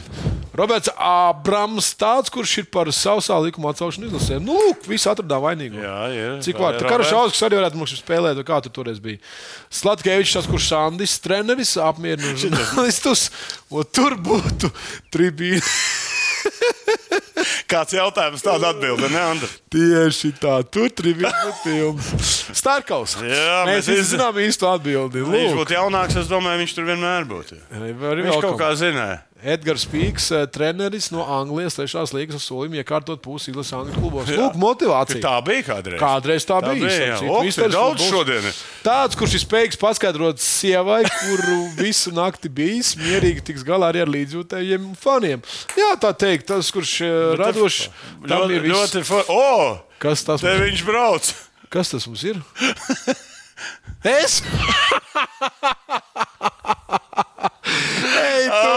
Roberts 0.56 0.92
Abrams, 0.96 1.90
tāds, 2.00 2.32
kurš 2.32 2.54
ir 2.64 2.70
par 2.72 2.88
sausā 2.96 3.38
likuma 3.44 3.74
atcelšanu 3.74 4.08
izlasē. 4.08 4.40
Nu, 4.44 4.56
lūk, 4.70 4.88
visi 4.88 5.10
atradā 5.12 5.42
vainīgo. 5.44 5.82
Jā, 5.84 5.98
ir. 6.16 6.38
Cik 6.46 6.60
kā 6.62 6.72
Roberts. 6.78 7.12
Šauskas 7.12 7.44
arī 7.50 7.60
varētu 7.60 7.82
mums 7.82 7.96
spēlēt, 8.00 8.40
kā 8.48 8.62
tu 8.64 8.72
toreiz 8.74 9.02
biji. 9.04 9.20
Slatkevičs, 9.76 10.38
tas, 10.40 10.48
kurš 10.50 10.70
Sandis 10.72 11.18
treneris, 11.24 11.76
apmierina 11.84 12.32
žurnālistus, 12.40 13.28
un 13.74 13.92
tur 13.92 14.16
būtu 14.24 14.72
tribīna. 15.14 15.64
Kāds 17.66 17.96
jautājums, 17.98 18.44
tāda 18.46 18.70
atbilde, 18.76 19.08
ne, 19.10 19.22
Andri? 19.32 19.48
Tieši 19.74 20.30
tā, 20.38 20.60
tur 20.70 20.92
tribīna 20.94 21.32
būtu 21.48 21.72
jums. 21.74 22.10
Starkaus. 22.56 23.16
Jā, 23.26 23.64
mēs 23.66 23.88
mēs 23.88 23.90
izzi- 23.96 24.12
zinām 24.16 24.38
īstu 24.38 24.68
atbildi. 24.70 25.24
Viņš 25.26 25.50
Lūk. 25.50 25.58
būtu 25.64 25.74
jaunāks, 25.74 26.16
es 26.22 26.28
domāju, 26.30 26.62
viņš 26.62 26.76
tur 26.78 26.86
vienmēr 26.92 27.26
būtu. 27.26 27.58
Arī 27.74 27.90
Viņš 27.98 28.30
vēl 28.30 28.42
kaut 28.46 28.60
kā 28.62 28.70
zināja. 28.78 29.22
Edgars 29.46 29.84
Spīks, 29.86 30.32
eh, 30.34 30.46
treneris 30.50 31.12
no 31.14 31.22
Anglijas, 31.30 31.76
trešās 31.78 32.10
uz 32.16 32.44
solījuma 32.48 32.80
iekārtot 32.82 33.22
pusi 33.22 33.52
izlases 33.52 33.76
Angļu 33.78 33.94
klubos. 34.00 34.32
Lūk, 34.34 34.56
motivācija. 34.58 35.22
Tā 35.22 35.36
bija 35.46 35.64
kādreiz. 35.68 36.00
Kādreiz 36.02 36.48
tā, 36.50 36.58
Tā 36.66 36.74
bija. 36.74 36.88
bija, 36.90 37.20
te 37.20 37.46
Misteris 37.46 37.76
daudz 37.76 38.02
futbols. 38.02 38.10
šodien 38.12 38.48
ir. 38.50 38.56
Tāds, 38.84 39.16
kurš 39.20 39.34
ir 39.38 39.44
spējīgs 39.46 39.78
paskaidrot 39.82 40.42
sievai, 40.42 41.04
kuru 41.06 41.60
visu 41.84 42.12
nakti 42.16 42.50
bijis, 42.50 42.96
mierīgi 42.98 43.44
tiks 43.52 43.64
galā 43.68 43.92
arī 43.94 44.02
ar 44.02 44.10
līdzjūtējiem 44.16 44.90
faniem. 44.98 45.46
Jā, 45.78 45.92
tā 46.02 46.12
teikt, 46.18 46.48
tas, 46.50 46.72
kurš 46.74 46.96
eh, 47.06 47.14
radošs, 47.38 47.90
tam 48.26 48.50
Ļoti, 48.50 48.58
ir 48.58 48.70
ļoti 48.74 49.06
for... 49.06 49.24
O! 49.30 49.78
Kas 50.02 50.26
tas, 50.28 50.42
mums, 50.42 50.60
viņš 50.66 50.82
brauc! 50.90 51.34
kas 51.70 51.94
tas 51.94 52.08
mums 52.10 52.24
ir? 52.26 52.42
Es? 54.06 54.42
Ei, 57.66 58.46
tu, 58.46 58.74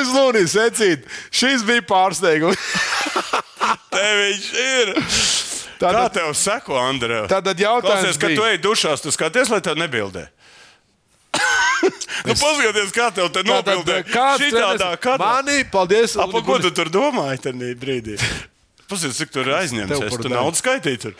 Brunis 0.00 0.14
Lunis, 0.16 0.52
secīt, 0.54 1.02
šis 1.34 1.62
bija 1.68 1.82
pārsteigums. 1.84 2.56
Te 3.92 4.04
viņš 4.16 4.46
ir! 4.62 4.92
Kā 5.80 5.88
Tātad, 5.92 6.12
tev 6.12 6.30
seko, 6.36 6.76
Andrej? 6.76 7.22
tātad 7.30 7.56
jautājums 7.60 8.02
Klausies, 8.04 8.18
kad 8.20 8.34
tu 8.36 8.42
bija. 8.42 8.50
ej 8.52 8.58
dušās, 8.64 9.00
tu 9.00 9.12
skaties, 9.12 9.48
lai 9.52 9.60
tev 9.64 9.76
nebildē. 9.80 10.26
nu, 12.28 12.34
paskaties, 12.36 12.92
kā 12.92 13.06
tev 13.16 13.30
te 13.32 13.42
nobildē. 13.48 14.02
kāds 14.08 14.42
Šitādā 14.44 14.76
treneris- 14.76 15.00
kadrā. 15.04 15.30
Mani, 15.40 15.58
paldies. 15.72 16.16
A, 16.20 16.26
pa 16.28 16.36
Luni 16.40 16.46
ko 16.50 16.58
tu 16.60 16.70
tur 16.76 16.88
domāji 16.92 17.40
tajā 17.46 17.72
brīdī? 17.80 18.16
Paskatās, 18.90 19.16
cik 19.22 19.32
tur 19.32 19.48
ir 19.48 19.56
aizņemts. 19.56 19.92
Tev 19.94 20.04
Es 20.04 20.12
par 20.12 20.20
tur 20.20 20.28
daļu. 20.32 20.36
naudu 20.36 20.60
skaitīju. 20.60 20.98
Tur. 21.06 21.12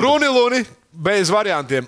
Bruni 0.00 0.28
Luni, 0.28 0.64
bez 0.90 1.30
variantiem. 1.30 1.86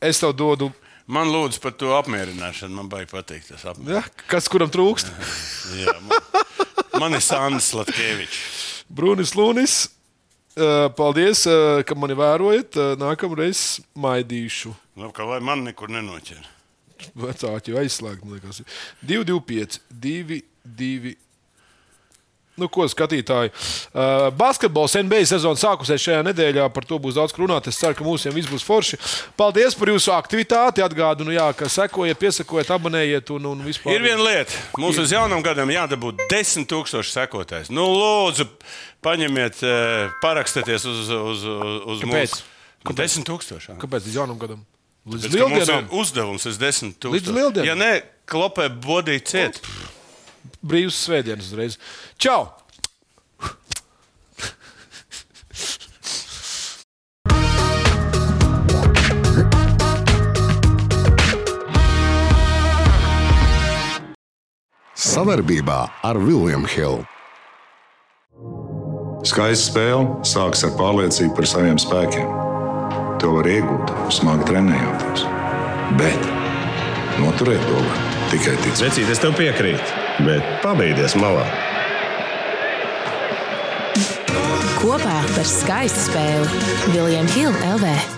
Es 0.00 0.20
tev 0.22 0.34
dodu, 0.38 0.70
Man 1.06 1.28
lūdzu 1.30 1.60
par 1.62 1.70
to 1.78 1.92
apmierināšanu. 1.94 2.74
Man 2.80 2.88
baigi 2.90 3.12
patīk 3.12 3.44
tas 3.46 3.62
apmierināšana. 3.70 3.94
ja, 3.94 4.24
kas 4.30 4.48
kuram 4.50 4.70
trūkst. 4.74 5.12
Jā, 5.84 5.94
man, 6.02 6.40
man 6.98 7.14
ir 7.14 7.22
Sandrs 7.22 7.68
Latkevičs. 7.78 8.40
Brunis 8.90 9.34
Lunis. 9.38 9.76
eh, 10.56 10.88
Paldies, 10.98 11.44
eh, 11.46 11.82
ka 11.86 11.94
mani 11.94 12.16
vērojat. 12.18 12.74
Eh, 12.80 12.96
Nākamreiz 12.98 13.80
maidīšu. 13.94 14.74
Nu, 14.98 15.12
ka 15.14 15.26
lai 15.28 15.38
man 15.44 15.62
nekur 15.68 15.92
nenoķer. 15.94 16.42
Vecāki 17.14 17.70
jau 17.74 17.78
aizslēgt. 17.82 18.24
man 18.24 18.38
liekas. 18.38 18.62
2, 19.06 19.22
2, 19.28 19.38
5, 19.46 19.78
2, 19.92 20.40
2. 20.64 21.14
Nu, 22.56 22.70
ko 22.72 22.86
skatītāji? 22.88 23.50
Uh, 23.92 24.30
basketbols 24.32 24.94
NBA 24.96 25.26
sezona 25.28 25.60
sākusies 25.60 26.00
šajā 26.00 26.22
nedēļā. 26.24 26.64
Par 26.72 26.86
to 26.88 26.96
būs 27.02 27.18
daudz 27.18 27.34
ko 27.36 27.42
runāt. 27.44 27.68
Es 27.68 27.76
ceru, 27.76 27.92
ka 27.98 28.04
mums 28.06 28.24
viss 28.32 28.48
būs 28.48 28.64
forši. 28.64 28.96
Paldies 29.36 29.76
par 29.76 29.92
jūsu 29.92 30.14
aktivitāti. 30.16 30.84
Atgādinu, 30.84 31.34
jā, 31.36 31.50
ka 31.58 31.68
sekojiet, 31.68 32.16
piesakojiet, 32.22 32.72
abonējiet 32.72 33.32
un, 33.36 33.50
un 33.52 33.64
vispār. 33.66 33.98
Ir 33.98 34.06
viena 34.06 34.24
lieta. 34.24 34.56
Mums 34.80 35.00
uz 35.02 35.12
jaunam 35.12 35.44
gadam 35.44 35.68
jādabūt 35.74 36.24
10,000 36.32 37.04
sekotājs. 37.12 37.68
Nu, 37.68 37.90
lūdzu, 37.92 38.48
paņemiet, 39.04 39.60
eh, 39.60 40.14
parakstieties 40.24 40.88
uz, 40.88 41.02
uz, 41.12 41.44
uz, 41.44 41.82
uz 41.92 42.06
Kāpēc? 42.06 42.38
mūsu. 42.38 42.54
10,000. 42.86 43.76
Kāpēc 43.82 44.08
līdz 44.08 44.16
jaunam 44.16 44.40
gadam? 44.40 44.64
Līdz 45.06 45.28
mums 45.28 45.28
ir 45.28 45.36
lieldienām. 45.36 45.90
uzdevums 45.92 46.48
uz 46.48 46.56
10,000. 46.58 47.12
Līdz 47.12 47.34
lieldienām? 47.36 47.68
Ja 47.68 47.76
nē, 47.78 47.92
klopē 48.26 48.66
bodīt 48.72 49.28
ciet. 49.30 49.60
Brīvs 50.62 51.00
svētdienas 51.06 51.50
uzreiz. 51.50 51.80
Čau! 52.18 52.46
Savarbībā 65.16 65.76
ar 66.04 66.18
Vilniņu 66.20 66.68
Hildu. 66.68 67.04
Skaista 69.26 69.70
spēle 69.72 70.26
sākas 70.28 70.62
ar 70.66 70.74
pārliecību 70.78 71.32
par 71.38 71.48
saviem 71.50 71.78
spēkiem. 71.80 72.28
To 73.22 73.32
var 73.38 73.48
iegūt, 73.48 73.92
smagi 74.12 74.44
trenējoties. 74.50 75.24
Bet 75.98 76.28
noturēt 77.22 77.64
to 77.64 77.80
var 77.80 78.02
tikai 78.30 78.54
ticēt. 78.60 78.82
Vecīt, 78.84 79.08
es 79.10 79.22
tev 79.22 79.32
piekrītu, 79.40 80.05
bet 80.24 80.44
pabeigties 80.64 81.16
malā. 81.20 81.46
Kopā 84.80 85.18
par 85.34 85.48
skaistu 85.48 86.06
spēli 86.10 86.92
Viljams 86.94 87.34
Hilde 87.36 87.72
LV. 87.76 88.15